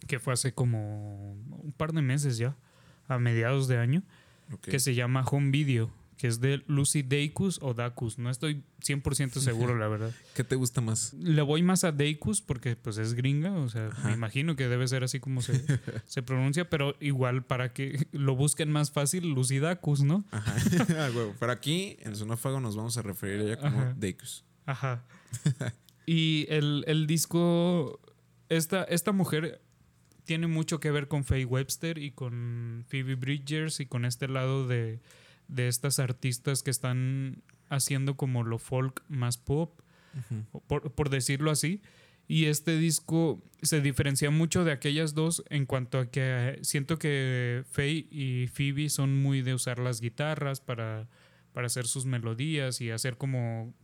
que 0.08 0.18
fue 0.18 0.32
hace 0.32 0.52
como 0.52 1.34
un 1.34 1.72
par 1.76 1.92
de 1.92 2.02
meses 2.02 2.38
ya, 2.38 2.56
a 3.06 3.18
mediados 3.20 3.68
de 3.68 3.78
año, 3.78 4.02
Que 4.62 4.78
se 4.80 4.94
llama 4.94 5.24
Home 5.30 5.50
Video, 5.50 5.90
que 6.16 6.28
es 6.28 6.40
de 6.40 6.62
Lucy 6.68 7.02
Dacus 7.02 7.58
o 7.60 7.74
Dacus. 7.74 8.18
No 8.18 8.30
estoy 8.30 8.62
100% 8.80 9.32
seguro, 9.40 9.76
la 9.76 9.88
verdad. 9.88 10.12
¿Qué 10.34 10.44
te 10.44 10.54
gusta 10.56 10.80
más? 10.80 11.12
Le 11.14 11.42
voy 11.42 11.62
más 11.62 11.84
a 11.84 11.92
Dacus 11.92 12.40
porque 12.40 12.76
pues 12.76 12.98
es 12.98 13.14
gringa, 13.14 13.52
o 13.52 13.68
sea, 13.68 13.88
Ajá. 13.88 14.08
me 14.08 14.14
imagino 14.14 14.56
que 14.56 14.68
debe 14.68 14.86
ser 14.88 15.04
así 15.04 15.20
como 15.20 15.42
se, 15.42 15.64
se 16.06 16.22
pronuncia, 16.22 16.70
pero 16.70 16.96
igual 17.00 17.44
para 17.44 17.72
que 17.72 18.06
lo 18.12 18.36
busquen 18.36 18.70
más 18.70 18.90
fácil, 18.90 19.28
Lucy 19.30 19.58
Dacus, 19.58 20.02
¿no? 20.02 20.24
Ajá. 20.30 20.54
Ah. 20.96 21.10
Pero 21.40 21.52
aquí, 21.52 21.96
en 22.00 22.14
Sonófago, 22.14 22.60
nos 22.60 22.76
vamos 22.76 22.96
a 22.96 23.02
referir 23.02 23.40
a 23.40 23.44
ella 23.44 23.56
como 23.58 23.78
Ajá. 23.80 23.94
Deikus. 23.98 24.44
Ajá. 24.66 25.04
y 26.06 26.46
el, 26.48 26.84
el 26.86 27.06
disco, 27.06 28.00
esta, 28.48 28.84
esta 28.84 29.12
mujer 29.12 29.60
tiene 30.24 30.46
mucho 30.46 30.80
que 30.80 30.90
ver 30.90 31.08
con 31.08 31.24
Faye 31.24 31.44
Webster 31.44 31.98
y 31.98 32.10
con 32.10 32.84
Phoebe 32.88 33.14
Bridgers 33.14 33.80
y 33.80 33.86
con 33.86 34.04
este 34.04 34.28
lado 34.28 34.66
de, 34.66 35.00
de 35.48 35.68
estas 35.68 35.98
artistas 35.98 36.62
que 36.62 36.70
están 36.70 37.42
haciendo 37.68 38.16
como 38.16 38.42
lo 38.42 38.58
folk 38.58 39.02
más 39.08 39.36
pop, 39.36 39.80
por, 40.66 40.92
por 40.92 41.10
decirlo 41.10 41.50
así. 41.50 41.82
Y 42.26 42.46
este 42.46 42.78
disco 42.78 43.42
se 43.60 43.82
diferencia 43.82 44.30
mucho 44.30 44.64
de 44.64 44.72
aquellas 44.72 45.14
dos 45.14 45.44
en 45.50 45.66
cuanto 45.66 45.98
a 45.98 46.10
que 46.10 46.58
siento 46.62 46.98
que 46.98 47.64
Faye 47.70 48.06
y 48.10 48.46
Phoebe 48.46 48.88
son 48.88 49.22
muy 49.22 49.42
de 49.42 49.52
usar 49.52 49.78
las 49.78 50.00
guitarras 50.00 50.60
para, 50.60 51.06
para 51.52 51.66
hacer 51.66 51.86
sus 51.86 52.06
melodías 52.06 52.80
y 52.80 52.90
hacer 52.90 53.18
como 53.18 53.74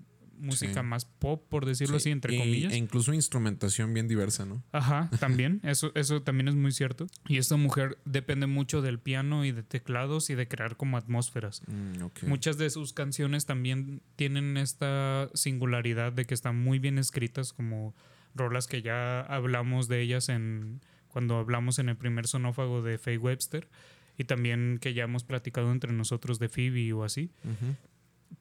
música 0.41 0.81
Sí. 0.81 0.87
más 0.87 1.05
pop, 1.05 1.45
por 1.49 1.67
decirlo 1.67 1.99
Sí, 1.99 2.05
así, 2.05 2.11
entre 2.11 2.35
y- 2.35 2.39
comillas. 2.39 2.73
E 2.73 2.77
incluso 2.77 3.13
instrumentación 3.15 3.95
bien 3.95 4.09
diversa, 4.09 4.45
¿no? 4.47 4.63
Ajá, 4.73 5.09
también, 5.21 5.61
eso, 5.63 5.93
eso 5.95 6.23
también 6.23 6.49
es 6.49 6.55
muy 6.55 6.73
cierto. 6.73 7.07
Y 7.29 7.39
esta 7.39 7.57
mujer 7.57 7.99
depende 8.05 8.47
mucho 8.47 8.83
del 8.83 8.99
piano 8.99 9.45
y 9.45 9.53
de 9.53 9.63
teclados 9.63 10.31
y 10.31 10.35
de 10.35 10.49
crear 10.49 10.77
como 10.77 10.97
atmósferas. 10.97 11.63
Mm. 11.67 12.27
Muchas 12.29 12.59
de 12.59 12.71
sus 12.71 12.93
canciones 12.93 13.47
también 13.47 14.03
tienen 14.17 14.57
esta 14.57 15.29
singularidad 15.35 16.13
de 16.13 16.25
que 16.25 16.35
están 16.35 16.59
muy 16.63 16.79
bien 16.79 16.99
escritas, 16.99 17.53
como 17.53 17.95
rolas 18.35 18.67
que 18.67 18.83
ya 18.83 19.21
hablamos 19.23 19.89
de 19.89 20.01
ellas 20.03 20.29
en 20.29 20.81
cuando 21.09 21.37
hablamos 21.39 21.79
en 21.81 21.89
el 21.89 21.97
primer 21.97 22.29
sonófago 22.29 22.83
de 22.83 22.97
Faye 22.97 23.19
Webster 23.19 23.69
y 24.17 24.25
también 24.25 24.79
que 24.81 24.95
ya 24.95 25.03
hemos 25.05 25.25
platicado 25.25 25.73
entre 25.73 25.93
nosotros 25.93 26.39
de 26.39 26.49
Phoebe 26.49 26.93
o 26.93 27.03
así. 27.03 27.31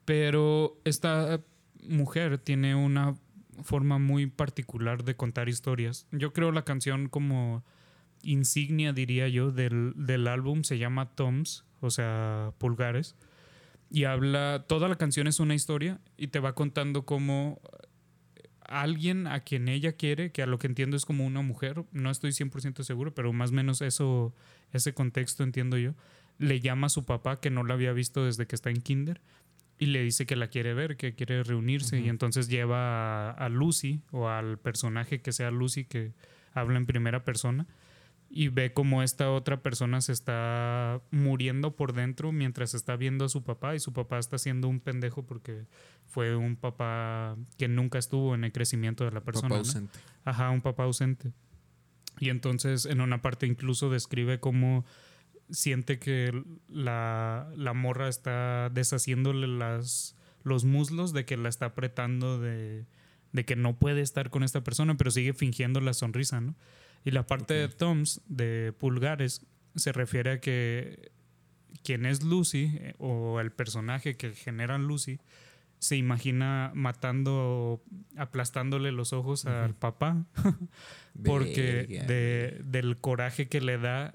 Pero 0.05 0.79
esta 0.85 1.41
mujer 1.87 2.37
tiene 2.37 2.75
una 2.75 3.15
forma 3.63 3.97
muy 3.97 4.27
particular 4.27 5.03
de 5.03 5.15
contar 5.15 5.49
historias. 5.49 6.07
Yo 6.11 6.33
creo 6.33 6.51
la 6.51 6.63
canción 6.63 7.09
como 7.09 7.63
insignia, 8.21 8.93
diría 8.93 9.27
yo, 9.27 9.51
del, 9.51 9.93
del 9.95 10.27
álbum 10.27 10.63
se 10.63 10.77
llama 10.77 11.15
Toms, 11.15 11.65
o 11.81 11.89
sea, 11.89 12.53
pulgares. 12.57 13.15
Y 13.89 14.03
habla, 14.03 14.65
toda 14.67 14.87
la 14.87 14.97
canción 14.97 15.27
es 15.27 15.39
una 15.39 15.55
historia 15.55 15.99
y 16.17 16.27
te 16.27 16.39
va 16.39 16.53
contando 16.53 17.05
cómo 17.05 17.59
alguien 18.69 19.25
a 19.25 19.39
quien 19.39 19.67
ella 19.67 19.93
quiere, 19.93 20.31
que 20.31 20.43
a 20.43 20.45
lo 20.45 20.59
que 20.59 20.67
entiendo 20.67 20.95
es 20.95 21.05
como 21.05 21.25
una 21.25 21.41
mujer, 21.41 21.85
no 21.91 22.11
estoy 22.11 22.31
100% 22.31 22.83
seguro, 22.83 23.15
pero 23.15 23.33
más 23.33 23.49
o 23.49 23.53
menos 23.53 23.81
eso, 23.81 24.35
ese 24.71 24.93
contexto 24.93 25.43
entiendo 25.43 25.77
yo, 25.77 25.95
le 26.37 26.59
llama 26.59 26.87
a 26.87 26.89
su 26.89 27.03
papá 27.03 27.39
que 27.39 27.49
no 27.49 27.63
la 27.63 27.73
había 27.73 27.91
visto 27.93 28.25
desde 28.25 28.45
que 28.45 28.55
está 28.55 28.69
en 28.69 28.81
kinder 28.81 29.21
y 29.79 29.87
le 29.87 30.03
dice 30.03 30.25
que 30.27 30.35
la 30.35 30.49
quiere 30.49 30.75
ver, 30.75 30.97
que 30.97 31.15
quiere 31.15 31.41
reunirse 31.41 31.99
y 31.99 32.09
entonces 32.09 32.49
lleva 32.49 33.31
a, 33.31 33.31
a 33.31 33.49
Lucy 33.49 34.03
o 34.11 34.27
al 34.27 34.59
personaje 34.59 35.21
que 35.21 35.31
sea 35.31 35.49
Lucy 35.49 35.85
que 35.85 36.13
habla 36.53 36.77
en 36.77 36.85
primera 36.85 37.23
persona 37.23 37.65
y 38.29 38.49
ve 38.49 38.73
como 38.73 39.01
esta 39.01 39.31
otra 39.31 39.63
persona 39.63 40.01
se 40.01 40.11
está 40.11 41.01
muriendo 41.09 41.75
por 41.75 41.93
dentro 41.93 42.31
mientras 42.31 42.75
está 42.75 42.95
viendo 42.95 43.25
a 43.25 43.29
su 43.29 43.43
papá 43.43 43.73
y 43.73 43.79
su 43.79 43.91
papá 43.91 44.19
está 44.19 44.37
siendo 44.37 44.67
un 44.67 44.79
pendejo 44.79 45.25
porque 45.25 45.65
fue 46.05 46.35
un 46.35 46.55
papá 46.55 47.35
que 47.57 47.67
nunca 47.67 47.97
estuvo 47.97 48.35
en 48.35 48.43
el 48.43 48.51
crecimiento 48.51 49.03
de 49.03 49.11
la 49.11 49.21
persona. 49.21 49.49
Papá 49.49 49.61
¿no? 49.61 49.67
ausente. 49.67 49.99
Ajá, 50.25 50.49
un 50.51 50.61
papá 50.61 50.83
ausente. 50.83 51.33
Y 52.19 52.29
entonces 52.29 52.85
en 52.85 53.01
una 53.01 53.21
parte 53.21 53.47
incluso 53.47 53.89
describe 53.89 54.39
cómo 54.39 54.85
siente 55.51 55.99
que 55.99 56.43
la, 56.67 57.51
la 57.55 57.73
morra 57.73 58.07
está 58.07 58.69
deshaciéndole 58.69 59.47
las, 59.47 60.15
los 60.43 60.65
muslos 60.65 61.13
de 61.13 61.25
que 61.25 61.37
la 61.37 61.49
está 61.49 61.67
apretando 61.67 62.39
de, 62.39 62.85
de 63.31 63.45
que 63.45 63.55
no 63.55 63.77
puede 63.77 64.01
estar 64.01 64.29
con 64.29 64.43
esta 64.43 64.63
persona, 64.63 64.95
pero 64.97 65.11
sigue 65.11 65.33
fingiendo 65.33 65.81
la 65.81 65.93
sonrisa, 65.93 66.41
¿no? 66.41 66.55
Y 67.05 67.11
la 67.11 67.25
parte 67.25 67.53
de. 67.53 67.69
Toms, 67.69 68.21
de 68.27 68.73
pulgares, 68.77 69.45
se 69.75 69.91
refiere 69.91 70.31
a 70.31 70.41
que 70.41 71.11
quien 71.83 72.05
es 72.05 72.23
Lucy 72.23 72.71
eh, 72.75 72.93
o 72.97 73.39
el 73.39 73.51
personaje 73.51 74.17
que 74.17 74.33
genera 74.33 74.77
Lucy 74.77 75.19
se 75.79 75.95
imagina 75.95 76.71
matando, 76.75 77.81
aplastándole 78.17 78.91
los 78.91 79.13
ojos 79.13 79.45
al 79.45 79.75
papá 79.75 80.25
porque 81.23 82.03
de, 82.05 82.61
del 82.65 82.97
coraje 82.97 83.47
que 83.47 83.61
le 83.61 83.77
da 83.77 84.13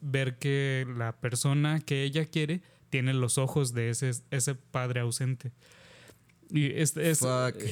ver 0.00 0.38
que 0.38 0.86
la 0.96 1.12
persona 1.20 1.80
que 1.80 2.02
ella 2.04 2.24
quiere 2.26 2.62
tiene 2.90 3.14
los 3.14 3.38
ojos 3.38 3.72
de 3.74 3.90
ese, 3.90 4.10
ese 4.30 4.54
padre 4.54 5.00
ausente. 5.00 5.52
Y 6.52 6.66
es, 6.72 6.96
es- 6.96 7.24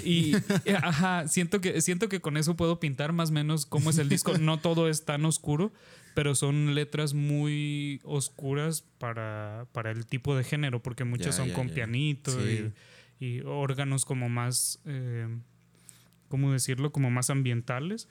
y 0.04 0.34
y, 0.64 0.70
ajá, 0.82 1.26
siento 1.26 1.60
que 1.60 1.80
siento 1.80 2.08
que 2.08 2.20
con 2.20 2.36
eso 2.36 2.56
puedo 2.56 2.78
pintar 2.78 3.12
más 3.12 3.30
o 3.30 3.32
menos 3.32 3.66
cómo 3.66 3.90
es 3.90 3.98
el 3.98 4.08
disco. 4.08 4.38
No 4.38 4.58
todo 4.60 4.88
es 4.88 5.04
tan 5.04 5.24
oscuro, 5.24 5.72
pero 6.14 6.36
son 6.36 6.74
letras 6.76 7.12
muy 7.14 8.00
oscuras 8.04 8.84
para, 8.98 9.66
para 9.72 9.90
el 9.90 10.06
tipo 10.06 10.36
de 10.36 10.44
género, 10.44 10.80
porque 10.82 11.02
muchas 11.04 11.34
son 11.34 11.50
con 11.50 11.70
pianito 11.70 12.30
Sí. 12.40 12.70
y, 13.18 13.26
y 13.26 13.40
órganos 13.40 14.04
como 14.04 14.28
más, 14.28 14.80
eh, 14.84 15.26
¿cómo 16.28 16.52
decirlo? 16.52 16.92
Como 16.92 17.10
más 17.10 17.30
ambientales 17.30 18.08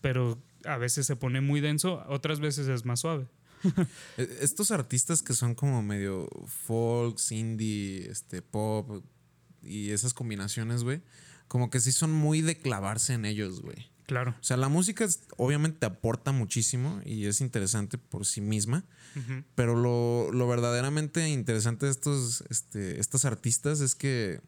pero 0.00 0.38
a 0.64 0.76
veces 0.76 1.06
se 1.06 1.16
pone 1.16 1.40
muy 1.40 1.60
denso, 1.60 2.04
otras 2.08 2.38
veces 2.40 2.68
es 2.68 2.84
más 2.84 3.00
suave. 3.00 3.26
Eh, 4.18 4.38
Estos 4.40 4.70
artistas 4.70 5.22
que 5.22 5.34
son 5.34 5.54
como 5.54 5.82
medio 5.82 6.28
folk, 6.46 7.18
indie, 7.30 8.08
este, 8.10 8.42
pop 8.42 9.04
y 9.62 9.90
esas 9.90 10.14
combinaciones, 10.14 10.84
güey, 10.84 11.02
como 11.48 11.70
que 11.70 11.80
sí 11.80 11.92
son 11.92 12.12
muy 12.12 12.40
de 12.42 12.58
clavarse 12.58 13.14
en 13.14 13.24
ellos, 13.24 13.60
güey. 13.62 13.90
Claro. 14.06 14.34
O 14.40 14.42
sea, 14.42 14.56
la 14.56 14.68
música 14.68 15.04
es- 15.04 15.24
obviamente 15.36 15.84
aporta 15.84 16.32
muchísimo 16.32 17.00
y 17.04 17.26
es 17.26 17.40
interesante 17.42 17.98
por 17.98 18.24
sí 18.24 18.40
misma, 18.40 18.84
pero 19.54 19.74
lo, 19.76 20.30
lo 20.32 20.46
verdaderamente 20.48 21.28
interesante 21.28 21.86
de 21.86 21.92
estos, 21.92 22.42
este, 22.48 23.00
estas 23.00 23.24
artistas 23.24 23.80
es 23.80 23.94
que 23.94 24.40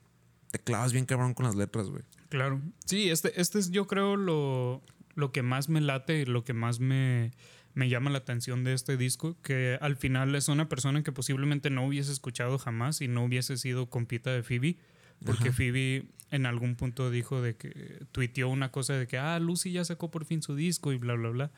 te 0.51 0.59
clavas 0.61 0.93
bien 0.93 1.05
cabrón 1.07 1.35
con 1.35 1.45
las 1.45 1.57
letras, 1.57 1.91
güey. 1.91 2.03
Claro. 2.31 2.61
Sí, 2.87 3.11
este, 3.11 3.39
este 3.41 3.59
es 3.59 3.71
yo 3.71 3.87
creo 3.87 4.17
lo, 4.17 4.83
lo 5.15 5.31
que 5.33 5.43
más 5.43 5.69
me 5.69 5.81
late 5.81 6.21
y 6.23 6.25
lo 6.25 6.43
que 6.45 6.55
más 6.55 6.81
me, 6.81 7.33
me 7.75 7.89
llama 7.89 8.11
la 8.11 8.19
atención 8.19 8.65
de 8.65 8.73
este 8.73 8.97
disco, 8.97 9.37
que 9.43 9.79
al 9.81 9.97
final 9.97 10.35
es 10.35 10.49
una 10.49 10.69
persona 10.69 11.03
que 11.03 11.13
posiblemente 11.13 11.71
no 11.71 11.87
hubiese 11.87 12.13
escuchado 12.13 12.59
jamás 12.59 13.01
y 13.01 13.09
no 13.09 13.25
hubiese 13.25 13.57
sido 13.57 13.89
compita 13.89 14.31
de 14.33 14.43
Phoebe, 14.43 14.77
porque 15.25 15.49
Ajá. 15.49 15.57
Phoebe 15.57 16.07
en 16.31 16.47
algún 16.47 16.77
punto 16.77 17.11
dijo 17.11 17.43
de 17.43 17.57
que 17.57 18.05
tuiteó 18.13 18.49
una 18.49 18.71
cosa 18.71 18.95
de 18.95 19.07
que, 19.07 19.19
ah, 19.19 19.39
Lucy 19.39 19.73
ya 19.73 19.85
sacó 19.85 20.11
por 20.11 20.25
fin 20.25 20.43
su 20.43 20.55
disco 20.55 20.93
y 20.93 20.97
bla, 20.97 21.15
bla, 21.15 21.31
bla. 21.31 21.51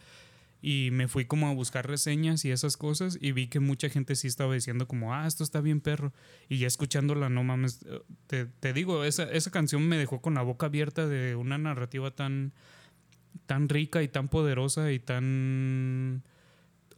Y 0.65 0.91
me 0.93 1.09
fui 1.09 1.25
como 1.25 1.49
a 1.49 1.53
buscar 1.53 1.89
reseñas 1.89 2.45
y 2.45 2.53
esas 2.53 2.77
cosas 2.77 3.19
y 3.21 3.33
vi 3.33 3.49
que 3.49 3.59
mucha 3.59 3.89
gente 3.89 4.15
sí 4.15 4.29
estaba 4.29 4.55
diciendo 4.55 4.87
como, 4.87 5.13
ah, 5.13 5.27
esto 5.27 5.43
está 5.43 5.61
bien 5.61 5.81
perro. 5.81 6.13
Y 6.49 6.59
ya 6.59 6.69
escuchándola, 6.69 7.29
no 7.29 7.43
mames, 7.43 7.81
eh, 7.85 8.01
te, 8.29 8.47
te 8.47 8.73
digo, 8.73 9.03
esa, 9.05 9.25
esa 9.25 9.51
canción 9.51 9.89
me 9.89 9.99
dejó 9.99 10.21
con 10.21 10.35
la 10.35 10.43
boca 10.43 10.67
abierta 10.67 11.09
de 11.09 11.35
una 11.35 11.59
narrativa 11.59 12.13
tan, 12.13 12.53
tan 13.47 13.69
rica 13.69 14.03
y 14.03 14.09
tan 14.09 14.29
poderosa 14.29 14.93
y 14.93 14.99
tan 14.99 16.23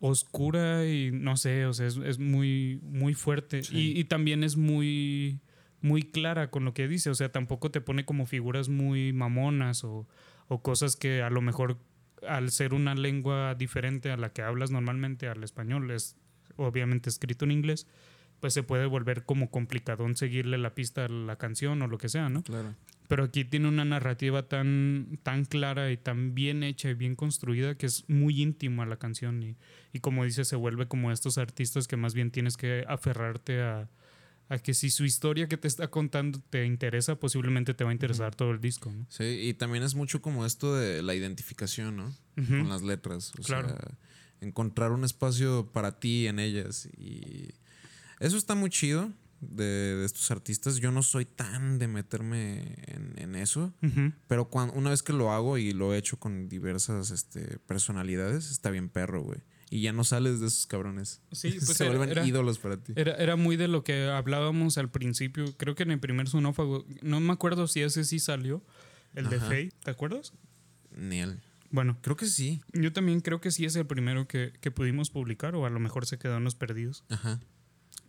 oscura 0.01 0.87
y 0.87 1.11
no 1.13 1.37
sé, 1.37 1.67
o 1.67 1.73
sea, 1.73 1.87
es, 1.87 1.97
es 1.97 2.19
muy, 2.19 2.81
muy 2.83 3.15
fuerte. 3.15 3.63
Sí. 3.63 3.95
Y, 3.95 4.01
y 4.01 4.05
también 4.05 4.45
es 4.45 4.57
muy, 4.57 5.41
muy 5.81 6.03
clara 6.03 6.51
con 6.51 6.65
lo 6.65 6.75
que 6.75 6.89
dice, 6.89 7.11
o 7.11 7.15
sea, 7.15 7.31
tampoco 7.31 7.71
te 7.71 7.81
pone 7.81 8.05
como 8.05 8.27
figuras 8.27 8.69
muy 8.69 9.13
mamonas 9.13 9.85
o, 9.85 10.07
o 10.49 10.63
cosas 10.63 10.97
que 10.97 11.23
a 11.23 11.31
lo 11.31 11.41
mejor 11.41 11.79
al 12.29 12.51
ser 12.51 12.75
una 12.75 12.95
lengua 12.95 13.55
diferente 13.55 14.11
a 14.11 14.17
la 14.17 14.33
que 14.33 14.43
hablas 14.43 14.71
normalmente, 14.71 15.29
al 15.29 15.45
español, 15.45 15.91
es 15.91 16.17
obviamente 16.57 17.11
escrito 17.11 17.45
en 17.45 17.53
inglés, 17.53 17.87
pues 18.41 18.55
se 18.55 18.63
puede 18.63 18.87
volver 18.87 19.25
como 19.25 19.51
complicadón 19.51 20.17
seguirle 20.17 20.59
la 20.59 20.75
pista 20.75 21.07
a 21.07 21.09
la 21.09 21.37
canción 21.37 21.83
o 21.83 21.87
lo 21.87 21.99
que 21.99 22.09
sea, 22.09 22.29
¿no? 22.29 22.43
Claro. 22.43 22.75
Pero 23.09 23.25
aquí 23.25 23.45
tiene 23.45 23.69
una 23.69 23.85
narrativa 23.85 24.49
tan, 24.49 25.19
tan 25.23 25.45
clara 25.45 25.93
y 25.93 25.97
tan 25.99 26.35
bien 26.35 26.63
hecha 26.63 26.89
y 26.91 26.95
bien 26.95 27.17
construida 27.17 27.75
que 27.77 27.87
es 27.87 28.09
muy 28.09 28.41
íntima 28.41 28.87
la 28.87 28.97
canción. 28.97 29.43
Y, 29.43 29.57
y 29.93 30.01
como 30.01 30.25
dice, 30.25 30.45
se 30.45 30.57
vuelve 30.57 30.89
como 30.89 31.13
estos 31.13 31.37
artistas 31.37 31.87
que 31.87 31.97
más 31.97 32.15
bien 32.15 32.31
tienes 32.31 32.57
que 32.57 32.85
aferrarte 32.89 33.61
a, 33.63 33.91
a 34.49 34.59
que 34.59 34.73
si 34.73 34.89
su 34.91 35.05
historia 35.05 35.49
que 35.49 35.57
te 35.59 35.69
está 35.69 35.89
contando 35.89 36.41
te 36.49 36.65
interesa, 36.65 37.17
posiblemente 37.21 37.75
te 37.75 37.85
va 37.85 37.91
a 37.91 37.93
interesar 37.93 38.35
todo 38.35 38.53
el 38.53 38.61
disco. 38.61 38.91
¿no? 38.91 39.07
Sí, 39.11 39.25
y 39.25 39.55
también 39.55 39.85
es 39.85 39.95
mucho 39.95 40.23
como 40.23 40.47
esto 40.47 40.75
de 40.75 41.03
la 41.03 41.15
identificación, 41.15 41.97
¿no? 41.97 42.15
Con 42.37 42.69
las 42.71 42.83
letras. 42.83 43.33
O 43.39 43.43
Claro. 43.43 43.69
sea, 43.69 43.79
encontrar 44.41 44.93
un 44.93 45.05
espacio 45.05 45.71
para 45.73 45.99
ti 46.01 46.27
en 46.27 46.39
ellas. 46.39 46.89
Y 46.99 47.49
eso 48.21 48.37
está 48.39 48.55
muy 48.55 48.71
chido 48.71 49.11
de, 49.51 49.97
de 49.97 50.05
estos 50.05 50.31
artistas. 50.31 50.77
Yo 50.77 50.91
no 50.91 51.03
soy 51.03 51.25
tan 51.25 51.79
de 51.79 51.89
meterme 51.89 52.77
en, 52.87 53.15
en 53.17 53.35
eso. 53.35 53.73
Pero 54.27 54.49
cuan- 54.51 54.73
una 54.75 54.91
vez 54.91 55.03
que 55.03 55.13
lo 55.13 55.33
hago 55.33 55.59
y 55.59 55.73
lo 55.73 55.95
he 55.95 55.99
hecho 55.99 56.19
con 56.19 56.49
diversas 56.49 57.11
este, 57.11 57.59
personalidades, 57.67 58.51
está 58.51 58.71
bien 58.71 58.89
perro, 58.89 59.23
güey. 59.23 59.39
Y 59.71 59.81
ya 59.81 59.93
no 59.93 60.05
sales 60.05 60.41
de 60.41 60.47
esos 60.47 60.67
cabrones. 60.67 61.21
Sí, 61.33 61.51
pues 61.65 61.77
Se 61.77 61.85
era- 61.87 61.97
vuelven 61.97 62.11
era- 62.17 62.27
ídolos 62.27 62.59
para 62.59 62.77
ti. 62.77 62.93
Era, 62.97 63.15
era 63.17 63.37
muy 63.37 63.57
de 63.57 63.69
lo 63.69 63.83
que 63.85 64.07
hablábamos 64.09 64.79
al 64.79 64.91
principio. 64.91 65.45
Creo 65.57 65.75
que 65.75 65.83
en 65.85 65.91
el 65.91 66.01
primer 66.01 66.29
sonófago, 66.29 66.85
no 67.03 67.21
me 67.21 67.33
acuerdo 67.33 67.67
si 67.67 67.81
ese 67.83 68.05
sí 68.05 68.19
salió, 68.21 68.63
el 69.15 69.29
de. 69.29 69.41
Faye, 69.41 69.73
¿te 69.83 69.91
acuerdas? 69.91 70.33
Ni 70.97 71.21
él. 71.21 71.41
Bueno, 71.71 71.99
Creo 72.03 72.15
que 72.15 72.27
sí. 72.27 72.61
yo 72.73 72.93
también 72.93 73.21
creo 73.21 73.41
que 73.41 73.51
sí 73.51 73.65
es 73.65 73.75
el 73.75 73.85
primero 73.85 74.29
que, 74.29 74.53
que 74.61 74.71
pudimos 74.71 75.11
publicar, 75.11 75.57
o 75.57 75.67
a 75.67 75.71
lo 75.71 75.81
mejor 75.81 76.07
se 76.07 76.19
los 76.41 76.55
perdidos. 76.55 77.03
Ajá. 77.09 77.41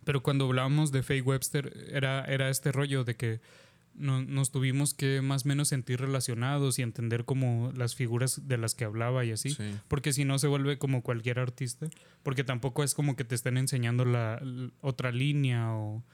Pero 0.06 0.22
cuando 0.22 0.46
hablábamos 0.46 0.90
de 0.92 1.02
Faye 1.02 1.20
Webster, 1.20 1.90
era, 1.92 2.24
era 2.24 2.48
este 2.48 2.72
rollo 2.72 3.04
de 3.04 3.16
que 3.16 3.40
no- 3.94 4.22
nos 4.22 4.52
tuvimos 4.52 4.94
que 4.94 5.20
más 5.20 5.44
o 5.44 5.48
menos 5.48 5.68
sentir 5.68 6.00
relacionados 6.00 6.78
y 6.78 6.82
entender 6.82 7.24
como 7.24 7.72
las 7.76 7.94
figuras 7.96 8.46
de 8.46 8.56
las 8.56 8.74
que 8.74 8.84
hablaba 8.84 9.24
y 9.24 9.32
así. 9.32 9.50
Sí. 9.50 9.64
Porque 9.88 10.12
si 10.12 10.24
no 10.24 10.38
se 10.38 10.46
vuelve 10.46 10.78
como 10.78 11.02
cualquier 11.02 11.38
artista. 11.40 11.88
Porque 12.22 12.44
tampoco 12.44 12.84
es 12.84 12.94
como 12.94 13.16
que 13.16 13.24
te 13.24 13.34
estén 13.34 13.56
enseñando 13.58 14.04
la, 14.04 14.40
otra 14.80 15.10
línea 15.12 15.72
o... 15.74 16.04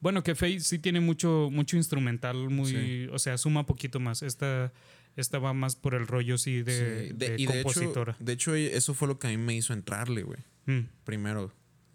Bueno, 0.00 0.22
que 0.22 0.34
Faye 0.34 0.60
sí 0.60 0.78
tiene 0.78 1.00
mucho, 1.00 1.48
mucho 1.52 1.76
instrumental, 1.76 2.48
muy... 2.50 2.66
Sí. 2.70 3.06
O 3.12 3.18
sea, 3.18 3.36
suma 3.36 3.66
poquito 3.66 4.00
más. 4.00 4.22
Esta, 4.22 4.72
esta 5.16 5.38
va 5.38 5.52
más 5.54 5.76
por 5.76 5.94
el 5.94 6.06
rollo 6.06 6.38
sí 6.38 6.62
de, 6.62 7.08
Sí. 7.08 7.14
De- 7.14 7.28
de 7.30 7.34
y 7.42 7.46
de 7.46 7.52
hecho, 7.60 7.62
compositora. 7.64 8.16
de 8.20 8.32
hecho, 8.32 8.54
eso 8.54 8.94
fue 8.94 9.08
lo 9.08 9.18
que 9.18 9.26
a 9.26 9.30
mí 9.30 9.36
me 9.38 9.54
hizo 9.56 9.72
entrarle, 9.72 10.22
güey. 10.22 10.38
Mm, 10.66 10.86
Primero, 11.04 11.52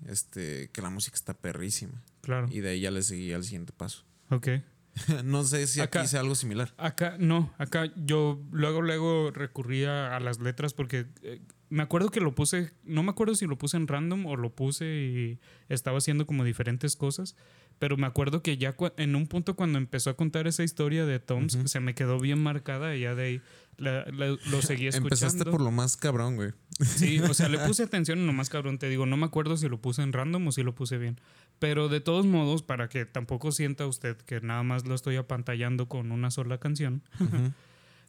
este, 0.08 0.70
que 0.72 0.82
la 0.82 0.90
música 0.90 1.16
está 1.16 1.34
perrísima. 1.34 2.04
claro. 2.22 2.48
Y 2.52 2.60
de 2.62 2.70
ahí 2.70 2.82
ya 2.82 2.92
le 2.92 3.02
seguí 3.04 3.34
al 3.34 3.44
siguiente 3.44 3.74
paso. 3.74 4.04
Ok. 4.30 4.48
no 5.26 5.44
sé 5.44 5.68
si 5.68 5.82
Acá- 5.82 6.00
aquí 6.02 6.08
sea 6.10 6.22
algo 6.22 6.36
similar. 6.36 6.74
Acá, 6.78 7.18
no, 7.20 7.54
acá 7.58 7.92
yo 7.98 8.42
luego, 8.52 8.82
luego 8.82 9.30
recurría 9.32 10.16
a 10.16 10.20
las 10.22 10.40
letras 10.40 10.74
porque 10.74 11.06
eh, 11.22 11.42
me 11.70 11.84
acuerdo 11.84 12.10
que 12.12 12.22
lo 12.22 12.34
puse, 12.34 12.72
no 12.86 13.04
me 13.04 13.10
acuerdo 13.12 13.36
si 13.36 13.46
lo 13.46 13.58
puse 13.58 13.76
en 13.76 13.88
random 13.90 14.26
o 14.26 14.38
lo 14.38 14.56
puse 14.56 14.86
y 14.86 15.40
estaba 15.68 15.98
haciendo 15.98 16.26
como 16.26 16.46
diferentes 16.46 16.96
cosas, 16.96 17.36
pero 17.78 17.98
me 17.98 18.08
acuerdo 18.08 18.42
que 18.42 18.58
ya 18.58 18.74
en 18.96 19.16
un 19.18 19.28
punto 19.28 19.58
cuando 19.58 19.78
empezó 19.78 20.10
a 20.10 20.16
contar 20.16 20.48
esa 20.48 20.64
historia 20.64 21.06
de 21.06 21.20
Toms, 21.20 21.56
Ujú. 21.56 21.68
se 21.68 21.82
me 21.82 21.94
quedó 21.94 22.18
bien 22.20 22.42
marcada 22.42 22.96
y 22.96 23.02
ya 23.02 23.16
de 23.16 23.24
ahí 23.24 23.42
la- 23.78 24.06
la- 24.06 24.28
lo 24.50 24.62
seguí 24.62 24.88
escuchando. 24.88 25.08
Empezaste 25.08 25.44
por 25.52 25.60
lo 25.60 25.72
más 25.72 25.98
cabrón, 25.98 26.38
güey. 26.38 26.54
Sí, 26.80 27.20
o 27.20 27.34
sea, 27.34 27.48
le 27.48 27.58
puse 27.68 27.84
atención 27.84 28.26
nomás 28.26 28.50
cabrón, 28.50 28.78
te 28.78 28.90
digo, 28.90 29.06
no 29.06 29.18
me 29.18 29.26
acuerdo 29.26 29.58
si 29.58 29.70
lo 29.70 29.80
puse 29.80 30.02
en 30.02 30.14
random 30.14 30.48
o 30.48 30.52
si 30.52 30.64
lo 30.64 30.76
puse 30.76 30.98
bien. 30.98 31.20
Pero 31.60 31.88
de 31.88 32.02
todos 32.02 32.26
modos, 32.26 32.64
para 32.64 32.90
que 32.90 33.06
tampoco 33.06 33.52
sienta 33.52 33.86
usted 33.88 34.18
que 34.18 34.42
nada 34.42 34.64
más 34.64 34.86
lo 34.86 34.96
estoy 34.96 35.16
apantallando 35.16 35.88
con 35.88 36.12
una 36.12 36.32
sola 36.32 36.58
canción, 36.58 37.02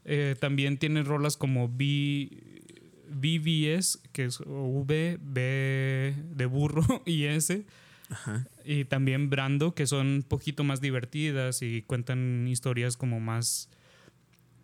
eh, 0.04 0.34
también 0.40 0.78
tiene 0.78 1.02
rolas 1.04 1.36
como 1.36 1.68
B, 1.68 2.28
BBS, 3.08 4.00
que 4.12 4.24
es 4.24 4.40
V, 4.40 5.18
B 5.22 6.14
de 6.34 6.46
burro 6.46 7.02
y 7.06 7.24
S. 7.24 7.64
Ajá. 8.08 8.46
Y 8.64 8.84
también 8.84 9.30
Brando, 9.30 9.74
que 9.74 9.86
son 9.86 10.06
un 10.06 10.22
poquito 10.22 10.64
más 10.64 10.80
divertidas 10.80 11.62
y 11.62 11.82
cuentan 11.82 12.46
historias 12.48 12.96
como 12.96 13.20
más, 13.20 13.68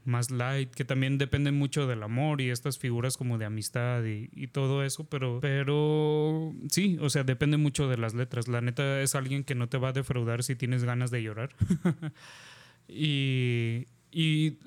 más 0.04 0.30
light, 0.30 0.70
que 0.70 0.84
también 0.84 1.18
dependen 1.18 1.56
mucho 1.56 1.86
del 1.86 2.02
amor 2.02 2.40
y 2.40 2.50
estas 2.50 2.78
figuras 2.78 3.16
como 3.16 3.38
de 3.38 3.44
amistad 3.44 4.04
y, 4.04 4.28
y 4.32 4.48
todo 4.48 4.84
eso, 4.84 5.04
pero, 5.04 5.38
pero 5.40 6.52
sí, 6.68 6.98
o 7.00 7.10
sea, 7.10 7.24
depende 7.24 7.56
mucho 7.56 7.88
de 7.88 7.98
las 7.98 8.14
letras. 8.14 8.48
La 8.48 8.60
neta 8.60 9.00
es 9.00 9.14
alguien 9.14 9.44
que 9.44 9.54
no 9.54 9.68
te 9.68 9.78
va 9.78 9.88
a 9.88 9.92
defraudar 9.92 10.42
si 10.42 10.56
tienes 10.56 10.84
ganas 10.84 11.10
de 11.10 11.22
llorar. 11.22 11.50
y, 12.88 13.86
y 14.10 14.58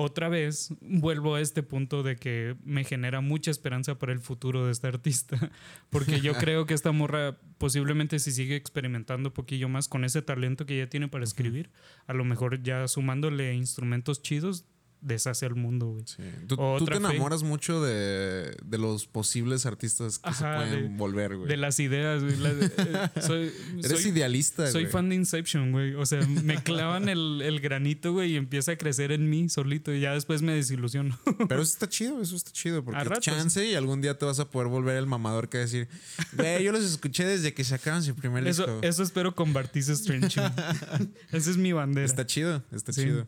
otra 0.00 0.28
vez 0.28 0.72
vuelvo 0.80 1.34
a 1.34 1.40
este 1.40 1.64
punto 1.64 2.04
de 2.04 2.14
que 2.14 2.54
me 2.64 2.84
genera 2.84 3.20
mucha 3.20 3.50
esperanza 3.50 3.98
para 3.98 4.12
el 4.12 4.20
futuro 4.20 4.64
de 4.64 4.70
esta 4.70 4.86
artista, 4.86 5.50
porque 5.90 6.20
yo 6.20 6.34
creo 6.38 6.66
que 6.66 6.74
esta 6.74 6.92
morra 6.92 7.36
posiblemente 7.58 8.20
si 8.20 8.30
sigue 8.30 8.54
experimentando 8.54 9.30
un 9.30 9.34
poquillo 9.34 9.68
más 9.68 9.88
con 9.88 10.04
ese 10.04 10.22
talento 10.22 10.66
que 10.66 10.76
ella 10.76 10.88
tiene 10.88 11.08
para 11.08 11.24
escribir, 11.24 11.70
a 12.06 12.14
lo 12.14 12.24
mejor 12.24 12.62
ya 12.62 12.86
sumándole 12.86 13.54
instrumentos 13.54 14.22
chidos, 14.22 14.66
deshace 15.00 15.46
el 15.46 15.54
mundo, 15.54 15.86
güey. 15.86 16.04
Sí. 16.06 16.22
Tú, 16.46 16.56
te 16.84 16.90
fe. 16.92 16.96
enamoras 16.96 17.42
mucho 17.42 17.82
de, 17.82 18.56
de 18.64 18.78
los 18.78 19.06
posibles 19.06 19.64
artistas 19.66 20.18
que 20.18 20.28
Ajá, 20.30 20.60
se 20.60 20.66
pueden 20.70 20.90
de- 20.92 20.96
volver, 20.98 21.36
güey. 21.36 21.48
De 21.48 21.56
las 21.56 21.78
ideas, 21.80 22.22
güey. 22.22 22.34
eh, 22.34 23.08
soy, 23.20 23.52
Eres 23.82 24.00
soy- 24.02 24.10
idealista, 24.10 24.66
Soy 24.70 24.82
güey. 24.82 24.92
fan 24.92 25.08
de 25.08 25.14
Inception, 25.14 25.72
güey. 25.72 25.94
O 25.94 26.04
sea, 26.06 26.20
me 26.26 26.62
clavan 26.62 27.08
el, 27.08 27.40
el 27.42 27.60
granito, 27.60 28.12
güey, 28.12 28.32
y 28.32 28.36
empieza 28.36 28.72
a 28.72 28.76
crecer 28.76 29.12
en 29.12 29.28
mí 29.30 29.48
solito. 29.48 29.92
Y 29.94 30.00
ya 30.00 30.12
después 30.14 30.42
me 30.42 30.52
desilusiono. 30.52 31.18
Pero 31.48 31.62
eso 31.62 31.72
está 31.72 31.88
chido, 31.88 32.20
eso 32.20 32.36
está 32.36 32.50
chido. 32.50 32.84
Porque 32.84 33.02
ratos. 33.04 33.24
chance 33.24 33.64
y 33.66 33.74
algún 33.74 34.00
día 34.00 34.18
te 34.18 34.24
vas 34.24 34.40
a 34.40 34.50
poder 34.50 34.68
volver 34.68 34.96
el 34.96 35.06
mamador 35.06 35.48
que 35.48 35.58
decir, 35.58 35.88
güey, 36.32 36.64
yo 36.64 36.72
los 36.72 36.84
escuché 36.84 37.24
desde 37.24 37.54
que 37.54 37.62
sacaron 37.64 38.02
su 38.02 38.14
primer 38.14 38.44
disco. 38.44 38.64
Eso, 38.64 38.78
eso 38.82 39.02
espero 39.02 39.34
con 39.34 39.52
Bartiz 39.52 39.88
Strange. 39.88 40.40
Esa 41.32 41.50
es 41.50 41.56
mi 41.56 41.72
bandera. 41.72 42.06
Está 42.06 42.26
chido, 42.26 42.62
está 42.72 42.92
Sí. 42.92 43.02
chido. 43.04 43.26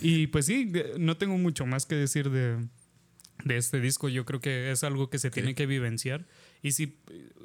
Y 0.00 0.28
pues 0.28 0.46
sí, 0.46 0.70
no 0.98 1.16
tengo 1.16 1.36
mucho 1.38 1.66
más 1.66 1.86
que 1.86 1.94
decir 1.94 2.30
de, 2.30 2.66
de 3.44 3.56
este 3.56 3.80
disco. 3.80 4.08
Yo 4.08 4.24
creo 4.24 4.40
que 4.40 4.70
es 4.70 4.84
algo 4.84 5.10
que 5.10 5.18
se 5.18 5.30
tiene 5.30 5.54
que 5.54 5.66
vivenciar. 5.66 6.26
Y 6.62 6.72
sí, 6.72 6.98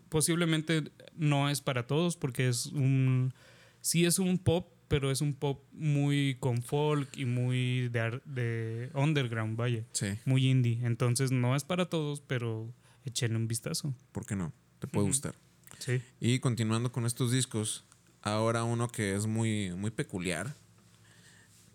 posiblemente 0.09 0.91
no 1.15 1.49
es 1.49 1.61
para 1.61 1.87
todos 1.87 2.17
porque 2.17 2.47
es 2.47 2.67
un... 2.67 3.33
Sí 3.81 4.05
es 4.05 4.17
un 4.19 4.37
pop, 4.37 4.71
pero 4.87 5.11
es 5.11 5.19
un 5.21 5.33
pop 5.33 5.63
muy 5.73 6.37
con 6.39 6.61
folk 6.63 7.17
y 7.17 7.25
muy 7.25 7.89
de, 7.89 8.21
de 8.25 8.89
underground, 8.93 9.57
vaya. 9.57 9.83
Sí, 9.91 10.07
Muy 10.25 10.47
indie. 10.47 10.79
Entonces 10.83 11.31
no 11.31 11.55
es 11.55 11.63
para 11.65 11.89
todos, 11.89 12.21
pero 12.21 12.73
échenle 13.03 13.35
un 13.37 13.47
vistazo. 13.47 13.93
¿por 14.11 14.25
qué 14.25 14.35
no? 14.35 14.53
Te 14.79 14.87
puede 14.87 15.03
Ujú. 15.03 15.09
gustar. 15.09 15.35
Sí. 15.79 16.01
Y 16.21 16.39
continuando 16.39 16.91
con 16.91 17.05
estos 17.05 17.31
discos, 17.31 17.83
ahora 18.21 18.63
uno 18.63 18.87
que 18.89 19.15
es 19.15 19.25
muy, 19.25 19.71
muy 19.75 19.91
peculiar. 19.91 20.55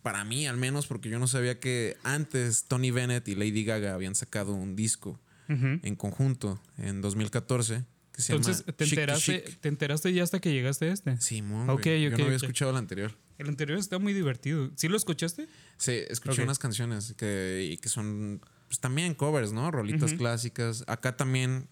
Para 0.02 0.24
mí, 0.24 0.46
al 0.46 0.56
menos, 0.56 0.86
porque 0.86 1.08
yo 1.10 1.18
no 1.18 1.26
sabía 1.26 1.58
que 1.60 1.96
antes 2.02 2.64
Tony 2.64 2.90
Bennett 2.90 3.26
y 3.28 3.34
Lady 3.34 3.64
Gaga 3.64 3.94
habían 3.94 4.14
sacado 4.14 4.54
un 4.54 4.76
disco 4.76 5.20
en 5.48 5.96
conjunto 5.96 6.60
en 6.76 7.00
2014 7.00 7.84
que 8.12 8.20
se 8.22 8.32
Entonces, 8.34 8.64
llama 8.66 8.76
¿te 8.76 8.84
enteraste, 8.84 9.44
Chic. 9.46 9.60
¿te 9.60 9.68
enteraste 9.68 10.12
ya 10.12 10.22
hasta 10.24 10.40
que 10.40 10.52
llegaste 10.52 10.90
a 10.90 10.92
este? 10.92 11.20
Simón, 11.20 11.70
Ok, 11.70 11.84
güey. 11.84 12.06
ok, 12.06 12.10
yo 12.12 12.18
no 12.18 12.24
había 12.24 12.36
escuchado 12.36 12.70
el 12.72 12.76
anterior. 12.76 13.14
El 13.38 13.48
anterior 13.48 13.78
está 13.78 13.98
muy 13.98 14.12
divertido. 14.12 14.70
¿Sí 14.76 14.88
lo 14.88 14.96
escuchaste? 14.96 15.48
Sí, 15.78 15.92
escuché 16.08 16.42
unas 16.42 16.58
canciones 16.58 17.14
que, 17.16 17.68
y 17.72 17.76
que 17.78 17.88
son 17.88 18.40
pues, 18.66 18.80
también 18.80 19.14
covers, 19.14 19.52
¿no? 19.52 19.70
Rolitas 19.70 20.12
clásicas. 20.14 20.84
Acá 20.88 21.16
también 21.16 21.68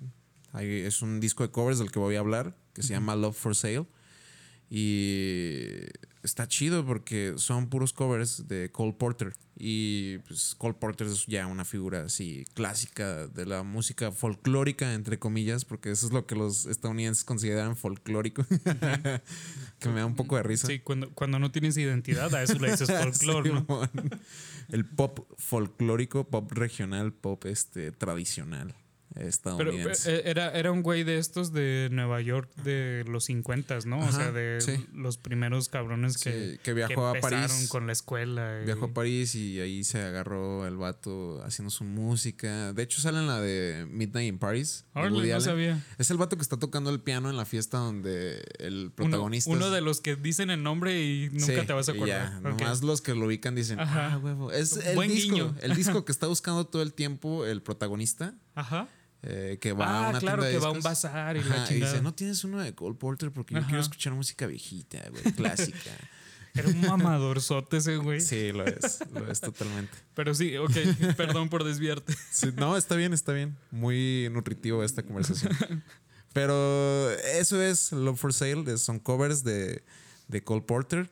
hay- 0.52 0.80
es 0.82 1.02
un 1.02 1.18
disco 1.20 1.42
de 1.42 1.50
covers 1.50 1.78
del 1.80 1.90
que 1.90 1.98
voy 1.98 2.14
a 2.16 2.20
hablar, 2.20 2.56
que 2.72 2.82
se 2.82 2.90
llama 2.94 3.14
Love 3.16 3.36
for 3.36 3.54
Sale. 3.56 3.84
Y 4.70 5.80
está 6.26 6.46
chido 6.46 6.84
porque 6.84 7.34
son 7.36 7.68
puros 7.68 7.92
covers 7.92 8.46
de 8.48 8.70
Cole 8.70 8.92
Porter. 8.92 9.32
Y 9.58 10.18
pues 10.18 10.54
Cole 10.58 10.74
Porter 10.74 11.06
es 11.06 11.24
ya 11.26 11.46
una 11.46 11.64
figura 11.64 12.02
así 12.02 12.44
clásica 12.52 13.26
de 13.26 13.46
la 13.46 13.62
música 13.62 14.12
folclórica, 14.12 14.92
entre 14.92 15.18
comillas, 15.18 15.64
porque 15.64 15.90
eso 15.90 16.06
es 16.06 16.12
lo 16.12 16.26
que 16.26 16.34
los 16.34 16.66
estadounidenses 16.66 17.24
consideran 17.24 17.76
folclórico. 17.76 18.44
que 19.78 19.88
me 19.88 20.00
da 20.00 20.06
un 20.06 20.16
poco 20.16 20.36
de 20.36 20.42
risa. 20.42 20.66
Sí, 20.66 20.80
cuando, 20.80 21.10
cuando 21.14 21.38
no 21.38 21.50
tienes 21.50 21.76
identidad, 21.78 22.34
a 22.34 22.42
eso 22.42 22.58
le 22.58 22.70
dices 22.70 22.90
folclore, 23.02 23.52
¿no? 23.52 23.66
El 24.68 24.84
pop 24.84 25.20
folclórico, 25.38 26.24
pop 26.24 26.52
regional, 26.52 27.12
pop 27.12 27.46
este 27.46 27.92
tradicional 27.92 28.74
Pero 29.16 29.28
estadounidense. 29.28 30.14
eh, 30.16 30.22
era, 30.26 30.50
era 30.52 30.70
un 30.72 30.82
güey 30.82 31.02
de 31.02 31.18
estos 31.18 31.52
de 31.52 31.88
Nueva 31.90 32.20
York 32.20 32.54
de 32.56 33.04
los 33.08 33.24
50, 33.24 33.78
¿no? 33.86 33.98
o 34.00 34.12
sea, 34.12 34.30
de 34.30 34.60
sí. 34.60 34.86
los 34.92 35.16
primeros 35.16 35.68
cabrones 35.68 36.18
que, 36.18 36.52
Sí, 36.52 36.58
que 36.62 36.74
viajó 36.74 37.06
a 37.06 37.14
París. 37.14 37.66
con 37.70 37.86
la 37.86 37.92
escuela. 37.92 38.60
y- 38.62 38.66
Viajó 38.66 38.86
a 38.86 38.92
París 38.94 39.34
y 39.34 39.58
ahí 39.60 39.84
se 39.84 40.02
agarró 40.02 40.66
el 40.66 40.76
vato 40.76 41.42
haciendo 41.44 41.70
su 41.70 41.84
música. 41.84 42.72
De 42.72 42.82
hecho, 42.82 43.00
sale 43.00 43.18
en 43.18 43.26
la 43.26 43.40
de 43.40 43.86
Midnight 43.90 44.28
in 44.28 44.38
Paris. 44.38 44.84
Woody 44.94 45.30
no 45.30 45.40
sabía. 45.40 45.82
Es 45.98 46.10
el 46.10 46.16
vato 46.18 46.36
que 46.36 46.42
está 46.42 46.58
tocando 46.58 46.90
el 46.90 47.00
piano 47.00 47.30
en 47.30 47.36
la 47.36 47.44
fiesta 47.46 47.78
donde 47.78 48.44
el 48.58 48.92
protagonista. 48.94 49.50
uno 49.50 49.70
de 49.70 49.80
los 49.80 50.00
que 50.00 50.16
dicen 50.16 50.50
el 50.50 50.62
nombre 50.62 51.02
y 51.02 51.30
nunca 51.30 51.60
Sí, 51.60 51.66
te 51.66 51.72
vas 51.72 51.88
a 51.88 51.92
acordar. 51.92 52.32
Ya, 52.42 52.50
Ok. 52.50 52.60
Nomás 52.60 52.82
los 52.82 53.00
que 53.00 53.14
lo 53.14 53.26
ubican 53.26 53.54
dicen, 53.54 53.80
Ajá. 53.80 54.12
ah, 54.14 54.18
huevo. 54.18 54.52
Es 54.52 54.76
el 54.76 54.94
Buen 54.94 55.10
disco, 55.10 55.32
guiño. 55.34 55.54
el 55.62 55.74
disco 55.74 56.04
que 56.04 56.12
está 56.12 56.26
buscando 56.26 56.66
todo 56.66 56.82
el 56.82 56.92
tiempo 56.92 57.46
el 57.46 57.62
protagonista, 57.62 58.34
Ajá. 58.54 58.88
Eh, 59.22 59.58
que 59.60 59.72
va 59.72 59.86
a 59.86 60.06
Ah, 60.06 60.10
una 60.10 60.20
claro, 60.20 60.42
tienda 60.42 60.46
de 60.46 60.52
que 60.52 60.58
va 60.58 60.68
a 60.68 60.72
un 60.72 60.82
bazar 60.82 61.36
y 61.36 61.40
Ajá, 61.40 61.56
la 61.56 61.72
y 61.72 61.80
dice, 61.80 62.00
no 62.02 62.14
tienes 62.14 62.44
uno 62.44 62.60
de 62.60 62.74
Cole 62.74 62.94
Porter 62.96 63.30
porque 63.30 63.54
yo 63.54 63.62
quiero 63.64 63.80
escuchar 63.80 64.12
música 64.14 64.46
viejita, 64.46 65.02
güey, 65.10 65.22
clásica. 65.36 65.90
Era 66.54 66.68
un 66.68 66.80
mamadorzote 66.80 67.76
ese 67.76 67.98
güey. 67.98 68.20
sí, 68.20 68.50
lo 68.52 68.64
es, 68.64 69.00
lo 69.12 69.30
es 69.30 69.40
totalmente. 69.40 69.92
Pero 70.14 70.34
sí, 70.34 70.56
ok, 70.56 70.72
perdón 71.16 71.50
por 71.50 71.64
desviarte. 71.64 72.14
Sí, 72.30 72.48
no, 72.56 72.76
está 72.76 72.96
bien, 72.96 73.12
está 73.12 73.32
bien. 73.32 73.56
Muy 73.70 74.28
nutritivo 74.32 74.82
esta 74.82 75.02
conversación. 75.02 75.52
Pero 76.32 77.10
eso 77.12 77.60
es 77.62 77.92
Love 77.92 78.18
for 78.18 78.32
Sale, 78.32 78.78
son 78.78 78.98
covers 78.98 79.42
de, 79.44 79.84
de 80.28 80.42
Cole 80.44 80.62
Porter 80.62 81.10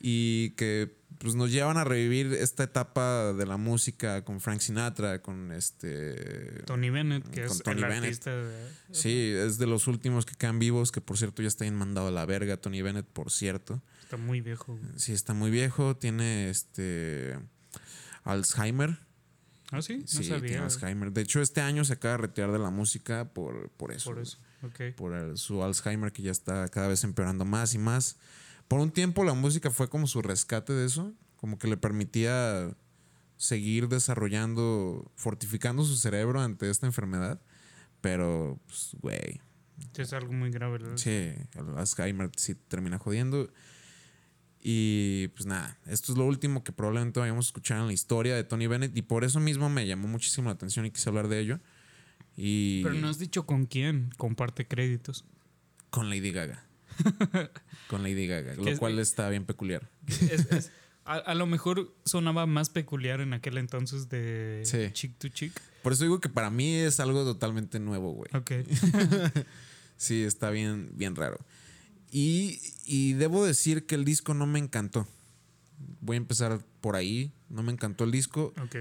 y 0.00 0.50
que 0.56 0.96
pues, 1.18 1.34
nos 1.34 1.52
llevan 1.52 1.76
a 1.76 1.84
revivir 1.84 2.32
esta 2.32 2.62
etapa 2.64 3.32
de 3.34 3.44
la 3.46 3.58
música 3.58 4.24
con 4.24 4.40
Frank 4.40 4.60
Sinatra, 4.60 5.20
con 5.20 5.52
este... 5.52 6.62
Tony 6.64 6.88
Bennett, 6.90 7.28
que 7.28 7.44
es 7.44 7.62
Tony 7.62 7.82
el 7.82 7.88
Bennett. 7.88 8.04
artista 8.04 8.34
de... 8.34 8.68
Sí, 8.92 9.32
es 9.36 9.58
de 9.58 9.66
los 9.66 9.86
últimos 9.86 10.24
que 10.24 10.34
quedan 10.34 10.58
vivos, 10.58 10.90
que 10.92 11.00
por 11.02 11.18
cierto 11.18 11.42
ya 11.42 11.48
está 11.48 11.64
bien 11.64 11.74
mandado 11.76 12.08
a 12.08 12.10
la 12.10 12.24
verga, 12.24 12.56
Tony 12.56 12.80
Bennett, 12.80 13.06
por 13.06 13.30
cierto. 13.30 13.82
Está 14.02 14.16
muy 14.16 14.40
viejo. 14.40 14.76
güey. 14.76 14.92
Sí, 14.96 15.12
está 15.12 15.34
muy 15.34 15.50
viejo, 15.50 15.94
tiene 15.96 16.48
este 16.50 17.36
Alzheimer. 18.24 18.98
Ah, 19.72 19.82
sí, 19.82 19.98
no 19.98 20.06
Sí, 20.06 20.18
tiene 20.20 20.34
sabía. 20.38 20.62
Alzheimer. 20.64 21.12
De 21.12 21.20
hecho, 21.22 21.40
este 21.40 21.60
año 21.60 21.84
se 21.84 21.92
acaba 21.92 22.12
de 22.12 22.18
retirar 22.22 22.50
de 22.52 22.58
la 22.58 22.70
música 22.70 23.26
por, 23.32 23.70
por 23.70 23.92
eso. 23.92 24.10
Por 24.10 24.18
eso, 24.20 24.38
ok. 24.62 24.96
Por 24.96 25.14
el- 25.14 25.36
su 25.38 25.62
Alzheimer 25.62 26.12
que 26.12 26.22
ya 26.22 26.32
está 26.32 26.66
cada 26.68 26.88
vez 26.88 27.04
empeorando 27.04 27.44
más 27.44 27.74
y 27.74 27.78
más. 27.78 28.16
Por 28.70 28.78
un 28.78 28.92
tiempo 28.92 29.24
la 29.24 29.34
música 29.34 29.72
fue 29.72 29.90
como 29.90 30.06
su 30.06 30.22
rescate 30.22 30.72
de 30.72 30.86
eso. 30.86 31.12
Como 31.34 31.58
que 31.58 31.66
le 31.66 31.76
permitía 31.76 32.76
seguir 33.36 33.88
desarrollando, 33.88 35.10
fortificando 35.16 35.82
su 35.82 35.96
cerebro 35.96 36.40
ante 36.40 36.70
esta 36.70 36.86
enfermedad. 36.86 37.40
Pero, 38.00 38.60
pues, 38.68 38.90
güey. 39.00 39.40
Es 39.98 40.12
algo 40.12 40.32
muy 40.32 40.52
grave. 40.52 40.78
¿verdad? 40.78 40.96
Sí, 40.98 41.10
el 41.10 41.78
Alzheimer 41.78 42.30
sí 42.36 42.54
termina 42.54 42.98
jodiendo. 42.98 43.52
Y 44.60 45.26
pues 45.34 45.46
nada, 45.46 45.76
esto 45.86 46.12
es 46.12 46.18
lo 46.18 46.26
último 46.26 46.62
que 46.62 46.70
probablemente 46.70 47.18
vayamos 47.18 47.46
a 47.46 47.48
escuchar 47.48 47.78
en 47.80 47.88
la 47.88 47.92
historia 47.92 48.36
de 48.36 48.44
Tony 48.44 48.68
Bennett. 48.68 48.96
Y 48.96 49.02
por 49.02 49.24
eso 49.24 49.40
mismo 49.40 49.68
me 49.68 49.84
llamó 49.84 50.06
muchísimo 50.06 50.48
la 50.48 50.54
atención 50.54 50.86
y 50.86 50.92
quise 50.92 51.08
hablar 51.08 51.26
de 51.26 51.40
ello. 51.40 51.58
Y 52.36 52.84
Pero 52.84 52.94
no 52.94 53.08
has 53.08 53.18
dicho 53.18 53.46
con 53.46 53.66
quién 53.66 54.10
comparte 54.16 54.68
créditos. 54.68 55.24
con 55.90 56.08
Lady 56.08 56.30
Gaga. 56.30 56.69
con 57.88 58.02
Lady 58.02 58.26
Gaga, 58.26 58.54
lo 58.54 58.68
es- 58.68 58.78
cual 58.78 58.98
está 58.98 59.28
bien 59.28 59.44
peculiar. 59.44 59.88
Es- 60.06 60.22
es- 60.50 60.70
a, 61.04 61.14
a 61.14 61.34
lo 61.34 61.46
mejor 61.46 61.94
sonaba 62.04 62.46
más 62.46 62.68
peculiar 62.70 63.20
en 63.20 63.32
aquel 63.32 63.58
entonces 63.58 64.08
de 64.08 64.62
Sí. 64.64 64.90
chick 64.92 65.16
to 65.18 65.28
chick. 65.28 65.60
Por 65.82 65.92
eso 65.92 66.04
digo 66.04 66.20
que 66.20 66.28
para 66.28 66.50
mí 66.50 66.74
es 66.76 67.00
algo 67.00 67.24
totalmente 67.24 67.80
nuevo, 67.80 68.12
güey. 68.12 68.30
Ok. 68.34 68.50
Sí, 69.96 70.22
está 70.22 70.48
bien, 70.50 70.90
bien 70.94 71.14
raro. 71.14 71.38
Y, 72.10 72.58
y 72.86 73.12
debo 73.14 73.44
decir 73.44 73.84
que 73.84 73.94
el 73.96 74.06
disco 74.06 74.32
no 74.32 74.46
me 74.46 74.58
encantó. 74.58 75.06
Voy 76.00 76.14
a 76.14 76.16
empezar 76.16 76.64
por 76.80 76.96
ahí. 76.96 77.32
No 77.50 77.62
me 77.62 77.70
encantó 77.72 78.04
el 78.04 78.10
disco. 78.10 78.54
Ok. 78.62 78.76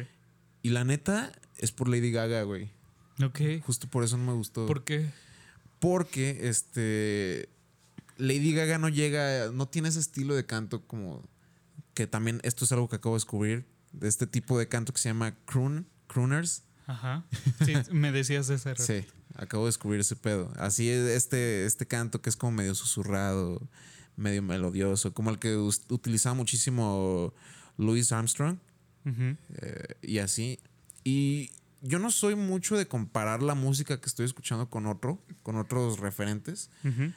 Y 0.61 0.69
la 0.69 0.85
neta 0.85 1.33
es 1.57 1.73
por 1.73 1.89
Lady 1.89 2.11
Gaga, 2.11 2.43
güey. 2.43 2.69
Ok. 3.21 3.41
Justo 3.63 3.89
por 3.89 4.05
eso 4.05 4.17
no 4.17 4.23
me 4.27 4.33
gustó. 4.33 4.65
¿Por 4.65 4.85
qué? 4.85 5.07
Porque 5.79 6.47
este 6.47 7.49
Lady 8.19 8.53
Gaga 8.53 8.77
no 8.77 8.89
llega, 8.89 9.51
no 9.51 9.67
tiene 9.67 9.89
ese 9.89 9.99
estilo 9.99 10.35
de 10.35 10.45
canto 10.45 10.85
como 10.85 11.23
que 11.93 12.05
también 12.05 12.39
esto 12.43 12.65
es 12.65 12.71
algo 12.71 12.87
que 12.87 12.97
acabo 12.97 13.15
de 13.15 13.19
descubrir 13.19 13.65
de 13.91 14.07
este 14.07 14.27
tipo 14.27 14.59
de 14.59 14.67
canto 14.67 14.93
que 14.93 14.99
se 14.99 15.09
llama 15.09 15.35
croon, 15.45 15.87
crooners. 16.07 16.63
Ajá. 16.85 17.25
Sí, 17.65 17.73
me 17.91 18.11
decías 18.11 18.49
ese 18.49 18.69
rato. 18.69 18.83
Sí, 18.83 19.05
acabo 19.35 19.63
de 19.63 19.69
descubrir 19.69 20.01
ese 20.01 20.15
pedo. 20.15 20.51
Así 20.57 20.89
es 20.89 21.09
este 21.09 21.65
este 21.65 21.87
canto 21.87 22.21
que 22.21 22.29
es 22.29 22.35
como 22.35 22.51
medio 22.51 22.75
susurrado, 22.75 23.61
medio 24.15 24.41
melodioso, 24.41 25.13
como 25.13 25.29
el 25.29 25.39
que 25.39 25.55
utilizaba 25.55 26.35
muchísimo 26.35 27.33
Louis 27.77 28.11
Armstrong 28.11 28.57
eh, 29.05 29.95
y 30.01 30.19
así. 30.19 30.59
Y 31.03 31.51
yo 31.81 31.99
no 31.99 32.11
soy 32.11 32.35
mucho 32.35 32.77
de 32.77 32.87
comparar 32.87 33.41
la 33.41 33.55
música 33.55 33.99
que 33.99 34.07
estoy 34.07 34.25
escuchando 34.25 34.69
con 34.69 34.85
otro, 34.85 35.23
con 35.43 35.55
otros 35.55 35.99
referentes. 35.99 36.69
Ujú. 36.83 37.13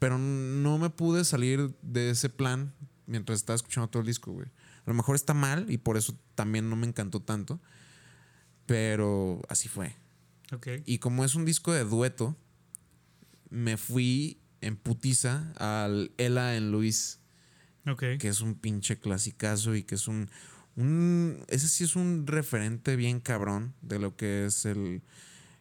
Pero 0.00 0.18
no 0.18 0.78
me 0.78 0.90
pude 0.90 1.24
salir 1.24 1.72
de 1.82 2.10
ese 2.10 2.28
plan 2.28 2.74
mientras 3.06 3.38
estaba 3.38 3.54
escuchando 3.54 3.88
todo 3.88 4.00
el 4.00 4.06
disco, 4.08 4.32
güey. 4.32 4.48
A 4.48 4.90
lo 4.90 4.94
mejor 4.94 5.14
está 5.14 5.34
mal 5.34 5.70
y 5.70 5.78
por 5.78 5.96
eso 5.96 6.18
también 6.34 6.68
no 6.68 6.74
me 6.74 6.86
encantó 6.88 7.20
tanto. 7.20 7.60
Pero 8.66 9.42
así 9.48 9.68
fue. 9.68 9.94
Y 10.84 10.98
como 10.98 11.24
es 11.24 11.34
un 11.36 11.44
disco 11.44 11.72
de 11.72 11.84
dueto, 11.84 12.36
me 13.50 13.76
fui 13.76 14.40
en 14.60 14.76
putiza 14.76 15.52
al 15.58 16.10
Ella 16.18 16.56
en 16.56 16.72
Luis, 16.72 17.20
Ok. 17.86 18.02
que 18.18 18.28
es 18.28 18.40
un 18.40 18.54
pinche 18.54 18.98
clasicazo 18.98 19.76
y 19.76 19.84
que 19.84 19.94
es 19.94 20.08
un, 20.08 20.28
un. 20.76 21.44
Ese 21.48 21.68
sí 21.68 21.84
es 21.84 21.94
un 21.94 22.26
referente 22.26 22.96
bien 22.96 23.20
cabrón 23.20 23.74
de 23.80 23.98
lo 23.98 24.16
que 24.16 24.46
es 24.46 24.64
el. 24.64 25.02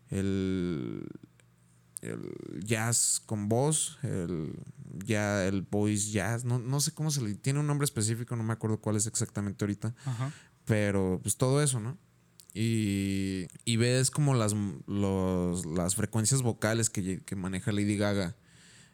El, 0.09 1.07
el 2.01 2.63
jazz 2.63 3.21
con 3.25 3.49
voz, 3.49 3.97
el, 4.03 4.53
ya 5.05 5.45
el 5.45 5.61
voice 5.63 6.11
jazz, 6.11 6.45
no, 6.45 6.59
no 6.59 6.79
sé 6.79 6.91
cómo 6.93 7.11
se 7.11 7.21
le 7.21 7.35
tiene 7.35 7.59
un 7.59 7.67
nombre 7.67 7.85
específico, 7.85 8.35
no 8.35 8.43
me 8.43 8.53
acuerdo 8.53 8.79
cuál 8.79 8.95
es 8.95 9.05
exactamente 9.07 9.63
ahorita, 9.65 9.93
Ajá. 10.05 10.31
pero 10.65 11.19
pues 11.21 11.35
todo 11.37 11.61
eso, 11.61 11.79
¿no? 11.79 11.97
Y, 12.53 13.47
y 13.65 13.77
ves 13.77 14.09
como 14.11 14.33
las, 14.33 14.53
los- 14.87 15.65
las 15.65 15.95
frecuencias 15.95 16.41
vocales 16.41 16.89
que, 16.89 17.19
que 17.21 17.35
maneja 17.35 17.71
Lady 17.71 17.95
Gaga, 17.95 18.35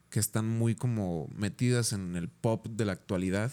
que 0.09 0.19
están 0.19 0.47
muy 0.47 0.75
como 0.75 1.27
metidas 1.35 1.93
en 1.93 2.15
el 2.15 2.29
pop 2.29 2.67
de 2.67 2.85
la 2.85 2.91
actualidad. 2.93 3.51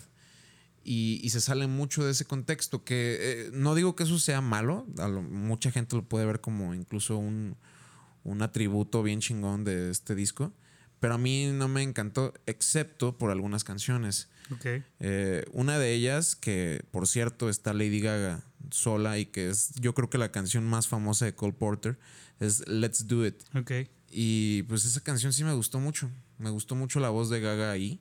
Y, 0.85 1.21
y 1.23 1.31
se 1.31 1.41
sale 1.41 1.69
mucho 1.69 2.05
de 2.05 2.11
ese 2.11 2.25
contexto, 2.25 2.83
que 2.83 3.17
eh, 3.21 3.51
no 3.53 3.77
digo 3.77 3.95
que 3.95 4.03
eso 4.03 4.19
sea 4.19 4.41
malo, 4.41 4.87
a 4.99 5.07
lo- 5.07 5.23
mucha 5.23 5.71
gente 5.71 5.95
lo 5.95 6.05
puede 6.09 6.27
ver 6.27 6.41
como 6.41 6.75
incluso 6.75 7.17
un, 7.19 7.57
un 8.25 8.43
atributo 8.43 9.03
bien 9.03 9.21
chingón 9.21 9.65
de 9.65 9.91
este 9.91 10.15
disco, 10.15 10.53
pero 11.01 11.15
a 11.15 11.19
mí 11.19 11.51
no 11.53 11.69
me 11.69 11.83
encantó, 11.83 12.33
excepto 12.47 13.19
por 13.19 13.31
algunas 13.31 13.65
canciones. 13.65 14.29
Ok. 14.51 14.67
Eh, 15.01 15.45
una 15.53 15.79
de 15.79 15.93
ellas, 15.95 16.37
que 16.37 16.85
por 16.91 17.09
cierto 17.09 17.49
está 17.49 17.73
Lady 17.73 18.01
Gaga 18.01 18.45
sola 18.71 19.19
y 19.19 19.27
que 19.27 19.51
es 19.51 19.73
yo 19.81 19.95
creo 19.95 20.09
que 20.09 20.19
la 20.19 20.31
canción 20.31 20.65
más 20.65 20.89
famosa 20.89 21.25
de 21.25 21.35
Cole 21.35 21.55
Porter, 21.55 21.99
es 22.39 22.67
Let's 22.69 23.07
Do 23.07 23.27
It. 23.27 23.43
Ok. 23.55 23.73
Y 24.11 24.63
pues 24.65 24.85
esa 24.85 25.01
canción 25.01 25.33
sí 25.33 25.43
me 25.43 25.55
gustó 25.55 25.81
mucho. 25.81 26.11
Me 26.39 26.51
gustó 26.51 26.75
mucho 26.75 27.01
la 27.01 27.09
voz 27.09 27.31
de 27.31 27.41
Gaga 27.41 27.71
ahí. 27.71 28.01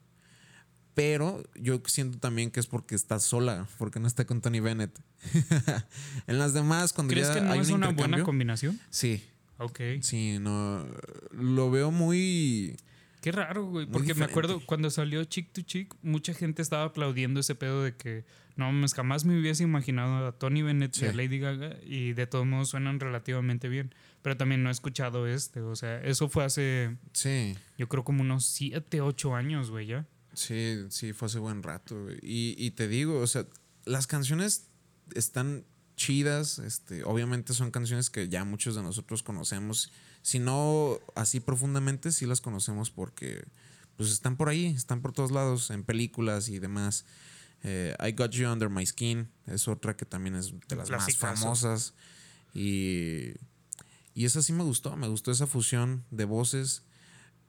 Pero 0.94 1.42
yo 1.56 1.82
siento 1.86 2.20
también 2.20 2.52
que 2.52 2.60
es 2.60 2.68
porque 2.68 2.96
está 2.96 3.20
sola, 3.20 3.68
porque 3.78 4.00
no 4.00 4.08
está 4.08 4.26
con 4.26 4.42
Tony 4.42 4.60
Bennett. 4.60 5.00
en 6.28 6.38
las 6.38 6.54
demás, 6.54 6.92
cuando 6.92 7.14
¿Crees 7.14 7.30
ya 7.30 7.36
que 7.36 7.42
no 7.42 7.52
hay 7.54 7.60
es 7.62 7.70
un 7.70 7.76
una 7.76 7.92
buena 7.92 8.24
combinación? 8.24 8.78
Sí, 8.90 9.24
Ok. 9.62 9.80
sí, 10.02 10.38
no. 10.40 10.86
Lo 11.32 11.70
veo 11.72 11.92
muy. 11.92 12.76
Qué 13.22 13.32
raro, 13.32 13.66
güey. 13.66 13.86
Porque 13.86 14.16
me 14.16 14.26
acuerdo 14.26 14.60
cuando 14.66 14.90
salió 14.90 15.24
Chick 15.26 15.52
to 15.54 15.62
Chick, 15.62 15.96
mucha 16.02 16.34
gente 16.34 16.62
estaba 16.62 16.86
aplaudiendo 16.86 17.40
ese 17.40 17.54
pedo 17.54 17.84
de 17.84 17.96
que 17.96 18.26
no 18.56 18.66
mames, 18.66 18.94
jamás 18.96 19.26
me 19.26 19.40
hubiese 19.40 19.64
imaginado 19.64 20.26
a 20.28 20.32
Tony 20.32 20.64
Bennett 20.64 20.98
y 20.98 21.06
a. 21.06 21.14
Lady 21.14 21.38
Gaga 21.40 21.78
y 21.86 22.14
de 22.14 22.26
todos 22.28 22.46
modos 22.48 22.70
suenan 22.70 23.00
relativamente 23.00 23.70
bien. 23.70 23.94
Pero 24.24 24.38
también 24.38 24.64
no 24.64 24.70
he 24.70 24.72
escuchado 24.72 25.28
este. 25.28 25.62
O 25.62 25.76
sea, 25.76 26.02
eso 26.02 26.30
fue 26.30 26.44
hace, 26.46 26.98
Sí. 27.14 27.56
yo 27.78 27.88
creo, 27.88 28.04
como 28.04 28.22
unos 28.22 28.46
7, 28.46 29.02
8 29.02 29.36
años, 29.36 29.70
güey, 29.70 29.86
ya. 29.88 30.08
Sí, 30.34 30.86
sí, 30.90 31.14
fue 31.14 31.28
hace 31.28 31.38
buen 31.40 31.62
rato. 31.62 32.04
güey. 32.04 32.18
Y, 32.24 32.56
y 32.58 32.72
te 32.72 32.88
digo, 32.88 33.20
o 33.20 33.28
sea, 33.28 33.46
las 33.86 34.08
canciones 34.08 34.68
están 35.14 35.66
chidas. 36.02 36.60
Este, 36.60 37.04
obviamente 37.04 37.54
son 37.54 37.72
canciones 37.72 38.10
que 38.10 38.28
ya 38.28 38.44
muchos 38.44 38.76
de 38.76 38.82
nosotros 38.82 39.24
conocemos. 39.24 39.92
Si 40.22 40.40
no 40.40 41.00
así 41.16 41.40
profundamente, 41.40 42.12
sí 42.12 42.26
las 42.26 42.42
conocemos 42.42 42.90
porque 42.90 43.44
pues 43.98 44.12
están 44.12 44.36
por 44.36 44.50
ahí, 44.50 44.66
están 44.66 45.02
por 45.02 45.14
todos 45.14 45.32
lados, 45.32 45.70
en 45.70 45.84
películas 45.84 46.50
y 46.50 46.60
demás. 46.60 47.06
Eh, 47.64 47.96
I 48.00 48.14
Got 48.14 48.32
You 48.32 48.50
Under 48.50 48.70
My 48.70 48.86
Skin 48.86 49.30
es 49.46 49.68
otra 49.68 49.96
que 49.96 50.06
también 50.06 50.36
es 50.36 50.54
de 50.68 50.76
las 50.76 50.90
más 50.90 51.16
famosas. 51.16 51.94
Y, 52.54 53.34
y 54.16 54.26
esa 54.26 54.42
sí 54.42 54.54
me 54.54 54.64
gustó, 54.64 54.98
me 54.98 55.08
gustó 55.08 55.32
esa 55.32 55.46
fusión 55.46 56.04
de 56.10 56.26
voces. 56.26 56.84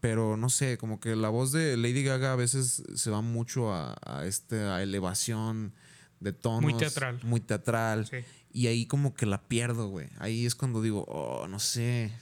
Pero 0.01 0.37
no 0.37 0.51
sé, 0.51 0.79
como 0.79 0.99
que 0.99 1.15
la 1.15 1.29
voz 1.29 1.53
de 1.53 1.77
Lady 1.77 2.03
Gaga 2.03 2.33
a 2.33 2.37
veces 2.37 2.83
se 2.95 3.11
va 3.11 3.23
mucho 3.23 3.73
a, 3.73 3.97
a 4.05 4.27
esta 4.27 4.83
elevación 4.83 5.73
de 6.19 6.33
tonos. 6.33 6.63
Muy 6.63 6.75
teatral. 6.75 7.21
Muy 7.23 7.41
teatral. 7.41 8.07
Sí. 8.07 8.19
Y 8.53 8.67
ahí 8.67 8.87
como 8.87 9.15
que 9.15 9.27
la 9.27 9.43
pierdo, 9.43 9.89
güey. 9.89 10.09
Ahí 10.19 10.47
es 10.47 10.55
cuando 10.55 10.83
digo, 10.83 11.05
oh, 11.09 11.49
no 11.49 11.59
sé. 11.59 12.13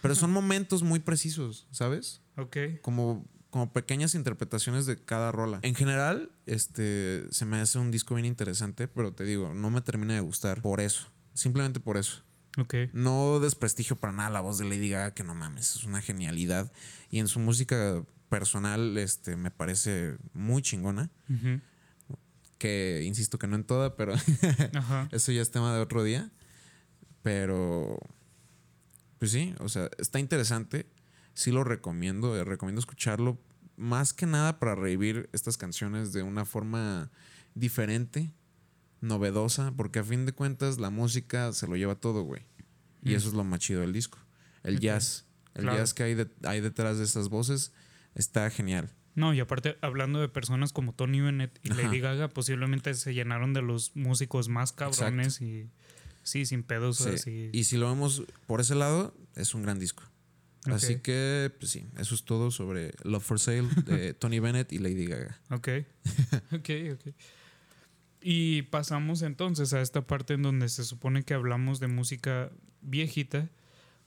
Pero 0.00 0.14
son 0.14 0.32
momentos 0.32 0.82
muy 0.82 1.00
precisos, 1.00 1.66
¿sabes? 1.70 2.20
Ok. 2.36 2.56
Como, 2.82 3.24
como 3.50 3.72
pequeñas 3.72 4.14
interpretaciones 4.14 4.86
de 4.86 4.96
cada 4.96 5.32
rola. 5.32 5.60
En 5.62 5.74
general, 5.74 6.30
este, 6.46 7.24
se 7.30 7.44
me 7.46 7.60
hace 7.60 7.78
un 7.78 7.90
disco 7.90 8.14
bien 8.14 8.26
interesante, 8.26 8.88
pero 8.88 9.12
te 9.12 9.24
digo, 9.24 9.54
no 9.54 9.70
me 9.70 9.80
termina 9.80 10.14
de 10.14 10.20
gustar 10.20 10.62
por 10.62 10.80
eso. 10.80 11.10
Simplemente 11.34 11.80
por 11.80 11.96
eso. 11.96 12.22
Ok. 12.58 12.74
No 12.92 13.40
desprestigio 13.40 13.96
para 13.96 14.12
nada 14.12 14.30
la 14.30 14.40
voz 14.40 14.58
de 14.58 14.64
Lady 14.64 14.90
Gaga, 14.90 15.14
que 15.14 15.24
no 15.24 15.34
mames, 15.34 15.76
es 15.76 15.84
una 15.84 16.02
genialidad. 16.02 16.72
Y 17.10 17.18
en 17.18 17.28
su 17.28 17.40
música 17.40 18.04
personal, 18.28 18.96
este, 18.98 19.36
me 19.36 19.50
parece 19.50 20.16
muy 20.32 20.62
chingona. 20.62 21.10
Ujú. 21.28 21.60
Que 22.62 23.02
insisto 23.04 23.40
que 23.40 23.48
no 23.48 23.56
en 23.56 23.64
toda, 23.64 23.96
pero 23.96 24.14
Ajá. 24.74 25.08
eso 25.10 25.32
ya 25.32 25.42
es 25.42 25.50
tema 25.50 25.74
de 25.74 25.80
otro 25.80 26.04
día. 26.04 26.30
Pero, 27.22 27.98
pues 29.18 29.32
sí, 29.32 29.52
o 29.58 29.68
sea, 29.68 29.90
está 29.98 30.20
interesante. 30.20 30.86
Sí 31.34 31.50
lo 31.50 31.64
recomiendo, 31.64 32.36
eh, 32.36 32.44
recomiendo 32.44 32.78
escucharlo. 32.78 33.40
Más 33.76 34.12
que 34.12 34.26
nada 34.26 34.60
para 34.60 34.74
revivir 34.76 35.28
estas 35.32 35.56
canciones 35.56 36.12
de 36.12 36.22
una 36.22 36.44
forma 36.44 37.10
diferente, 37.54 38.32
novedosa, 39.00 39.72
porque 39.76 39.98
a 39.98 40.04
fin 40.04 40.24
de 40.26 40.32
cuentas 40.32 40.78
la 40.78 40.90
música 40.90 41.52
se 41.52 41.66
lo 41.66 41.76
lleva 41.76 41.96
todo, 41.96 42.22
güey. 42.22 42.42
Y 43.02 43.10
Mm. 43.10 43.16
eso 43.16 43.28
es 43.28 43.34
lo 43.34 43.42
más 43.44 43.58
chido 43.60 43.80
del 43.80 43.92
disco. 43.92 44.18
El 44.62 44.78
jazz. 44.78 45.26
El 45.54 45.62
Claro. 45.62 45.78
jazz 45.78 45.94
que 45.94 46.02
hay, 46.04 46.14
de- 46.14 46.30
hay 46.44 46.60
detrás 46.60 46.98
de 46.98 47.04
esas 47.04 47.28
voces 47.28 47.72
está 48.14 48.48
genial. 48.50 48.92
No, 49.14 49.34
y 49.34 49.40
aparte, 49.40 49.76
hablando 49.82 50.20
de 50.20 50.28
personas 50.28 50.72
como 50.72 50.94
Tony 50.94 51.20
Bennett 51.20 51.58
y 51.62 51.72
Ajá. 51.72 51.82
Lady 51.82 52.00
Gaga, 52.00 52.28
posiblemente 52.28 52.94
se 52.94 53.12
llenaron 53.12 53.52
de 53.52 53.60
los 53.62 53.94
músicos 53.94 54.48
más 54.48 54.72
cabrones 54.72 55.40
y 55.42 55.68
sí, 56.22 56.46
sin 56.46 56.62
pedos 56.62 56.96
Sí. 56.98 57.10
así. 57.10 57.50
Y 57.52 57.64
si 57.64 57.76
lo 57.76 57.88
vemos 57.88 58.22
por 58.46 58.60
ese 58.60 58.74
lado, 58.74 59.14
es 59.36 59.54
un 59.54 59.62
gran 59.62 59.78
disco. 59.78 60.02
Así 60.66 61.00
que, 61.00 61.52
pues 61.58 61.72
sí, 61.72 61.84
eso 61.98 62.14
es 62.14 62.24
todo 62.24 62.50
sobre 62.52 62.92
Love 63.02 63.22
for 63.24 63.40
Sale 63.40 63.68
de 63.84 64.14
Tony 64.18 64.38
Bennett 64.38 64.72
y 64.72 64.78
Lady 64.78 65.06
Gaga. 65.06 65.40
Ok. 65.50 65.68
ok, 66.52 66.70
ok. 66.94 67.14
Y 68.20 68.62
pasamos 68.62 69.22
entonces 69.22 69.72
a 69.72 69.80
esta 69.82 70.06
parte 70.06 70.34
en 70.34 70.42
donde 70.42 70.68
se 70.68 70.84
supone 70.84 71.24
que 71.24 71.34
hablamos 71.34 71.80
de 71.80 71.88
música 71.88 72.50
viejita 72.80 73.48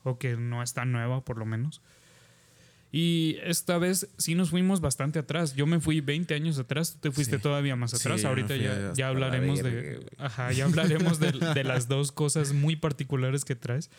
o 0.03 0.18
que 0.18 0.38
no 0.38 0.64
está 0.64 0.86
nueva 0.86 1.26
por 1.26 1.38
lo 1.38 1.45
menos. 1.45 1.82
Y 2.98 3.36
esta 3.43 3.78
vez 3.78 4.08
sí 4.18 4.36
nos 4.36 4.52
fuimos 4.52 4.80
bastante 4.80 5.20
atrás. 5.20 5.54
Yo 5.54 5.66
me 5.68 5.82
fui 5.82 6.00
20 6.00 6.34
años 6.34 6.58
atrás, 6.60 6.93
tú 6.93 7.00
te 7.00 7.12
fuiste 7.12 7.36
Sí. 7.36 7.41
todavía 7.41 7.76
más 7.76 7.91
Sí, 7.91 7.98
atrás. 7.98 8.24
me 8.24 8.30
Ahorita 8.30 8.56
ya, 8.56 8.93
ya 8.93 9.06
la 9.08 9.10
hablaremos 9.10 9.62
de, 9.62 10.06
ajá, 10.18 10.54
ya 10.54 10.64
hablaremos 10.64 11.20
de, 11.20 11.34
de 11.34 11.64
las 11.66 11.89
dos 11.89 12.14
cosas 12.14 12.54
muy 12.54 12.78
particulares 12.78 13.43
que 13.43 13.56
traes. 13.56 13.89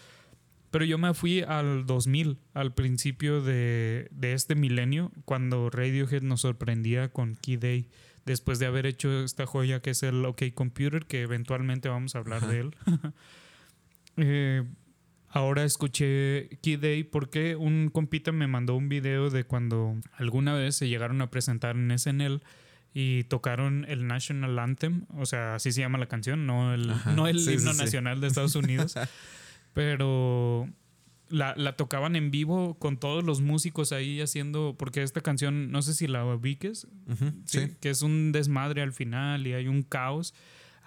Pero 0.71 0.87
yo 0.87 0.97
me 0.97 1.13
fui 1.13 1.43
al 1.43 1.85
2000, 1.85 2.39
al 2.55 2.73
principio 2.73 3.43
de, 3.43 4.09
de 4.13 4.33
este 4.33 4.55
milenio, 4.55 5.13
cuando 5.27 5.69
Radiohead 5.69 6.23
nos 6.23 6.41
sorprendía 6.41 7.09
con 7.11 7.37
Key 7.37 7.59
Day, 7.59 7.89
después 8.25 8.59
de 8.59 8.65
haber 8.65 8.87
hecho 8.87 9.25
esta 9.25 9.45
joya 9.45 9.81
que 9.81 9.91
es 9.91 10.03
el 10.05 10.25
OK 10.25 10.43
Computer, 10.55 11.05
que 11.05 11.21
eventualmente 11.21 11.91
vamos 11.91 12.15
a 12.15 12.21
hablar 12.21 12.39
Ajá. 12.45 12.47
de 12.51 12.61
él. 12.61 12.75
Eh, 14.19 14.65
ahora 15.37 15.65
escuché 15.65 16.49
Key 16.63 16.77
Day 16.77 17.05
porque 17.05 17.57
un 17.57 17.91
compita 17.93 18.33
me 18.33 18.47
mandó 18.47 18.75
un 18.75 18.89
video 18.89 19.31
de 19.31 19.45
cuando 19.45 19.95
alguna 20.15 20.55
vez 20.55 20.77
se 20.77 20.89
llegaron 20.89 21.21
a 21.23 21.31
presentar 21.31 21.77
en 21.77 21.97
SNL 21.99 22.43
y 22.95 23.25
tocaron 23.25 23.85
el 23.89 24.07
National 24.07 24.59
Anthem, 24.59 25.05
o 25.17 25.27
sea, 25.27 25.57
así 25.57 25.71
se 25.73 25.81
llama 25.83 25.99
la 25.99 26.07
canción, 26.07 26.47
no 26.47 26.73
el, 26.73 26.91
Ajá. 26.91 27.13
no 27.13 27.29
el 27.29 27.41
Sí, 27.41 27.53
himno 27.53 27.73
sí, 27.73 27.77
sí. 27.79 27.85
nacional 27.85 28.21
de 28.23 28.27
Estados 28.29 28.55
Unidos, 28.57 28.95
pero 29.75 30.69
la, 31.29 31.55
la 31.57 31.77
tocaban 31.77 32.17
en 32.17 32.31
vivo 32.31 32.79
con 32.79 32.97
todos 32.99 33.23
los 33.25 33.41
músicos 33.43 33.93
ahí 33.93 34.21
haciendo, 34.23 34.77
porque 34.79 35.03
esta 35.03 35.21
canción, 35.21 35.71
no 35.71 35.83
sé 35.83 35.93
si 35.93 36.07
la 36.07 36.25
ubiques, 36.25 36.87
sí. 37.45 37.73
que 37.81 37.91
es 37.91 38.01
un 38.03 38.33
desmadre 38.33 38.81
al 38.83 38.93
final 38.95 39.47
y 39.47 39.53
hay 39.53 39.69
un 39.69 39.83
caos. 39.83 40.35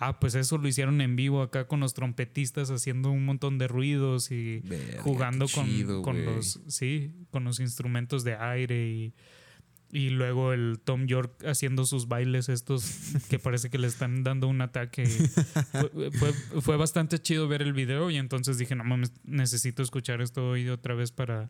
Ah, 0.01 0.17
pues 0.19 0.33
eso 0.35 0.57
lo 0.57 0.67
hicieron 0.67 1.01
en 1.01 1.15
vivo 1.17 1.41
acá 1.41 1.67
con 1.67 1.81
los 1.81 1.93
trompetistas 1.93 2.71
haciendo 2.71 3.11
un 3.11 3.25
montón 3.25 3.57
de 3.57 3.67
ruidos 3.67 4.31
y 4.31 4.61
Verga, 4.63 5.01
jugando 5.01 5.45
con, 5.53 5.65
chido, 5.65 6.01
con 6.01 6.23
los 6.23 6.61
sí, 6.67 7.11
con 7.31 7.43
los 7.43 7.59
instrumentos 7.59 8.23
de 8.23 8.35
aire 8.35 8.87
y, 8.89 9.13
y 9.91 10.09
luego 10.11 10.53
el 10.53 10.79
Tom 10.81 11.05
York 11.05 11.43
haciendo 11.45 11.83
sus 11.83 12.07
bailes 12.07 12.47
estos 12.47 13.11
que 13.29 13.39
parece 13.39 13.69
que 13.69 13.77
le 13.77 13.87
están 13.87 14.23
dando 14.23 14.47
un 14.47 14.61
ataque. 14.61 15.03
fue, 15.05 16.11
fue- 16.11 16.61
fue 16.61 16.77
bastante 16.77 17.19
chido 17.19 17.49
ver 17.49 17.61
el 17.61 17.73
video 17.73 18.09
y 18.09 18.15
entonces 18.15 18.57
dije, 18.57 18.75
no 18.75 18.85
mames, 18.85 19.11
necesito 19.25 19.83
escuchar 19.83 20.21
esto 20.21 20.47
hoy 20.51 20.69
otra 20.69 20.93
vez 20.95 21.11
para, 21.11 21.49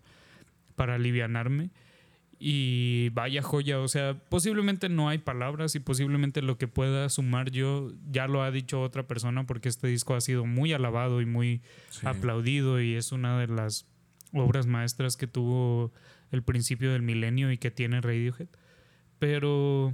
para 0.75 0.95
alivianarme. 0.95 1.69
Y 2.41 3.09
vaya 3.09 3.41
joya, 3.41 3.79
o 3.79 3.87
sea, 3.89 4.17
posiblemente 4.29 4.87
no 4.87 5.09
hay 5.09 5.17
palabras 5.17 5.75
y 5.75 5.79
posiblemente 5.81 6.41
lo 6.41 6.57
que 6.57 6.69
pueda 6.69 7.09
sumar 7.09 7.51
yo 7.51 7.91
ya 8.09 8.27
lo 8.27 8.41
ha 8.43 8.49
dicho 8.49 8.81
otra 8.81 9.05
persona 9.07 9.45
porque 9.45 9.67
este 9.67 9.87
disco 9.87 10.15
ha 10.15 10.21
sido 10.21 10.45
muy 10.45 10.71
alabado 10.71 11.19
y 11.19 11.25
muy 11.25 11.61
Sí. 11.89 12.07
aplaudido 12.07 12.81
y 12.81 12.95
es 12.95 13.11
una 13.11 13.37
de 13.39 13.47
las 13.47 13.87
obras 14.31 14.67
maestras 14.67 15.17
que 15.17 15.27
tuvo 15.27 15.91
el 16.31 16.41
principio 16.41 16.93
del 16.93 17.01
milenio 17.01 17.51
y 17.51 17.57
que 17.57 17.71
tiene 17.71 17.99
Radiohead. 17.99 18.47
Pero 19.17 19.93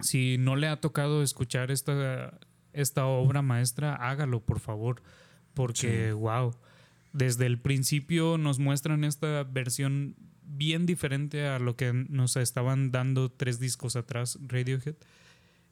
si 0.00 0.38
no 0.38 0.56
le 0.56 0.66
ha 0.66 0.80
tocado 0.80 1.22
escuchar 1.22 1.70
esta, 1.70 2.38
esta 2.72 3.04
obra 3.04 3.42
maestra, 3.42 3.96
hágalo 3.96 4.40
por 4.40 4.60
favor, 4.60 5.02
porque 5.52 6.06
Sí. 6.08 6.12
wow, 6.14 6.54
desde 7.12 7.44
el 7.44 7.58
principio 7.58 8.38
nos 8.38 8.58
muestran 8.58 9.04
esta 9.04 9.42
versión 9.44 10.14
bien 10.56 10.86
diferente 10.86 11.46
a 11.46 11.58
lo 11.58 11.76
que 11.76 11.92
nos 11.92 12.36
estaban 12.36 12.90
dando 12.90 13.30
tres 13.30 13.60
discos 13.60 13.96
atrás 13.96 14.38
Radiohead 14.46 14.96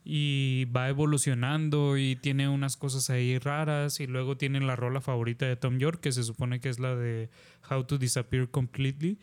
y 0.04 0.64
va 0.66 0.88
evolucionando 0.88 1.98
y 1.98 2.16
tiene 2.16 2.48
unas 2.48 2.76
cosas 2.76 3.10
ahí 3.10 3.38
raras 3.38 4.00
y 4.00 4.06
luego 4.06 4.36
tiene 4.36 4.60
la 4.60 4.76
rola 4.76 5.00
favorita 5.00 5.46
de 5.46 5.56
Tom 5.56 5.78
York 5.78 6.00
que 6.00 6.12
se 6.12 6.22
supone 6.22 6.60
que 6.60 6.68
es 6.70 6.78
la 6.78 6.94
de 6.94 7.28
How 7.70 7.84
to 7.84 7.98
Disappear 7.98 8.48
Completely. 8.48 9.18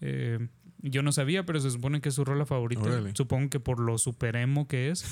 Eh, 0.00 0.48
yo 0.78 1.02
no 1.02 1.12
sabía, 1.12 1.44
pero 1.44 1.60
se 1.60 1.70
supone 1.70 2.00
que 2.00 2.08
es 2.08 2.14
su 2.14 2.24
rola 2.24 2.46
favorita. 2.46 2.82
Supongo 3.14 3.50
que 3.50 3.60
por 3.60 3.78
lo 3.78 3.98
super 3.98 4.36
emo 4.36 4.66
que 4.66 4.90
es, 4.90 5.04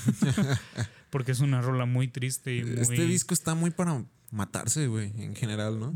porque 1.09 1.31
es 1.31 1.39
una 1.39 1.61
rola 1.61 1.85
muy 1.85 2.07
triste 2.07 2.55
y 2.55 2.63
muy... 2.63 2.81
Este 2.81 3.05
disco 3.05 3.33
está 3.33 3.55
muy 3.55 3.71
para 3.71 4.03
matarse, 4.31 4.87
güey, 4.87 5.13
en 5.17 5.35
general, 5.35 5.79
¿no? 5.79 5.93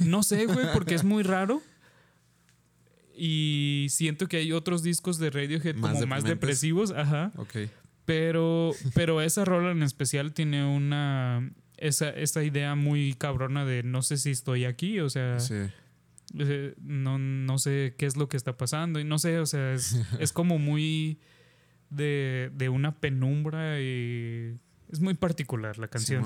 No 0.00 0.22
sé, 0.22 0.46
güey, 0.46 0.66
porque 0.72 0.94
es 0.94 1.04
muy 1.04 1.22
raro. 1.22 1.60
Y 3.16 3.86
siento 3.90 4.26
que 4.28 4.38
hay 4.38 4.52
otros 4.52 4.82
discos 4.82 5.18
de 5.18 5.30
Radiohead 5.30 5.76
Más 5.76 5.94
como 5.94 6.06
más 6.06 6.24
depresivos, 6.24 6.92
ajá. 6.92 7.32
Ok. 7.36 7.56
Pero, 8.04 8.72
pero 8.94 9.20
esa 9.22 9.44
rola 9.44 9.70
en 9.72 9.82
especial 9.82 10.32
tiene 10.32 10.64
una. 10.64 11.50
Esa, 11.76 12.10
esa 12.10 12.44
idea 12.44 12.74
muy 12.74 13.14
cabrona 13.14 13.64
de 13.64 13.82
no 13.82 14.02
sé 14.02 14.16
si 14.16 14.30
estoy 14.30 14.64
aquí, 14.64 15.00
o 15.00 15.10
sea, 15.10 15.40
Sí. 15.40 15.54
eh, 16.38 16.74
no, 16.80 17.18
no 17.18 17.58
sé 17.58 17.94
qué 17.98 18.06
es 18.06 18.16
lo 18.16 18.28
que 18.28 18.36
está 18.36 18.56
pasando, 18.56 19.00
y 19.00 19.04
no 19.04 19.18
sé, 19.18 19.38
o 19.40 19.46
sea, 19.46 19.72
es, 19.72 19.96
es 20.20 20.32
como 20.32 20.58
muy 20.58 21.18
de, 21.90 22.50
de 22.54 22.68
una 22.68 22.94
penumbra 23.00 23.80
y 23.80 24.56
es 24.92 25.00
muy 25.00 25.14
particular 25.14 25.76
la 25.78 25.88
canción. 25.88 26.24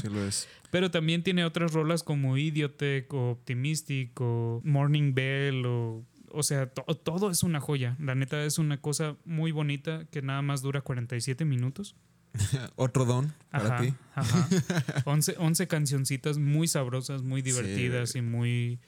Sí 0.00 0.08
lo 0.08 0.22
es. 0.26 0.46
Pero 0.70 0.90
también 0.90 1.22
tiene 1.22 1.44
otras 1.46 1.72
rolas 1.72 2.02
como 2.02 2.36
Idiotech 2.36 3.10
o 3.14 3.30
Optimistic 3.30 4.20
o 4.20 4.60
Morning 4.64 5.14
Bell 5.14 5.64
o... 5.64 6.04
O 6.32 6.42
sea, 6.42 6.66
to- 6.68 6.84
todo 6.96 7.30
es 7.30 7.42
una 7.42 7.60
joya. 7.60 7.96
La 8.00 8.14
neta 8.14 8.42
es 8.44 8.58
una 8.58 8.80
cosa 8.80 9.16
muy 9.24 9.52
bonita 9.52 10.06
que 10.10 10.22
nada 10.22 10.42
más 10.42 10.62
dura 10.62 10.80
47 10.80 11.44
minutos. 11.44 11.96
Otro 12.76 13.04
don 13.04 13.32
para 13.50 13.76
Ajá, 13.76 13.82
ti. 13.82 13.94
ajá. 14.14 14.48
11, 15.06 15.36
11 15.38 15.66
cancioncitas 15.66 16.38
muy 16.38 16.68
sabrosas, 16.68 17.22
muy 17.22 17.40
divertidas 17.42 18.14
y 18.16 18.20
muy, 18.22 18.80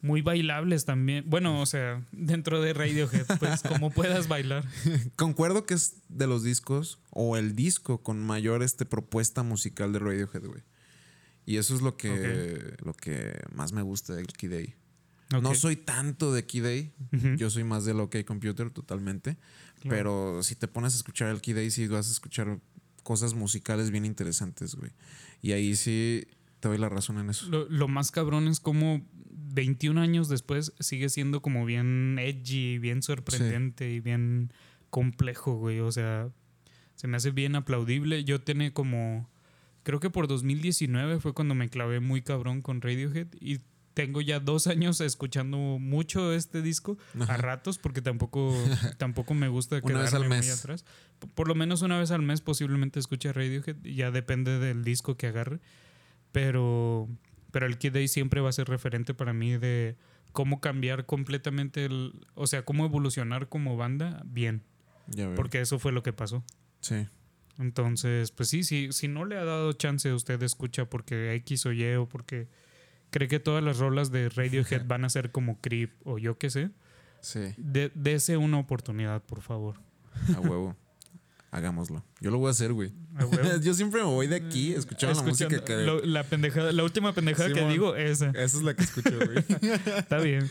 muy 0.00 0.22
bailables 0.22 0.84
también. 0.84 1.24
Bueno, 1.28 1.60
o 1.60 1.66
sea, 1.66 2.04
dentro 2.12 2.60
de 2.62 2.72
Radiohead, 2.72 3.26
pues 3.38 3.62
como 3.62 3.90
puedas 3.90 4.28
bailar. 4.28 4.64
Concuerdo 5.16 5.66
que 5.66 5.74
es 5.74 5.96
de 6.08 6.26
los 6.28 6.44
discos 6.44 7.00
o 7.10 7.36
el 7.36 7.56
disco 7.56 8.02
con 8.02 8.20
mayor 8.24 8.62
este, 8.62 8.84
propuesta 8.86 9.42
musical 9.42 9.92
de 9.92 9.98
Radiohead, 9.98 10.44
güey. 10.46 10.62
Y 11.44 11.56
eso 11.56 11.74
es 11.74 11.80
lo 11.82 11.96
que, 11.96 12.74
lo 12.84 12.92
que 12.92 13.32
más 13.54 13.72
me 13.72 13.82
gusta 13.82 14.14
de 14.14 14.24
Key 14.24 14.48
Day. 14.50 14.74
No 15.30 15.54
soy 15.54 15.76
tanto 15.76 16.32
de 16.32 16.46
Key 16.46 16.60
Day. 16.60 16.92
Yo 17.36 17.50
soy 17.50 17.64
más 17.64 17.84
del 17.84 18.00
OK 18.00 18.24
Computer 18.24 18.70
totalmente. 18.70 19.36
Pero 19.88 20.42
si 20.42 20.54
te 20.54 20.68
pones 20.68 20.94
a 20.94 20.96
escuchar 20.96 21.28
el 21.30 21.40
Key 21.40 21.54
Day, 21.54 21.70
sí 21.70 21.86
vas 21.86 22.08
a 22.08 22.12
escuchar 22.12 22.58
cosas 23.02 23.34
musicales 23.34 23.90
bien 23.90 24.04
interesantes, 24.04 24.74
güey. 24.74 24.92
Y 25.40 25.52
ahí 25.52 25.76
sí 25.76 26.26
te 26.60 26.68
doy 26.68 26.78
la 26.78 26.88
razón 26.88 27.18
en 27.18 27.30
eso. 27.30 27.48
Lo, 27.68 27.88
más 27.88 28.10
cabrón 28.10 28.48
es 28.48 28.60
como 28.60 29.06
21 29.54 30.00
años 30.00 30.28
después 30.28 30.72
sigue 30.80 31.08
siendo 31.08 31.40
como 31.40 31.64
bien 31.64 32.18
edgy, 32.18 32.78
bien 32.78 33.02
sorprendente 33.02 33.90
y 33.90 34.00
bien 34.00 34.52
complejo, 34.90 35.54
güey. 35.54 35.80
O 35.80 35.92
sea, 35.92 36.30
se 36.96 37.06
me 37.06 37.16
hace 37.16 37.30
bien 37.30 37.54
aplaudible. 37.54 38.24
Yo 38.24 38.40
tenía 38.40 38.72
como 38.72 39.28
creo 39.84 40.00
que 40.00 40.10
por 40.10 40.28
2019 40.28 41.20
fue 41.20 41.32
cuando 41.32 41.54
me 41.54 41.70
clavé 41.70 42.00
muy 42.00 42.20
cabrón 42.20 42.60
con 42.60 42.82
Radiohead 42.82 43.28
y 43.40 43.60
tengo 43.98 44.20
ya 44.20 44.38
dos 44.38 44.68
años 44.68 45.00
escuchando 45.00 45.58
mucho 45.58 46.32
este 46.32 46.62
disco 46.62 46.96
a 47.26 47.36
ratos 47.36 47.78
porque 47.78 48.00
tampoco, 48.00 48.54
tampoco 48.96 49.34
me 49.34 49.48
gusta 49.48 49.80
una 49.82 50.02
vez 50.02 50.14
al 50.14 50.28
mes. 50.28 50.46
muy 50.46 50.54
atrás. 50.54 50.84
Por 51.34 51.48
lo 51.48 51.56
menos 51.56 51.82
una 51.82 51.98
vez 51.98 52.12
al 52.12 52.22
mes 52.22 52.40
posiblemente 52.40 53.00
escuche 53.00 53.32
Radiohead, 53.32 53.74
ya 53.82 54.12
depende 54.12 54.60
del 54.60 54.84
disco 54.84 55.16
que 55.16 55.26
agarre, 55.26 55.58
pero, 56.30 57.08
pero 57.50 57.66
el 57.66 57.76
Kid 57.76 57.94
Day 57.94 58.06
siempre 58.06 58.40
va 58.40 58.50
a 58.50 58.52
ser 58.52 58.68
referente 58.68 59.14
para 59.14 59.32
mí 59.32 59.58
de 59.58 59.96
cómo 60.30 60.60
cambiar 60.60 61.04
completamente 61.04 61.84
el, 61.84 62.24
o 62.36 62.46
sea, 62.46 62.64
cómo 62.64 62.84
evolucionar 62.84 63.48
como 63.48 63.76
banda 63.76 64.22
bien. 64.24 64.62
porque 65.34 65.60
eso 65.60 65.80
fue 65.80 65.90
lo 65.90 66.04
que 66.04 66.12
pasó. 66.12 66.44
Sí. 66.78 67.08
Entonces, 67.58 68.30
pues 68.30 68.48
sí, 68.48 68.62
sí, 68.62 68.90
si 68.92 69.08
no 69.08 69.24
le 69.24 69.38
ha 69.38 69.44
dado 69.44 69.72
chance 69.72 70.08
a 70.08 70.14
usted 70.14 70.40
escucha 70.44 70.84
porque 70.84 71.34
X 71.34 71.66
o 71.66 71.72
Y 71.72 71.94
o 71.94 72.08
porque 72.08 72.46
cree 73.10 73.28
que 73.28 73.40
todas 73.40 73.62
las 73.62 73.78
rolas 73.78 74.10
de 74.10 74.28
Radiohead 74.28 74.86
van 74.86 75.04
a 75.04 75.10
ser 75.10 75.30
como 75.30 75.60
Creep 75.60 75.92
o 76.04 76.18
yo 76.18 76.38
qué 76.38 76.50
sé, 76.50 76.70
sí. 77.20 77.54
de, 77.56 77.90
dese 77.94 78.36
una 78.36 78.58
oportunidad, 78.58 79.22
por 79.22 79.42
favor. 79.42 79.80
A 80.34 80.40
huevo. 80.40 80.76
Hagámoslo. 81.50 82.04
Yo 82.20 82.30
lo 82.30 82.38
voy 82.38 82.48
a 82.48 82.50
hacer, 82.50 82.72
güey. 82.72 82.92
Yo 83.62 83.72
siempre 83.72 84.02
me 84.02 84.06
voy 84.06 84.26
de 84.26 84.36
aquí 84.36 84.74
escuchando, 84.74 85.22
la 85.22 85.26
música 85.26 85.64
que... 85.64 86.00
la, 86.04 86.22
pendejada, 86.24 86.72
la 86.72 86.84
última 86.84 87.14
pendejada 87.14 87.52
que 87.52 87.66
digo, 87.68 87.96
esa. 87.96 88.30
Esa 88.30 88.58
es 88.58 88.62
la 88.62 88.74
que 88.74 88.82
escucho, 88.82 89.16
güey. 89.16 89.38
Está 89.96 90.18
bien. 90.18 90.50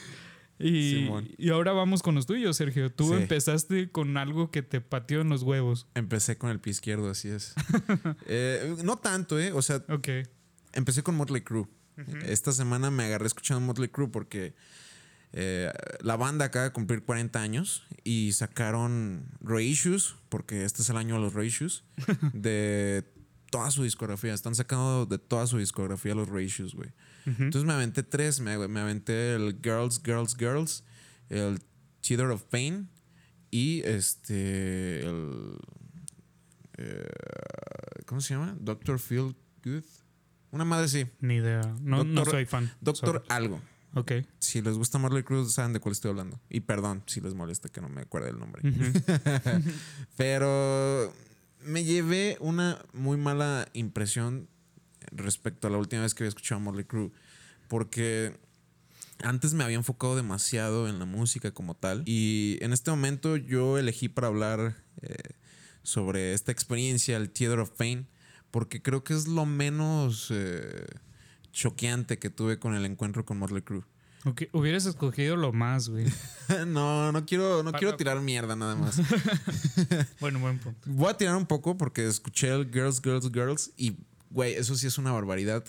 Y, 0.59 1.07
y, 1.37 1.49
ahora 1.49 1.71
vamos 1.71 2.01
con 2.01 2.15
los 2.15 2.25
tuyos, 2.25 2.57
Sergio. 2.57 2.91
Tú 2.91 3.13
empezaste 3.13 3.91
con 3.91 4.17
algo 4.17 4.49
que 4.49 4.63
te 4.63 4.81
pateó 4.81 5.21
en 5.21 5.29
los 5.29 5.43
huevos. 5.43 5.87
Empecé 5.93 6.37
con 6.37 6.49
el 6.49 6.59
pie 6.59 6.71
izquierdo, 6.71 7.09
así 7.09 7.29
es. 7.29 7.53
Eh, 8.25 8.75
no 8.83 8.97
tanto, 8.97 9.39
¿eh? 9.39 9.51
O 9.51 9.61
sea, 9.61 9.83
empecé 10.73 11.03
con 11.03 11.15
Motley 11.15 11.41
Crue. 11.41 11.67
Esta 12.25 12.51
semana 12.51 12.91
me 12.91 13.05
agarré 13.05 13.27
escuchando 13.27 13.61
Motley 13.61 13.89
Crue 13.89 14.09
porque 14.09 14.53
eh, 15.33 15.71
la 16.01 16.15
banda 16.15 16.45
acaba 16.45 16.65
de 16.65 16.71
cumplir 16.71 17.03
40 17.03 17.39
años 17.39 17.85
y 18.03 18.31
sacaron 18.33 19.25
Reissues, 19.41 20.15
porque 20.29 20.63
este 20.63 20.81
es 20.81 20.89
el 20.89 20.97
año 20.97 21.15
de 21.15 21.21
los 21.21 21.33
Reissues, 21.33 21.83
de 22.33 23.03
toda 23.49 23.71
su 23.71 23.83
discografía. 23.83 24.33
Están 24.33 24.55
sacando 24.55 25.05
de 25.05 25.17
toda 25.17 25.47
su 25.47 25.57
discografía 25.57 26.15
los 26.15 26.29
Reissues, 26.29 26.73
güey. 26.73 26.91
Entonces 27.25 27.65
me 27.65 27.73
aventé 27.73 28.03
tres. 28.03 28.39
Me, 28.39 28.53
aventé 28.53 29.35
el 29.35 29.59
Girls, 29.61 30.01
Girls, 30.03 30.37
Girls, 30.37 30.85
el 31.29 31.59
Cheater 32.01 32.27
of 32.27 32.43
Pain 32.43 32.89
y 33.51 33.81
este. 33.83 35.01
El, 35.01 35.57
eh, 36.77 37.05
¿Cómo 38.05 38.21
se 38.21 38.33
llama? 38.33 38.55
Doctor 38.61 38.97
Feel 38.97 39.35
Good. 39.63 39.83
Una 40.51 40.65
madre 40.65 40.87
sí. 40.87 41.05
Ni 41.19 41.35
idea. 41.35 41.61
No, 41.81 42.03
no 42.03 42.25
soy 42.25 42.45
fan. 42.45 42.71
Doctor 42.81 43.23
algo. 43.29 43.61
Ok. 43.93 44.11
Si 44.39 44.61
les 44.61 44.77
gusta 44.77 44.97
Marley 44.97 45.23
Cruz, 45.23 45.53
saben 45.53 45.73
de 45.73 45.79
cuál 45.79 45.93
estoy 45.93 46.11
hablando. 46.11 46.39
Y 46.49 46.61
perdón 46.61 47.03
si 47.07 47.21
les 47.21 47.33
molesta 47.33 47.69
que 47.69 47.81
no 47.81 47.89
me 47.89 48.01
acuerde 48.01 48.29
el 48.29 48.39
nombre. 48.39 48.61
Pero 50.17 51.13
me 51.63 51.83
llevé 51.83 52.37
una 52.39 52.79
muy 52.93 53.17
mala 53.17 53.67
impresión 53.73 54.47
respecto 55.11 55.67
a 55.67 55.71
la 55.71 55.77
última 55.77 56.03
vez 56.03 56.13
que 56.13 56.23
había 56.23 56.29
escuchado 56.29 56.61
a 56.61 56.63
Motley 56.63 56.85
Crue. 56.85 57.11
Porque 57.67 58.39
antes 59.23 59.53
me 59.53 59.63
había 59.63 59.77
enfocado 59.77 60.15
demasiado 60.15 60.87
en 60.87 60.99
la 60.99 61.05
música 61.05 61.51
como 61.51 61.73
tal. 61.73 62.03
Y 62.05 62.57
en 62.61 62.73
este 62.73 62.91
momento 62.91 63.35
yo 63.35 63.77
elegí 63.77 64.09
para 64.09 64.27
hablar 64.27 64.75
eh, 65.01 65.15
sobre 65.83 66.33
esta 66.33 66.51
experiencia, 66.51 67.17
el 67.17 67.29
Theater 67.29 67.59
of 67.59 67.71
Pain, 67.71 68.07
porque 68.51 68.81
creo 68.81 69.03
que 69.03 69.13
es 69.13 69.27
lo 69.27 69.45
menos 69.45 70.29
eh, 70.31 70.85
choqueante 71.51 72.19
que 72.19 72.29
tuve 72.29 72.59
con 72.59 72.75
el 72.75 72.85
encuentro 72.85 73.25
con 73.25 73.37
Motley 73.39 73.61
Crue. 73.61 73.83
hubieras 74.53 74.85
escogido 74.85 75.35
lo 75.35 75.53
más, 75.53 75.89
güey. 75.89 76.05
no, 76.67 77.11
no 77.11 77.25
quiero, 77.25 77.63
no 77.63 77.71
quiero 77.73 77.95
tirar 77.95 78.21
mierda 78.21 78.55
nada 78.55 78.75
más. 78.75 78.99
bueno, 80.19 80.39
buen 80.39 80.59
punto. 80.59 80.79
Voy 80.85 81.09
a 81.09 81.17
tirar 81.17 81.35
un 81.35 81.45
poco 81.45 81.77
porque 81.77 82.07
escuché 82.07 82.53
el 82.53 82.71
Girls, 82.71 83.01
Girls, 83.01 83.31
Girls 83.31 83.71
y 83.77 83.97
Güey, 84.29 84.55
eso 84.55 84.75
sí 84.75 84.87
es 84.87 84.97
una 84.97 85.11
barbaridad. 85.11 85.63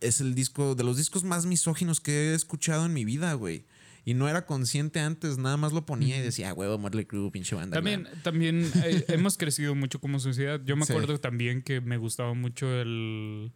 Es 0.00 0.20
el 0.20 0.34
disco 0.34 0.74
de 0.74 0.84
los 0.84 0.96
discos 0.96 1.24
más 1.24 1.46
misóginos 1.46 2.00
que 2.00 2.30
he 2.30 2.34
escuchado 2.34 2.86
en 2.86 2.92
mi 2.92 3.04
vida, 3.04 3.32
güey. 3.34 3.64
Y 4.06 4.14
no 4.14 4.28
era 4.28 4.46
consciente 4.46 5.00
antes, 5.00 5.36
nada 5.36 5.56
más 5.56 5.72
lo 5.72 5.84
ponía 5.84 6.16
y 6.16 6.20
decía, 6.20 6.50
ah, 6.50 6.54
huevo, 6.54 6.78
Motley 6.78 7.06
Crue, 7.06 7.28
pinche 7.32 7.56
banda. 7.56 7.74
También, 7.74 8.06
también 8.22 8.70
eh, 8.84 9.04
hemos 9.08 9.36
crecido 9.36 9.74
mucho 9.74 10.00
como 10.00 10.20
sociedad. 10.20 10.60
Yo 10.64 10.76
me 10.76 10.84
acuerdo 10.84 11.18
también 11.18 11.60
que 11.60 11.80
me 11.80 11.96
gustaba 11.96 12.32
mucho 12.32 12.72
el. 12.80 13.50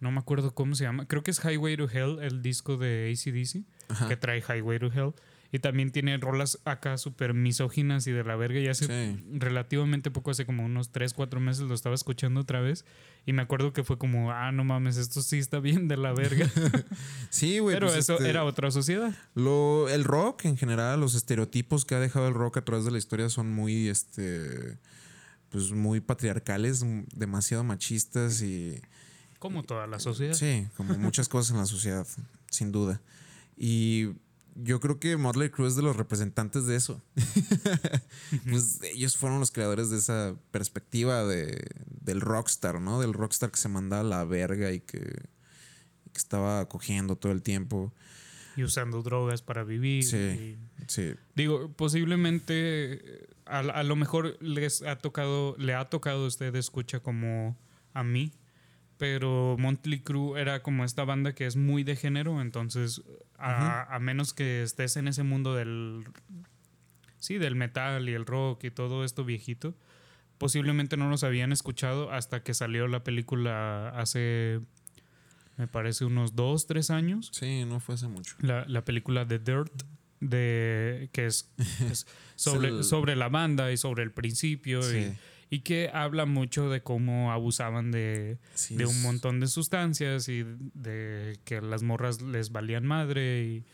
No 0.00 0.10
me 0.10 0.18
acuerdo 0.18 0.54
cómo 0.54 0.74
se 0.74 0.84
llama. 0.84 1.08
Creo 1.08 1.22
que 1.22 1.30
es 1.30 1.42
Highway 1.42 1.78
to 1.78 1.88
Hell, 1.88 2.18
el 2.20 2.42
disco 2.42 2.76
de 2.76 3.10
ACDC, 3.10 4.08
que 4.08 4.16
trae 4.18 4.42
Highway 4.46 4.78
to 4.78 4.92
Hell. 4.92 5.14
Y 5.50 5.60
también 5.60 5.90
tiene 5.90 6.18
rolas 6.18 6.58
acá 6.64 6.98
súper 6.98 7.32
misóginas 7.32 8.06
y 8.06 8.12
de 8.12 8.22
la 8.22 8.36
verga. 8.36 8.60
Y 8.60 8.68
hace 8.68 9.18
relativamente 9.32 10.10
poco, 10.10 10.30
hace 10.30 10.44
como 10.44 10.64
unos 10.64 10.92
3, 10.92 11.14
4 11.14 11.40
meses 11.40 11.62
lo 11.62 11.74
estaba 11.74 11.94
escuchando 11.94 12.40
otra 12.40 12.60
vez. 12.60 12.84
Y 13.24 13.32
me 13.32 13.40
acuerdo 13.40 13.72
que 13.72 13.82
fue 13.82 13.96
como, 13.96 14.30
ah, 14.30 14.52
no 14.52 14.64
mames, 14.64 14.98
esto 14.98 15.22
sí 15.22 15.38
está 15.38 15.58
bien 15.58 15.88
de 15.88 15.96
la 15.96 16.12
verga. 16.12 16.50
sí, 17.30 17.60
güey. 17.60 17.76
Pero 17.76 17.86
pues, 17.86 17.98
eso 17.98 18.14
este, 18.14 18.28
era 18.28 18.44
otra 18.44 18.70
sociedad. 18.70 19.14
Lo, 19.34 19.88
el 19.88 20.04
rock 20.04 20.44
en 20.44 20.58
general, 20.58 21.00
los 21.00 21.14
estereotipos 21.14 21.86
que 21.86 21.94
ha 21.94 22.00
dejado 22.00 22.28
el 22.28 22.34
rock 22.34 22.58
a 22.58 22.64
través 22.64 22.84
de 22.84 22.90
la 22.90 22.98
historia 22.98 23.30
son 23.30 23.50
muy, 23.50 23.88
este, 23.88 24.76
pues 25.48 25.72
muy 25.72 26.00
patriarcales, 26.00 26.84
demasiado 27.14 27.64
machistas 27.64 28.42
y... 28.42 28.82
Como 29.38 29.62
toda 29.62 29.86
la 29.86 29.98
sociedad. 29.98 30.34
Sí, 30.34 30.66
como 30.76 30.98
muchas 30.98 31.28
cosas 31.28 31.52
en 31.52 31.58
la 31.58 31.66
sociedad, 31.66 32.06
sin 32.50 32.72
duda. 32.72 33.00
Y 33.56 34.08
yo 34.60 34.80
creo 34.80 34.98
que 34.98 35.16
Motley 35.16 35.50
Crue 35.50 35.68
es 35.68 35.76
de 35.76 35.82
los 35.82 35.96
representantes 35.96 36.66
de 36.66 36.76
eso. 36.76 37.00
pues 38.48 38.80
ellos 38.82 39.16
fueron 39.16 39.40
los 39.40 39.50
creadores 39.50 39.90
de 39.90 39.98
esa 39.98 40.34
perspectiva 40.50 41.24
de, 41.24 41.64
del 42.00 42.20
rockstar, 42.20 42.80
¿no? 42.80 43.00
Del 43.00 43.12
rockstar 43.12 43.50
que 43.50 43.58
se 43.58 43.68
mandaba 43.68 44.02
a 44.02 44.04
la 44.04 44.24
verga 44.24 44.72
y 44.72 44.80
que, 44.80 45.28
estaba 46.14 46.68
cogiendo 46.68 47.14
todo 47.14 47.30
el 47.30 47.42
tiempo. 47.42 47.92
Y 48.56 48.64
usando 48.64 49.02
drogas 49.02 49.40
para 49.40 49.62
vivir. 49.62 50.02
Sí, 50.02 50.58
sí. 50.88 51.14
Digo, 51.36 51.70
posiblemente 51.76 53.28
a, 53.46 53.60
a, 53.60 53.84
lo 53.84 53.94
mejor 53.94 54.36
les 54.42 54.82
ha 54.82 54.98
tocado, 54.98 55.54
le 55.58 55.74
ha 55.74 55.88
tocado 55.88 56.24
a 56.24 56.26
usted 56.26 56.52
escucha 56.56 56.98
como 56.98 57.56
a 57.94 58.02
mí 58.02 58.32
pero 58.98 59.56
Motley 59.58 60.00
Crue 60.00 60.40
era 60.40 60.62
como 60.62 60.84
esta 60.84 61.04
banda 61.04 61.34
que 61.34 61.46
es 61.46 61.56
muy 61.56 61.84
de 61.84 61.96
género, 61.96 62.40
entonces 62.40 63.02
a, 63.38 63.96
menos 64.00 64.34
que 64.34 64.62
estés 64.62 64.96
en 64.96 65.08
ese 65.08 65.22
mundo 65.22 65.54
del 65.54 66.04
sí, 67.18 67.38
del 67.38 67.54
metal 67.54 68.08
y 68.08 68.14
el 68.14 68.26
rock 68.26 68.64
y 68.64 68.70
todo 68.70 69.04
esto 69.04 69.24
viejito, 69.24 69.74
posiblemente 70.36 70.96
no 70.96 71.08
los 71.08 71.24
habían 71.24 71.52
escuchado 71.52 72.12
hasta 72.12 72.42
que 72.42 72.54
salió 72.54 72.88
la 72.88 73.04
película 73.04 73.90
hace 73.90 74.60
me 75.56 75.66
parece 75.66 76.04
unos 76.04 76.36
dos, 76.36 76.68
tres 76.68 76.88
años. 76.88 77.30
Sí, 77.32 77.64
no 77.64 77.80
fue 77.80 77.96
hace 77.96 78.06
mucho. 78.06 78.36
La, 78.40 78.64
la 78.68 78.84
película 78.84 79.26
The 79.26 79.40
Dirt, 79.40 79.72
de, 80.20 81.10
que 81.12 81.26
es, 81.26 81.50
sobre, 82.36 82.84
sobre 82.84 83.16
la 83.16 83.28
banda 83.28 83.72
y 83.72 83.76
sobre 83.76 84.04
el 84.04 84.12
principio. 84.12 84.80
Y, 84.96 85.16
y 85.50 85.60
que 85.60 85.90
habla 85.92 86.26
mucho 86.26 86.68
de 86.68 86.82
cómo 86.82 87.32
abusaban 87.32 87.90
de, 87.90 88.38
de 88.70 88.86
un 88.86 89.02
montón 89.02 89.40
de 89.40 89.46
sustancias 89.46 90.28
y 90.28 90.44
de 90.74 91.38
que 91.44 91.60
las 91.60 91.82
morras 91.82 92.20
les 92.20 92.52
valían 92.52 92.84
madre 92.84 93.42
y 93.44 93.64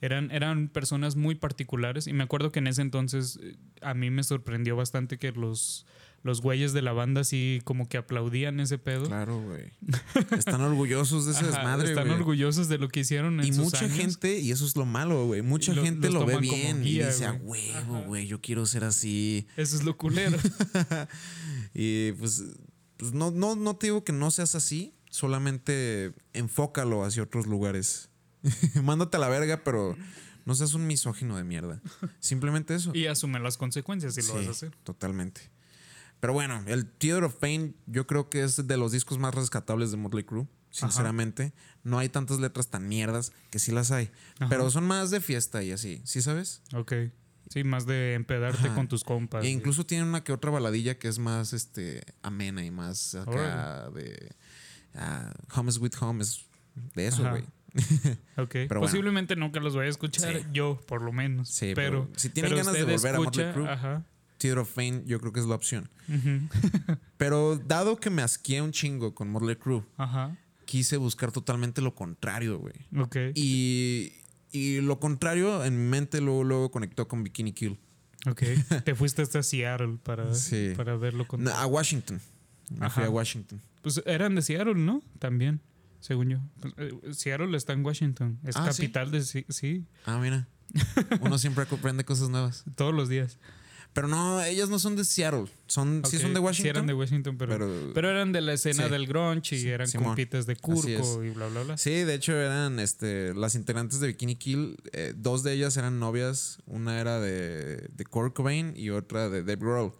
eran, 0.00 0.30
eran 0.30 0.68
personas 0.68 1.16
muy 1.16 1.34
particulares. 1.34 2.06
Y 2.06 2.12
me 2.12 2.24
acuerdo 2.24 2.52
que 2.52 2.60
en 2.60 2.68
ese 2.68 2.82
entonces 2.82 3.38
eh, 3.42 3.56
a 3.82 3.94
mí 3.94 4.10
me 4.10 4.22
sorprendió 4.22 4.76
bastante 4.76 5.18
que 5.18 5.32
los 5.32 5.86
los 6.22 6.40
güeyes 6.42 6.72
de 6.72 6.82
la 6.82 6.92
banda 6.92 7.20
así 7.20 7.60
como 7.64 7.88
que 7.88 7.96
aplaudían 7.96 8.60
ese 8.60 8.76
pedo. 8.78 9.04
Claro, 9.06 9.40
güey. 9.40 9.72
Están 10.38 10.60
orgullosos 10.60 11.26
de 11.26 11.32
ese 11.32 11.40
Ajá, 11.46 11.48
desmadre, 11.56 11.88
Están 11.90 12.10
orgullosos 12.10 12.68
de 12.68 12.78
lo 12.78 12.88
que 12.88 13.00
hicieron 13.00 13.40
en 13.40 13.46
Y 13.46 13.52
sus 13.52 13.64
mucha 13.64 13.84
años. 13.84 13.96
gente, 13.96 14.38
y 14.40 14.50
eso 14.50 14.66
es 14.66 14.74
lo 14.76 14.84
malo, 14.84 15.26
güey. 15.26 15.42
Mucha 15.42 15.72
lo- 15.74 15.82
gente 15.82 16.10
lo 16.10 16.26
ve 16.26 16.38
bien 16.38 16.82
guía, 16.82 17.04
y 17.04 17.06
dice, 17.06 17.26
a 17.26 17.32
huevo, 17.32 18.02
güey, 18.06 18.26
yo 18.26 18.40
quiero 18.40 18.66
ser 18.66 18.84
así. 18.84 19.46
Eso 19.56 19.76
es 19.76 19.84
lo 19.84 19.96
culero. 19.96 20.36
Y 21.74 22.12
pues, 22.12 22.42
pues 22.96 23.12
no, 23.12 23.30
no, 23.30 23.54
no 23.56 23.76
te 23.76 23.86
digo 23.86 24.04
que 24.04 24.12
no 24.12 24.30
seas 24.30 24.54
así, 24.54 24.94
solamente 25.10 26.12
enfócalo 26.32 27.04
hacia 27.04 27.22
otros 27.22 27.46
lugares. 27.46 28.10
Mándate 28.82 29.16
a 29.16 29.20
la 29.20 29.28
verga, 29.28 29.62
pero 29.64 29.96
no 30.44 30.54
seas 30.54 30.74
un 30.74 30.86
misógino 30.86 31.36
de 31.36 31.44
mierda. 31.44 31.80
Simplemente 32.20 32.74
eso. 32.74 32.92
y 32.94 33.06
asume 33.06 33.38
las 33.40 33.56
consecuencias 33.56 34.14
si 34.14 34.22
lo 34.22 34.34
vas 34.34 34.42
Sí, 34.42 34.48
a 34.48 34.50
hacer. 34.50 34.76
Totalmente. 34.82 35.50
Pero 36.20 36.32
bueno, 36.32 36.62
el 36.66 36.86
Theater 36.86 37.24
of 37.24 37.34
Pain 37.36 37.76
yo 37.86 38.06
creo 38.06 38.28
que 38.28 38.42
es 38.42 38.66
de 38.66 38.76
los 38.76 38.92
discos 38.92 39.18
más 39.18 39.34
rescatables 39.34 39.90
de 39.90 39.96
Motley 39.96 40.24
Crue, 40.24 40.46
sinceramente. 40.70 41.52
No 41.84 41.98
hay 41.98 42.08
tantas 42.08 42.40
letras 42.40 42.68
tan 42.68 42.88
mierdas 42.88 43.32
que 43.50 43.58
sí 43.58 43.72
las 43.72 43.90
hay, 43.90 44.10
Ajá. 44.40 44.48
pero 44.48 44.70
son 44.70 44.84
más 44.86 45.10
de 45.10 45.20
fiesta 45.20 45.62
y 45.62 45.72
así, 45.72 46.00
¿sí 46.04 46.20
sabes? 46.22 46.62
Ok. 46.74 46.92
Sí, 47.50 47.64
más 47.64 47.86
de 47.86 48.12
empedarte 48.14 48.66
Ajá. 48.66 48.74
con 48.74 48.88
tus 48.88 49.04
compas. 49.04 49.42
E 49.44 49.48
incluso 49.48 49.86
tienen 49.86 50.08
una 50.08 50.22
que 50.22 50.32
otra 50.32 50.50
baladilla 50.50 50.98
que 50.98 51.08
es 51.08 51.18
más 51.18 51.52
este 51.54 52.04
amena 52.22 52.62
y 52.64 52.70
más 52.70 53.14
acá 53.14 53.88
de 53.90 54.34
ah, 54.94 55.32
Home 55.54 55.72
with 55.80 55.92
Home 56.00 56.22
es 56.22 56.44
de 56.94 57.06
eso, 57.06 57.28
güey. 57.30 57.44
Ok. 58.36 58.54
bueno. 58.68 58.80
Posiblemente 58.80 59.36
nunca 59.36 59.60
los 59.60 59.74
voy 59.74 59.86
a 59.86 59.88
escuchar 59.88 60.40
Sí. 60.40 60.46
yo, 60.52 60.80
por 60.86 61.00
lo 61.02 61.12
menos. 61.12 61.48
Sí, 61.48 61.72
pero, 61.74 62.06
pero 62.06 62.18
si 62.18 62.28
tienen 62.30 62.52
pero 62.52 62.64
ganas 62.64 62.74
de 62.74 62.84
volver 62.84 63.14
a 63.14 63.18
Motley 63.20 63.52
Crue, 63.52 63.68
Ajá. 63.70 64.04
Theater 64.38 64.58
of 64.60 64.72
Pain 64.72 65.04
yo 65.06 65.20
creo 65.20 65.32
que 65.32 65.40
es 65.40 65.46
la 65.46 65.54
opción. 65.54 65.90
Pero 67.16 67.56
dado 67.56 67.96
que 67.96 68.10
me 68.10 68.22
asqué 68.22 68.62
un 68.62 68.72
chingo 68.72 69.14
con 69.14 69.28
Motley 69.30 69.56
Crue, 69.56 69.84
Ajá. 69.96 70.36
quise 70.64 70.96
buscar 70.96 71.32
totalmente 71.32 71.80
lo 71.82 71.94
contrario, 71.94 72.58
güey. 72.58 72.74
Ok. 72.98 73.16
Y, 73.34 74.12
y 74.52 74.80
lo 74.80 75.00
contrario 75.00 75.64
en 75.64 75.76
mi 75.76 75.90
mente 75.90 76.20
luego, 76.20 76.44
luego 76.44 76.70
conectó 76.70 77.08
con 77.08 77.22
Bikini 77.24 77.52
Kill. 77.52 77.78
Ok. 78.26 78.42
Te 78.84 78.94
fuiste 78.94 79.22
hasta 79.22 79.42
Seattle 79.42 79.98
para, 80.02 80.34
Sí. 80.34 80.72
para 80.76 80.96
verlo 80.96 81.26
con. 81.26 81.42
No, 81.44 81.50
a 81.50 81.66
Washington. 81.66 82.20
Me 82.70 82.90
fui 82.90 83.02
Ajá. 83.02 83.06
a 83.06 83.10
Washington. 83.10 83.60
Pues 83.82 84.02
eran 84.06 84.34
de 84.34 84.42
Seattle, 84.42 84.74
¿no? 84.74 85.02
También, 85.18 85.60
según 86.00 86.28
yo. 86.30 86.38
Pues, 86.60 86.74
eh, 86.76 86.92
Seattle 87.12 87.56
está 87.56 87.72
en 87.72 87.84
Washington. 87.84 88.38
Es 88.44 88.56
Ah, 88.56 88.70
¿sí? 88.72 88.82
capital 88.82 89.10
de. 89.10 89.22
Sí, 89.22 89.46
sí, 89.48 89.84
Ah, 90.04 90.18
mira. 90.20 90.46
Uno 91.20 91.38
siempre 91.38 91.64
aprende 91.70 92.04
cosas 92.04 92.28
nuevas. 92.28 92.64
todos 92.76 92.92
los 92.94 93.08
días. 93.08 93.38
Pero 93.98 94.08
no, 94.08 94.42
ellas 94.42 94.68
no 94.68 94.78
son 94.78 94.96
de 94.96 95.04
Seattle. 95.04 95.46
Son, 95.66 96.02
sí 96.06 96.18
son 96.18 96.34
de 96.34 96.40
Washington. 96.40 96.64
Sí, 96.64 96.68
eran 96.68 96.86
de 96.86 96.94
Washington, 96.94 97.36
pero, 97.38 97.52
pero- 97.52 97.90
pero, 97.94 98.10
eran 98.10 98.32
de 98.32 98.40
la 98.40 98.52
escena 98.52 98.84
Sí. 98.84 98.90
del 98.90 99.06
grunge 99.06 99.56
y 99.56 99.68
eran 99.68 99.86
Simón. 99.88 100.06
compitas 100.08 100.46
de 100.46 100.56
Curco 100.56 101.24
y 101.24 101.30
bla, 101.30 101.48
bla, 101.48 101.62
bla. 101.64 101.78
Sí, 101.78 101.90
de 101.90 102.14
hecho 102.14 102.32
eran 102.36 102.78
este, 102.78 103.34
las 103.34 103.54
integrantes 103.54 104.00
de 104.00 104.06
Bikini 104.08 104.36
Kill. 104.36 104.76
eh, 104.92 105.14
dos 105.16 105.42
de 105.42 105.52
ellas 105.54 105.76
eran 105.76 105.98
novias. 105.98 106.58
Una 106.66 107.00
era 107.00 107.18
de, 107.20 107.88
de 107.92 108.04
Kurt 108.04 108.34
Cobain 108.34 108.72
y 108.76 108.90
otra 108.90 109.28
de 109.28 109.40
Dave 109.42 109.56
Grohl. 109.56 109.92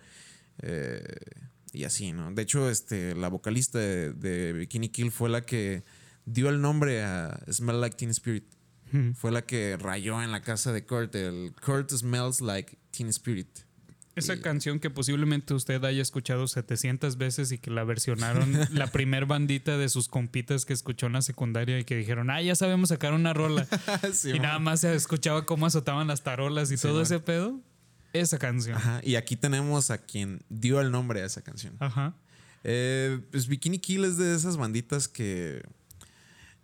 Eh, 0.62 1.02
y 1.72 1.84
así, 1.84 2.12
¿no? 2.12 2.32
De 2.32 2.42
hecho, 2.42 2.70
este, 2.70 3.14
la 3.14 3.28
vocalista 3.28 3.78
de, 3.78 4.12
de 4.12 4.52
Bikini 4.52 4.88
Kill 4.88 5.10
fue 5.10 5.28
la 5.28 5.42
que 5.42 5.84
dio 6.24 6.48
el 6.48 6.60
nombre 6.60 7.02
a 7.02 7.38
Smell 7.50 7.80
Like 7.80 7.96
Teen 7.96 8.10
Spirit. 8.10 8.44
Fue 9.16 9.30
la 9.30 9.42
que 9.44 9.76
rayó 9.78 10.22
en 10.22 10.32
la 10.32 10.40
casa 10.40 10.72
de 10.72 10.86
Kurt. 10.86 11.14
El 11.14 11.52
Kurt 11.62 11.90
Smells 11.90 12.40
Like 12.40 12.78
Teen 12.90 13.08
Spirit. 13.10 13.48
Esa 14.18 14.34
Y- 14.34 14.40
canción 14.40 14.78
que 14.80 14.90
posiblemente 14.90 15.54
usted 15.54 15.82
haya 15.84 16.02
escuchado 16.02 16.46
700 16.46 17.16
veces 17.18 17.52
y 17.52 17.58
que 17.58 17.70
la 17.70 17.84
versionaron 17.84 18.52
la 18.72 18.86
primer 18.88 19.26
bandita 19.26 19.78
de 19.78 19.88
sus 19.88 20.08
compitas 20.08 20.64
que 20.64 20.72
escuchó 20.72 21.06
en 21.06 21.14
la 21.14 21.22
secundaria 21.22 21.78
y 21.78 21.84
que 21.84 21.96
dijeron, 21.96 22.30
ah, 22.30 22.42
ya 22.42 22.54
sabemos 22.54 22.90
sacar 22.90 23.12
una 23.14 23.32
rola. 23.32 23.66
Sí, 24.12 24.30
y 24.30 24.32
man. 24.34 24.42
nada 24.42 24.58
más 24.58 24.80
se 24.80 24.94
escuchaba 24.94 25.46
cómo 25.46 25.66
azotaban 25.66 26.06
las 26.08 26.22
tarolas 26.22 26.70
y 26.70 26.76
Sí, 26.76 26.82
todo 26.82 26.94
man. 26.94 27.02
ese 27.02 27.20
pedo. 27.20 27.60
Esa 28.12 28.38
canción. 28.38 28.76
Ajá, 28.76 29.00
y 29.04 29.16
aquí 29.16 29.36
tenemos 29.36 29.90
a 29.90 29.98
quien 29.98 30.42
dio 30.48 30.80
el 30.80 30.90
nombre 30.90 31.22
a 31.22 31.26
esa 31.26 31.42
canción. 31.42 31.74
Ajá. 31.78 32.14
Eh, 32.64 33.20
pues 33.30 33.46
Bikini 33.46 33.78
Kill 33.78 34.04
es 34.04 34.16
de 34.16 34.34
esas 34.34 34.56
banditas 34.56 35.08
que 35.08 35.62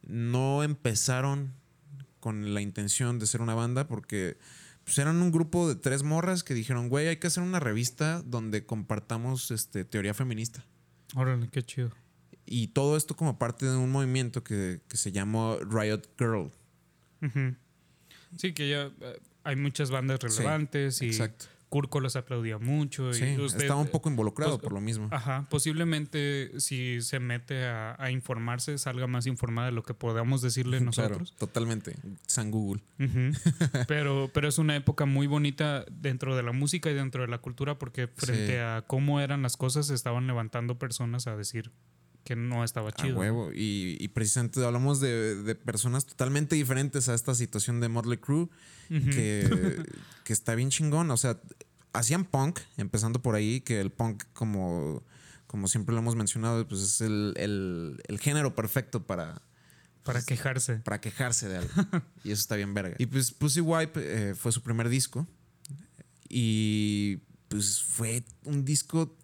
no 0.03 0.63
empezaron 0.63 1.53
con 2.21 2.55
la 2.55 2.61
intención 2.61 3.19
de 3.19 3.27
ser 3.27 3.43
una 3.43 3.55
banda 3.55 3.87
porque 3.87 4.37
pues, 4.85 4.99
eran 4.99 5.23
un 5.23 5.33
grupo 5.33 5.69
de 5.69 5.77
tres 5.77 6.03
morras 6.03 6.45
que 6.45 6.55
dijeron, 6.55 6.89
güey, 6.89 7.09
hay 7.09 7.17
que 7.17 7.27
hacer 7.27 7.43
una 7.43 7.61
revista 7.61 8.23
donde 8.23 8.65
compartamos 8.67 9.51
este, 9.51 9.85
teoría 9.85 10.15
feminista. 10.15 10.65
Órale, 11.15 11.49
qué 11.49 11.63
chido. 11.63 11.91
Y 12.47 12.69
todo 12.69 12.97
esto 12.97 13.17
como 13.17 13.39
parte 13.39 13.67
de 13.67 13.77
un 13.77 13.91
movimiento 13.91 14.45
que, 14.45 14.81
que 14.89 14.97
se 14.97 15.13
llamó 15.13 15.59
Riot 15.59 16.03
Girl. 16.19 16.51
Sí, 18.37 18.53
que 18.53 18.69
ya 18.69 18.93
eh, 19.01 19.21
hay 19.45 19.57
muchas 19.57 19.91
bandas 19.91 20.21
relevantes 20.21 21.01
y 21.01 21.07
Exacto. 21.07 21.47
Curco 21.75 21.99
los 21.99 22.15
aplaudía 22.15 22.59
mucho. 22.59 23.13
Sí, 23.13 23.25
y 23.37 23.41
usted, 23.41 23.63
estaba 23.63 23.81
un 23.81 23.89
poco 23.89 24.09
involucrado 24.09 24.53
pues, 24.59 24.63
por 24.63 24.73
lo 24.75 24.81
mismo. 24.81 25.09
Ajá, 25.11 25.45
posiblemente 25.51 26.61
si 26.61 27.01
se 27.03 27.19
mete 27.19 27.65
a, 27.67 27.97
a 27.99 28.13
informarse, 28.13 28.79
salga 28.79 29.09
más 29.09 29.27
informada 29.27 29.67
de 29.67 29.73
lo 29.73 29.83
que 29.83 29.93
podamos 29.93 30.41
decirle 30.41 30.79
Claro, 30.79 30.85
nosotros. 30.85 31.35
totalmente. 31.37 31.97
San 32.29 32.53
Google. 32.53 32.81
Pero, 33.89 34.31
pero 34.33 34.47
es 34.49 34.59
una 34.59 34.77
época 34.77 35.05
muy 35.05 35.27
bonita 35.27 35.85
dentro 35.91 36.37
de 36.37 36.45
la 36.45 36.53
música 36.53 36.91
y 36.91 36.95
dentro 36.95 37.23
de 37.23 37.29
la 37.29 37.39
cultura 37.39 37.77
porque 37.77 38.07
frente 38.07 38.53
Sí. 38.53 38.57
a 38.57 38.85
cómo 38.87 39.21
eran 39.21 39.43
las 39.43 39.57
cosas 39.57 39.91
estaban 39.91 40.27
levantando 40.29 40.79
personas 40.79 41.27
a 41.27 41.37
decir 41.37 41.73
que 42.25 42.37
no 42.37 42.65
estaba 42.65 42.89
A 42.89 42.93
chido. 42.93 43.19
huevo. 43.19 43.53
Y, 43.53 43.97
y 44.01 44.09
precisamente 44.09 44.65
hablamos 44.65 44.99
de, 45.01 45.37
de 45.43 45.55
personas 45.55 46.07
totalmente 46.07 46.57
diferentes 46.57 47.09
a 47.09 47.15
esta 47.15 47.35
situación 47.35 47.81
de 47.81 47.89
Motley 47.89 48.19
Crue, 48.19 48.49
que, 48.89 49.83
que 50.25 50.33
está 50.33 50.55
bien 50.55 50.71
chingón. 50.71 51.11
O 51.11 51.17
sea, 51.17 51.39
hacían 51.93 52.25
punk, 52.25 52.61
empezando 52.77 53.21
por 53.23 53.35
ahí, 53.35 53.61
que 53.61 53.81
el 53.81 53.91
punk, 53.93 54.25
como, 54.33 55.03
como 55.47 55.69
siempre 55.69 55.93
lo 55.95 56.01
hemos 56.01 56.17
mencionado, 56.17 56.67
pues 56.67 56.81
es 56.81 57.01
el, 57.03 57.35
el- 57.37 58.01
el 58.09 58.19
género 58.19 58.55
perfecto 58.55 59.07
para, 59.07 59.43
Para 60.03 60.23
quejarse. 60.23 60.77
para 60.77 61.01
quejarse 61.01 61.49
de 61.49 61.59
algo. 61.59 61.73
y 62.25 62.33
eso 62.33 62.41
está 62.41 62.57
bien 62.57 62.73
verga. 62.75 62.97
Y 62.99 63.07
pues 63.07 63.33
Pussy 63.33 63.61
Wipe 63.61 64.01
eh, 64.31 64.35
fue 64.35 64.51
su 64.51 64.63
primer 64.63 64.89
disco. 64.89 65.27
Y 66.29 67.19
pues 67.49 67.83
fue 67.83 68.25
un 68.45 68.65
disco 68.65 69.17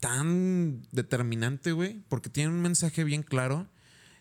tan 0.00 0.82
determinante, 0.92 1.72
güey, 1.72 2.02
porque 2.08 2.30
tiene 2.30 2.50
un 2.50 2.60
mensaje 2.60 3.04
bien 3.04 3.22
claro 3.22 3.68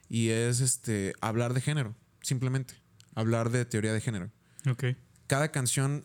y 0.09 0.30
es 0.30 0.59
este 0.59 1.13
hablar 1.21 1.53
de 1.53 1.61
género, 1.61 1.95
simplemente, 2.21 2.75
hablar 3.15 3.49
de 3.49 3.65
teoría 3.65 3.93
de 3.93 4.01
género. 4.01 4.30
Ok. 4.69 4.84
Cada 5.27 5.51
canción 5.51 6.03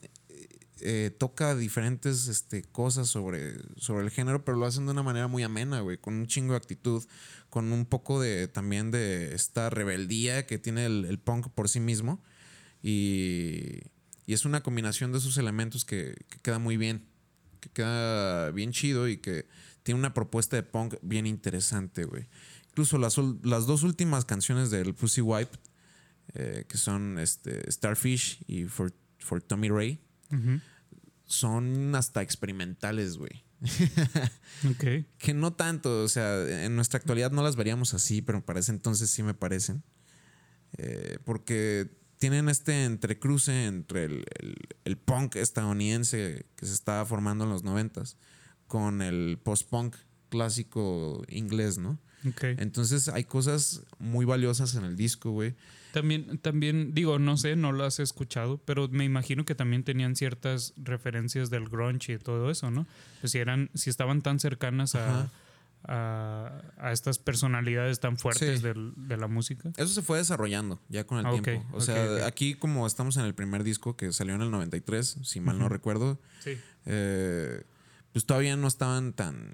eh, 0.81 1.15
toca 1.19 1.55
diferentes 1.55 2.29
este, 2.29 2.63
cosas 2.63 3.09
sobre, 3.09 3.55
sobre 3.77 4.05
el 4.05 4.11
género, 4.11 4.45
pero 4.45 4.59
lo 4.59 4.67
hacen 4.67 4.87
de 4.87 4.93
una 4.93 5.03
manera 5.03 5.29
muy 5.29 5.43
amena, 5.43 5.81
güey, 5.81 5.99
con 5.99 6.15
un 6.15 6.27
chingo 6.27 6.53
de 6.53 6.59
actitud, 6.59 7.03
con 7.49 7.73
un 7.73 7.87
poco 7.87 8.21
de 8.21 8.49
también 8.49 8.91
de 8.91 9.35
esta 9.35 9.71
rebeldía 9.71 10.47
que 10.47 10.59
tiene 10.59 10.87
el, 10.87 11.05
el 11.07 11.19
punk 11.19 11.49
por 11.49 11.69
sí 11.69 11.81
mismo. 11.81 12.23
Y, 12.83 13.81
y 14.27 14.35
es 14.35 14.45
una 14.45 14.63
combinación 14.63 15.11
de 15.11 15.19
esos 15.19 15.39
elementos 15.39 15.85
que, 15.85 16.17
que 16.29 16.39
queda 16.41 16.59
muy 16.59 16.77
bien, 16.77 17.07
que 17.65 17.71
queda 17.71 18.51
bien 18.51 18.73
chido 18.73 19.09
y 19.09 19.17
que 19.17 19.47
tiene 19.83 19.99
una 19.99 20.15
propuesta 20.15 20.57
de 20.57 20.63
punk 20.63 20.95
bien 21.03 21.27
interesante, 21.27 22.05
güey. 22.05 22.29
Incluso 22.69 22.99
las, 22.99 23.17
las 23.43 23.67
dos 23.67 23.83
últimas 23.83 24.25
canciones 24.25 24.71
del 24.71 24.95
Pussy 24.95 25.21
Wipe, 25.21 25.57
eh, 26.35 26.65
que 26.69 26.77
son 26.77 27.19
este, 27.19 27.71
Starfish 27.71 28.43
y 28.47 28.65
For, 28.65 28.93
For 29.19 29.43
Tommy 29.43 29.69
Ray, 29.69 30.01
son 31.27 31.95
hasta 31.95 32.23
experimentales, 32.23 33.17
güey. 33.17 33.45
Ok. 34.71 35.07
Que 35.19 35.35
no 35.35 35.53
tanto, 35.53 36.03
o 36.03 36.09
sea, 36.09 36.65
en 36.65 36.77
nuestra 36.77 36.99
actualidad 36.99 37.31
no 37.31 37.43
las 37.43 37.57
veríamos 37.57 37.95
así, 37.95 38.23
pero 38.23 38.45
para 38.45 38.61
ese 38.61 38.73
entonces 38.73 39.11
sí 39.11 39.23
me 39.23 39.35
parecen. 39.35 39.83
Eh, 40.77 41.19
porque 41.25 41.91
tienen 42.25 42.49
este 42.49 42.85
entrecruce 42.85 43.67
entre 43.67 44.05
el, 44.05 44.25
el- 44.41 44.57
el 44.85 44.97
punk 44.97 45.37
estadounidense 45.37 46.47
que 46.57 46.67
se 46.67 46.73
estaba 46.75 47.05
formando 47.07 47.45
en 47.45 47.51
los 47.51 47.63
noventas 47.65 48.17
con 48.67 49.03
el 49.03 49.39
post-punk 49.43 49.95
clásico 50.31 51.23
inglés, 51.29 51.79
¿no? 51.79 51.99
Entonces 52.59 53.09
hay 53.09 53.25
cosas 53.25 53.83
muy 53.99 54.25
valiosas 54.25 54.75
en 54.75 54.85
el 54.85 54.97
disco, 54.97 55.31
güey. 55.31 55.55
También, 55.93 56.39
también, 56.39 56.93
digo, 56.95 57.19
no 57.19 57.37
sé, 57.37 57.55
no 57.55 57.71
lo 57.73 57.85
has 57.85 58.01
escuchado, 58.01 58.59
pero 58.65 58.89
me 58.89 59.05
imagino 59.05 59.45
que 59.45 59.55
también 59.55 59.85
tenían 59.85 60.17
ciertas 60.17 60.73
referencias 60.77 61.51
del 61.51 61.69
grunge 61.69 62.15
y 62.15 62.19
todo 62.19 62.51
eso, 62.51 62.71
¿no? 62.71 62.87
Pues 63.21 63.33
si 63.33 63.39
eran, 63.39 63.71
si 63.75 63.91
estaban 63.91 64.23
tan 64.23 64.41
cercanas 64.41 64.95
a. 64.97 65.31
a, 65.87 66.63
a 66.79 66.93
estas 66.93 67.19
personalidades 67.19 68.01
tan 68.01 68.17
fuertes 68.17 68.59
Sí. 68.61 68.65
del- 68.65 68.93
de 68.97 69.17
la 69.17 69.27
música. 69.29 69.71
Eso 69.77 69.89
se 69.93 70.03
fue 70.03 70.19
desarrollando 70.19 70.81
ya 70.89 71.05
con 71.05 71.19
el 71.19 71.27
Ah, 71.27 71.33
ok, 71.33 71.43
tiempo. 71.43 71.77
O 71.77 71.81
sea, 71.81 72.27
aquí 72.27 72.55
como 72.55 72.87
estamos 72.87 73.17
en 73.17 73.25
el 73.25 73.35
primer 73.35 73.65
disco 73.65 73.97
que 73.97 74.13
salió 74.13 74.35
en 74.35 74.43
el 74.43 74.51
93, 74.51 75.19
si 75.23 75.41
mal 75.41 75.59
no 75.59 75.69
recuerdo, 75.69 76.21
Sí. 76.41 76.59
eh, 76.87 77.63
pues 78.13 78.25
todavía 78.27 78.57
no 78.57 78.67
estaban 78.69 79.13
tan... 79.13 79.53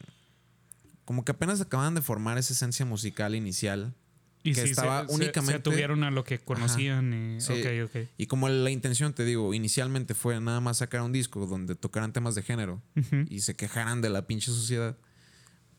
Como 1.04 1.24
que 1.24 1.32
apenas 1.32 1.60
acababan 1.60 1.94
de 1.94 2.02
formar 2.02 2.38
esa 2.38 2.52
esencia 2.52 2.86
musical 2.86 3.34
inicial. 3.34 3.94
Y 4.42 4.54
que 4.54 4.62
sí, 4.62 4.70
estaba 4.70 5.06
se, 5.06 5.12
únicamente- 5.14 5.52
se 5.52 5.58
atuvieron 5.58 6.02
a 6.04 6.10
lo 6.10 6.24
que 6.24 6.38
conocían. 6.38 7.12
y- 7.12 7.40
Sí. 7.40 7.52
Ok, 7.60 7.90
ok. 7.90 8.08
Y 8.16 8.26
como 8.26 8.48
la 8.48 8.70
intención, 8.70 9.12
te 9.12 9.24
digo, 9.24 9.52
inicialmente 9.52 10.14
fue 10.14 10.40
nada 10.40 10.60
más 10.60 10.78
sacar 10.78 11.02
un 11.02 11.12
disco 11.12 11.46
donde 11.46 11.74
tocaran 11.74 12.12
temas 12.12 12.34
de 12.36 12.42
género 12.42 12.80
y 13.28 13.40
se 13.40 13.54
quejaran 13.56 14.00
de 14.00 14.08
la 14.10 14.26
pinche 14.26 14.46
sociedad, 14.52 14.96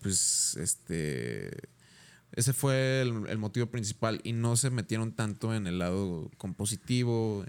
pues 0.02 0.58
este. 0.58 1.52
Ese 2.34 2.54
fue 2.54 3.02
el, 3.02 3.28
el 3.28 3.38
motivo 3.38 3.68
principal 3.68 4.22
y 4.24 4.32
no 4.32 4.56
se 4.56 4.70
metieron 4.70 5.12
tanto 5.12 5.54
en 5.54 5.68
el 5.68 5.80
lado 5.80 6.32
compositivo, 6.38 7.45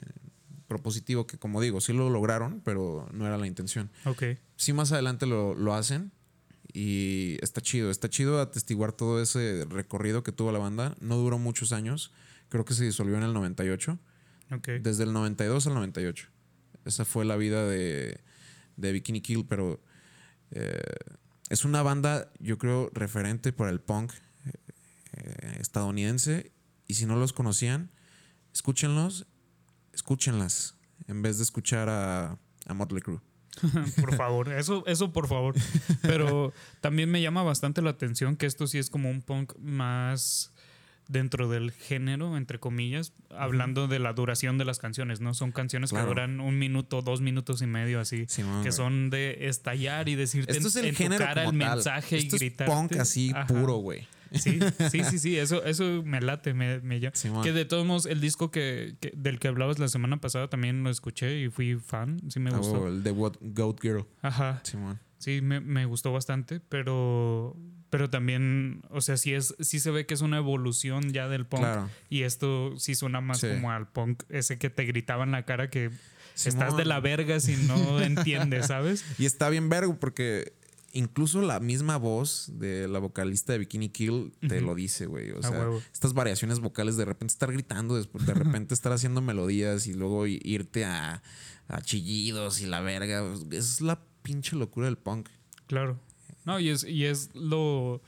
propositivo, 0.67 1.27
que 1.27 1.39
como 1.39 1.61
digo, 1.61 1.81
sí 1.81 1.93
lo 1.93 2.11
lograron, 2.11 2.61
pero 2.65 3.09
no 3.13 3.27
era 3.27 3.39
la 3.39 3.47
intención. 3.47 3.91
Ok. 4.07 4.25
Sí, 4.57 4.73
más 4.73 4.91
adelante 4.91 5.27
lo, 5.27 5.55
lo 5.55 5.75
hacen 5.75 6.13
y 6.73 7.37
está 7.43 7.61
chido. 7.61 7.91
Está 7.91 8.09
chido 8.09 8.41
atestiguar 8.41 8.93
todo 8.93 9.23
ese 9.23 9.67
recorrido 9.69 10.23
que 10.23 10.33
tuvo 10.33 10.51
la 10.51 10.59
banda. 10.59 10.97
No 11.01 11.17
duró 11.17 11.39
muchos 11.39 11.73
años. 11.73 12.13
Creo 12.49 12.65
que 12.65 12.75
se 12.75 12.85
disolvió 12.85 13.17
en 13.17 13.23
el 13.23 13.35
98. 13.35 13.99
Ok. 14.51 14.69
Desde 14.81 15.05
el 15.05 15.13
92 15.13 15.67
al 15.67 15.75
98. 15.75 16.29
Esa 16.85 17.05
fue 17.05 17.25
la 17.25 17.37
vida 17.37 17.67
de, 17.67 18.19
de 18.77 18.93
Bikini 18.93 19.21
Kill, 19.21 19.47
pero 19.47 19.81
eh, 20.51 20.81
es 21.53 21.67
una 21.67 21.83
banda, 21.83 22.33
yo 22.39 22.57
creo, 22.57 22.89
referente 22.95 23.53
para 23.53 23.69
el 23.69 23.79
punk 23.79 24.15
eh, 25.13 25.59
estadounidense. 25.61 26.51
Y 26.89 26.95
si 26.95 27.05
no 27.05 27.17
los 27.17 27.35
conocían, 27.35 27.91
escúchenlos, 28.55 29.27
escúchenlas, 29.93 30.79
en 31.09 31.21
vez 31.21 31.37
de 31.37 31.45
escuchar 31.45 31.91
a, 31.91 32.39
a 32.67 32.75
Motley 32.75 33.03
Crue. 33.03 33.21
por 34.01 34.17
favor, 34.17 34.51
eso, 34.51 34.83
eso 34.87 35.13
por 35.13 35.29
favor. 35.29 35.55
Pero 36.01 36.55
también 36.81 37.11
me 37.11 37.21
llama 37.21 37.43
bastante 37.43 37.83
la 37.83 37.91
atención 37.91 38.37
que 38.37 38.47
esto 38.47 38.67
sí 38.67 38.79
es 38.79 38.89
como 38.89 39.11
un 39.11 39.21
punk 39.21 39.55
más 39.59 40.52
dentro 41.13 41.49
del 41.49 41.71
género, 41.71 42.37
entre 42.37 42.59
comillas, 42.59 43.13
hablando 43.31 43.87
de 43.87 43.99
la 43.99 44.13
duración 44.13 44.59
de 44.59 44.65
las 44.65 44.79
canciones, 44.79 45.21
¿no? 45.21 45.35
Son 45.35 45.53
canciones 45.53 45.91
Claro. 45.91 46.07
que 46.07 46.09
duran 46.11 46.41
un 46.41 46.59
minuto, 46.59 47.03
dos 47.03 47.21
minutos 47.21 47.63
y 47.63 47.67
medio 47.67 48.01
así. 48.01 48.25
Simón, 48.29 48.63
que 48.63 48.71
güey. 48.71 48.73
son 48.73 49.11
de 49.11 49.47
estallar 49.49 50.09
y 50.09 50.15
decirte 50.15 50.53
Esto 50.53 50.69
es 50.69 50.77
el 50.77 50.87
en 50.87 50.95
tu 50.97 51.19
cara 51.19 51.43
el 51.43 51.49
tal. 51.51 51.55
mensaje 51.55 52.17
Esto 52.17 52.37
y 52.37 52.39
gritar. 52.39 52.67
punk 52.67 52.97
así 52.97 53.33
puro, 53.47 53.77
güey. 53.77 54.09
Sí, 54.33 54.59
sí, 54.91 55.05
sí, 55.05 55.19
sí, 55.19 55.37
eso, 55.39 55.63
eso 55.65 56.03
me 56.07 56.23
late, 56.23 56.55
me, 56.55 56.81
me 56.81 57.01
llama. 57.01 57.15
Simón. 57.15 57.45
Que 57.45 57.53
de 57.53 57.67
todos 57.67 57.85
modos, 57.87 58.07
el 58.07 58.21
disco 58.23 58.51
que, 58.51 58.97
que- 58.99 59.13
del 59.15 59.39
que 59.39 59.49
hablabas 59.49 59.79
la 59.79 59.89
semana 59.89 60.23
pasada 60.23 60.49
también 60.49 60.83
lo 60.83 60.89
escuché 60.89 61.39
y 61.39 61.51
fui 61.51 61.75
fan, 61.77 62.19
sí 62.31 62.41
me 62.41 62.49
Ah, 62.49 62.57
gustó. 62.57 62.89
el 62.89 63.03
de 63.03 63.13
What- 63.13 63.37
Goat 63.43 63.81
Girl. 63.83 64.07
Ajá, 64.23 64.61
Simón. 64.65 64.99
sí, 65.19 65.43
me, 65.43 65.61
me 65.61 65.85
gustó 65.85 66.13
bastante, 66.15 66.61
pero, 66.61 67.55
pero 67.93 68.09
también, 68.09 68.81
o 68.89 69.03
sea, 69.03 69.19
sí, 69.19 69.35
es, 69.35 69.55
sí 69.61 69.79
se 69.79 69.91
ve 69.91 70.07
que 70.07 70.15
es 70.15 70.23
una 70.23 70.39
evolución 70.39 71.13
ya 71.13 71.29
del 71.29 71.45
punk. 71.45 71.61
Claro. 71.61 71.91
Y 72.09 72.23
esto 72.23 72.73
sí 72.79 72.95
suena 72.95 73.21
más 73.21 73.41
Sí. 73.41 73.49
como 73.49 73.71
al 73.71 73.87
punk, 73.87 74.23
ese 74.31 74.57
que 74.57 74.71
te 74.71 74.87
gritaba 74.87 75.25
en 75.25 75.33
la 75.33 75.45
cara 75.45 75.69
que 75.69 75.91
estás 76.35 76.75
de 76.79 76.87
la 76.87 77.01
verga 77.01 77.39
si 77.39 77.55
no 77.55 78.01
entiendes, 78.01 78.69
¿sabes? 78.69 79.05
Y 79.19 79.27
está 79.27 79.51
bien 79.51 79.69
vergo 79.69 80.01
porque 80.01 80.55
incluso 80.95 81.43
la 81.43 81.61
misma 81.61 81.99
voz 81.99 82.51
de 82.55 82.89
la 82.89 82.99
vocalista 82.99 83.53
de 83.53 83.59
Bikini 83.59 83.91
Kill 83.91 84.33
te 84.41 84.63
lo 84.63 84.75
dice, 84.75 85.05
güey. 85.05 85.33
O 85.33 85.43
sea, 85.43 85.69
estas 85.93 86.15
variaciones 86.15 86.61
vocales, 86.61 86.97
de 86.97 87.05
repente 87.05 87.33
estar 87.33 87.53
gritando, 87.53 87.95
después 87.97 88.25
de 88.25 88.33
repente 88.33 88.73
estar 88.75 88.93
haciendo 88.93 89.21
melodías 89.21 89.87
y 89.87 89.93
luego 89.93 90.27
irte 90.27 90.87
a, 90.87 91.23
a 91.69 91.83
chillidos 91.83 92.63
y 92.63 92.65
la 92.65 92.81
verga. 92.81 93.23
Es 93.51 93.83
la 93.83 94.01
pinche 94.23 94.57
locura 94.57 94.87
del 94.87 94.97
punk. 94.97 95.29
Claro. 95.67 96.01
No, 96.45 96.59
y 96.61 96.69
es, 96.71 96.85
y 96.85 97.05
es 97.07 97.31
lo. 97.35 98.01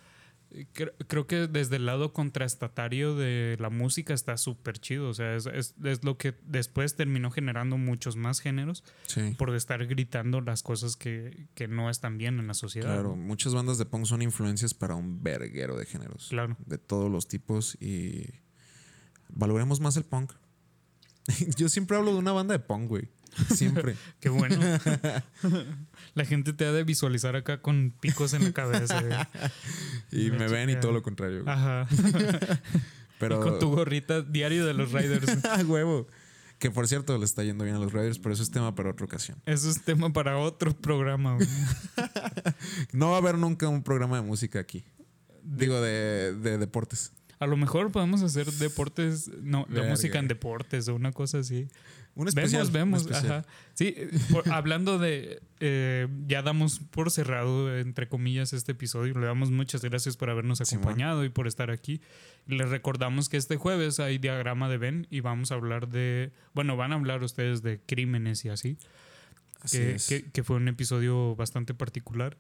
cre- 0.75 0.93
Creo 1.09 1.27
que 1.27 1.47
desde 1.49 1.77
el 1.77 1.87
lado 1.87 2.13
contrastatario 2.13 3.15
de 3.17 3.57
la 3.61 3.71
música 3.71 4.15
está 4.15 4.37
súper 4.37 4.79
chido. 4.79 5.09
O 5.09 5.15
sea, 5.15 5.35
es, 5.37 5.47
es- 5.47 5.75
es 5.85 6.05
lo 6.05 6.17
que 6.19 6.35
después 6.45 6.97
terminó 6.97 7.31
generando 7.31 7.77
muchos 7.79 8.17
más 8.17 8.41
géneros 8.41 8.85
Sí. 9.07 9.35
por 9.39 9.55
estar 9.55 9.85
gritando 9.87 10.41
las 10.41 10.63
cosas 10.63 10.97
que, 10.97 11.47
que 11.55 11.69
no 11.69 11.91
están 11.91 12.19
bien 12.19 12.39
en 12.39 12.47
la 12.47 12.55
sociedad. 12.55 12.93
Claro, 12.93 13.17
muchas 13.17 13.55
bandas 13.55 13.79
de 13.79 13.85
punk 13.87 14.07
son 14.07 14.23
influencias 14.23 14.75
para 14.75 14.95
un 14.95 15.23
verguero 15.23 15.77
de 15.77 15.87
géneros. 15.87 16.29
Claro. 16.31 16.57
De 16.67 16.79
todos 16.79 17.11
los 17.11 17.27
tipos 17.29 17.77
y 17.81 18.27
valoremos 19.29 19.81
más 19.81 19.97
el 19.97 20.05
punk. 20.05 20.33
Yo 21.57 21.69
siempre 21.69 21.97
hablo 21.97 22.13
de 22.13 22.19
una 22.19 22.33
banda 22.33 22.53
de 22.53 22.59
punk, 22.59 22.89
güey. 22.89 23.09
Siempre. 23.55 23.97
Qué 24.21 24.29
bueno. 24.29 24.57
la 26.15 26.25
gente 26.25 26.53
te 26.53 26.67
ha 26.67 26.73
de 26.73 26.85
visualizar 26.85 27.35
acá 27.35 27.61
con 27.61 27.93
picos 28.01 28.33
en 28.33 28.45
la 28.45 28.53
cabeza. 28.53 29.01
güey. 29.03 29.17
y 30.27 30.31
me 30.31 30.47
ven 30.47 30.71
y 30.71 30.77
todo 30.77 30.93
lo 30.93 31.03
contrario. 31.03 31.43
güey. 31.43 31.53
Ajá. 31.53 31.89
Pero 33.19 33.41
Y 33.41 33.43
con 33.43 33.59
tu 33.59 33.71
gorrita 33.71 34.23
diario 34.23 34.65
de 34.65 34.75
los 34.75 34.93
Riders. 34.93 35.45
Ah, 35.45 35.63
huevo. 35.67 36.07
Que 36.59 36.71
por 36.71 36.87
cierto 36.87 37.19
le 37.19 37.25
está 37.25 37.43
yendo 37.43 37.65
bien 37.65 37.77
a 37.77 37.81
los 37.81 37.93
Raiders, 37.93 38.19
pero 38.21 38.33
eso 38.33 38.43
es 38.43 38.51
tema 38.51 38.75
para 38.75 38.91
otra 38.91 39.05
ocasión. 39.05 39.43
Eso 39.47 39.69
es 39.69 39.83
tema 39.83 40.13
para 40.13 40.39
otro 40.39 40.73
programa. 40.73 41.35
güey. 41.35 41.49
No 42.93 43.11
va 43.11 43.17
a 43.17 43.19
haber 43.19 43.37
nunca 43.37 43.69
un 43.69 43.83
programa 43.83 44.17
de 44.17 44.23
música 44.23 44.61
aquí. 44.61 44.85
Digo, 45.43 45.81
de, 45.81 46.35
de 46.35 46.57
deportes. 46.59 47.13
A 47.39 47.47
lo 47.47 47.57
mejor 47.57 47.91
podemos 47.93 48.23
hacer 48.23 48.47
deportes, 48.53 49.31
no, 49.43 49.67
de 49.69 49.83
música 49.89 50.19
en 50.19 50.29
deportes 50.29 50.89
o 50.89 50.95
una 50.95 51.13
cosa 51.13 51.39
así. 51.39 51.69
Un 52.17 52.29
especial. 52.29 52.71
vemos, 52.71 52.73
vemos. 52.73 53.03
un 53.05 53.09
especial. 53.13 53.39
Ajá. 53.41 53.49
Sí, 53.75 53.97
por- 54.31 54.49
hablando 54.53 54.99
de, 54.99 55.43
eh, 55.59 56.07
ya 56.29 56.43
damos 56.43 56.79
por 56.79 57.11
cerrado, 57.11 57.77
entre 57.77 58.09
comillas, 58.09 58.53
este 58.53 58.71
episodio. 58.73 59.19
Le 59.19 59.27
damos 59.27 59.51
muchas 59.51 59.83
gracias 59.83 60.17
por 60.17 60.31
habernos 60.31 60.61
acompañado 60.61 61.25
y 61.25 61.29
por 61.29 61.49
estar 61.49 61.71
aquí. 61.73 62.01
Les 62.47 62.69
recordamos 62.69 63.29
que 63.29 63.37
este 63.37 63.57
jueves 63.57 63.99
hay 63.99 64.19
diagrama 64.19 64.69
de 64.69 64.79
Ben 64.79 65.07
y 65.11 65.21
vamos 65.21 65.51
a 65.51 65.57
hablar 65.57 65.89
de, 65.89 66.31
bueno, 66.55 66.77
van 66.77 66.93
a 66.93 66.95
hablar 66.95 67.25
ustedes 67.25 67.63
de 67.63 67.81
crímenes 67.85 68.45
y 68.45 68.49
así. 68.51 68.79
Así 69.61 69.79
que, 69.79 69.95
es. 69.97 70.07
que- 70.09 70.31
que 70.31 70.45
fue 70.45 70.57
un 70.57 70.69
episodio 70.69 71.35
bastante 71.35 71.75
particular. 71.75 72.37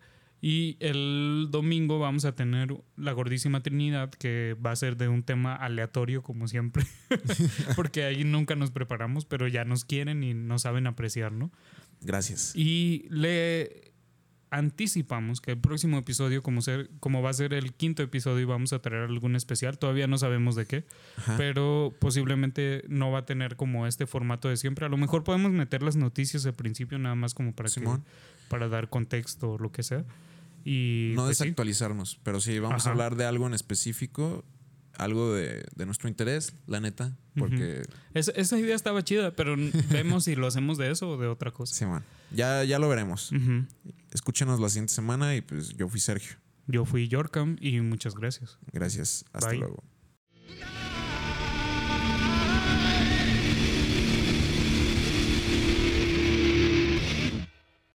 Y 0.47 0.76
el 0.80 1.49
domingo 1.51 1.99
vamos 1.99 2.26
a 2.26 2.34
tener 2.34 2.76
la 2.99 3.12
gordísima 3.12 3.62
Trinidad, 3.62 4.11
que 4.11 4.55
va 4.62 4.72
a 4.72 4.76
ser 4.76 4.99
de 4.99 5.09
un 5.09 5.22
tema 5.22 5.55
aleatorio, 5.57 6.22
como 6.22 6.49
siempre, 6.49 6.84
porque 7.76 8.05
ahí 8.05 8.24
nunca 8.24 8.55
nos 8.55 8.70
preparamos, 8.70 9.24
pero 9.24 9.49
ya 9.49 9.64
nos 9.64 9.86
quieren 9.86 10.22
y 10.22 10.34
no 10.34 10.59
saben 10.59 10.86
apreciar, 10.86 11.32
¿no? 11.32 11.51
Gracias. 12.03 12.53
Y 12.55 13.07
le 13.09 13.95
anticipamos 14.51 15.40
que 15.40 15.53
el 15.53 15.59
próximo 15.59 15.97
episodio, 15.97 16.42
como, 16.42 16.61
ser, 16.61 16.90
como 17.01 17.22
va 17.22 17.30
a 17.30 17.32
ser 17.32 17.55
el 17.55 17.72
quinto 17.72 18.03
episodio, 18.03 18.47
vamos 18.47 18.74
a 18.74 18.80
traer 18.80 19.05
algún 19.05 19.36
especial. 19.36 19.78
Todavía 19.78 20.09
no 20.09 20.18
sabemos 20.18 20.57
de 20.57 20.66
qué, 20.66 20.84
Ajá. 21.16 21.38
pero 21.38 21.95
posiblemente 22.01 22.84
no 22.86 23.11
va 23.11 23.20
a 23.20 23.24
tener 23.24 23.57
como 23.57 23.86
este 23.86 24.07
formato 24.07 24.51
de 24.51 24.59
siempre. 24.59 24.84
A 24.84 24.90
lo 24.90 24.99
mejor 24.99 25.24
podemos 25.24 25.53
meter 25.53 25.82
las 25.82 25.97
noticias 25.97 26.45
al 26.45 26.53
principio, 26.53 26.99
nada 26.99 27.14
más 27.14 27.32
como 27.32 27.55
para, 27.55 27.70
que, 27.70 27.82
para 28.51 28.68
dar 28.68 28.90
contexto 28.90 29.53
o 29.53 29.59
lo 29.59 29.72
que 29.72 29.82
sea. 29.82 30.05
Y 30.65 31.12
no 31.15 31.25
pues, 31.25 31.37
sí. 31.39 31.45
desactualizarnos, 31.45 32.19
pero 32.23 32.41
sí, 32.41 32.59
vamos 32.59 32.83
Ajá. 32.83 32.91
a 32.91 32.93
hablar 32.93 33.17
de 33.17 33.27
algo 33.27 33.47
en 33.47 33.55
específico, 33.55 34.45
algo 34.97 35.35
de, 35.35 35.65
de 35.77 35.87
nuestro 35.87 36.09
interés, 36.09 36.55
la 36.67 36.80
neta, 36.80 37.17
porque, 37.37 37.83
Esa, 38.14 38.30
esa 38.33 38.59
idea 38.59 38.75
estaba 38.75 39.03
chida, 39.03 39.33
pero 39.37 39.57
vemos 39.91 40.25
si 40.25 40.37
lo 40.37 40.47
hacemos 40.47 40.79
de 40.79 40.91
eso 40.91 41.11
o 41.11 41.17
de 41.18 41.26
otra 41.26 41.51
cosa. 41.51 41.75
sí, 41.75 41.84
man, 41.84 42.05
ya, 42.30 42.64
ya 42.64 42.79
lo 42.79 42.88
veremos. 42.88 43.30
Escúchenos 44.13 44.59
la 44.61 44.68
siguiente 44.68 44.93
semana 44.95 45.34
y 45.37 45.41
pues 45.41 45.76
yo 45.76 45.88
fui 45.88 46.01
Sergio. 46.01 46.37
Yo 46.67 46.84
fui 46.87 47.09
Yorkam 47.09 47.57
y 47.61 47.80
muchas 47.80 48.14
gracias. 48.14 48.59
Gracias. 48.72 49.25
Hasta 49.33 49.51
Bye. 49.51 49.59
luego. 49.59 49.84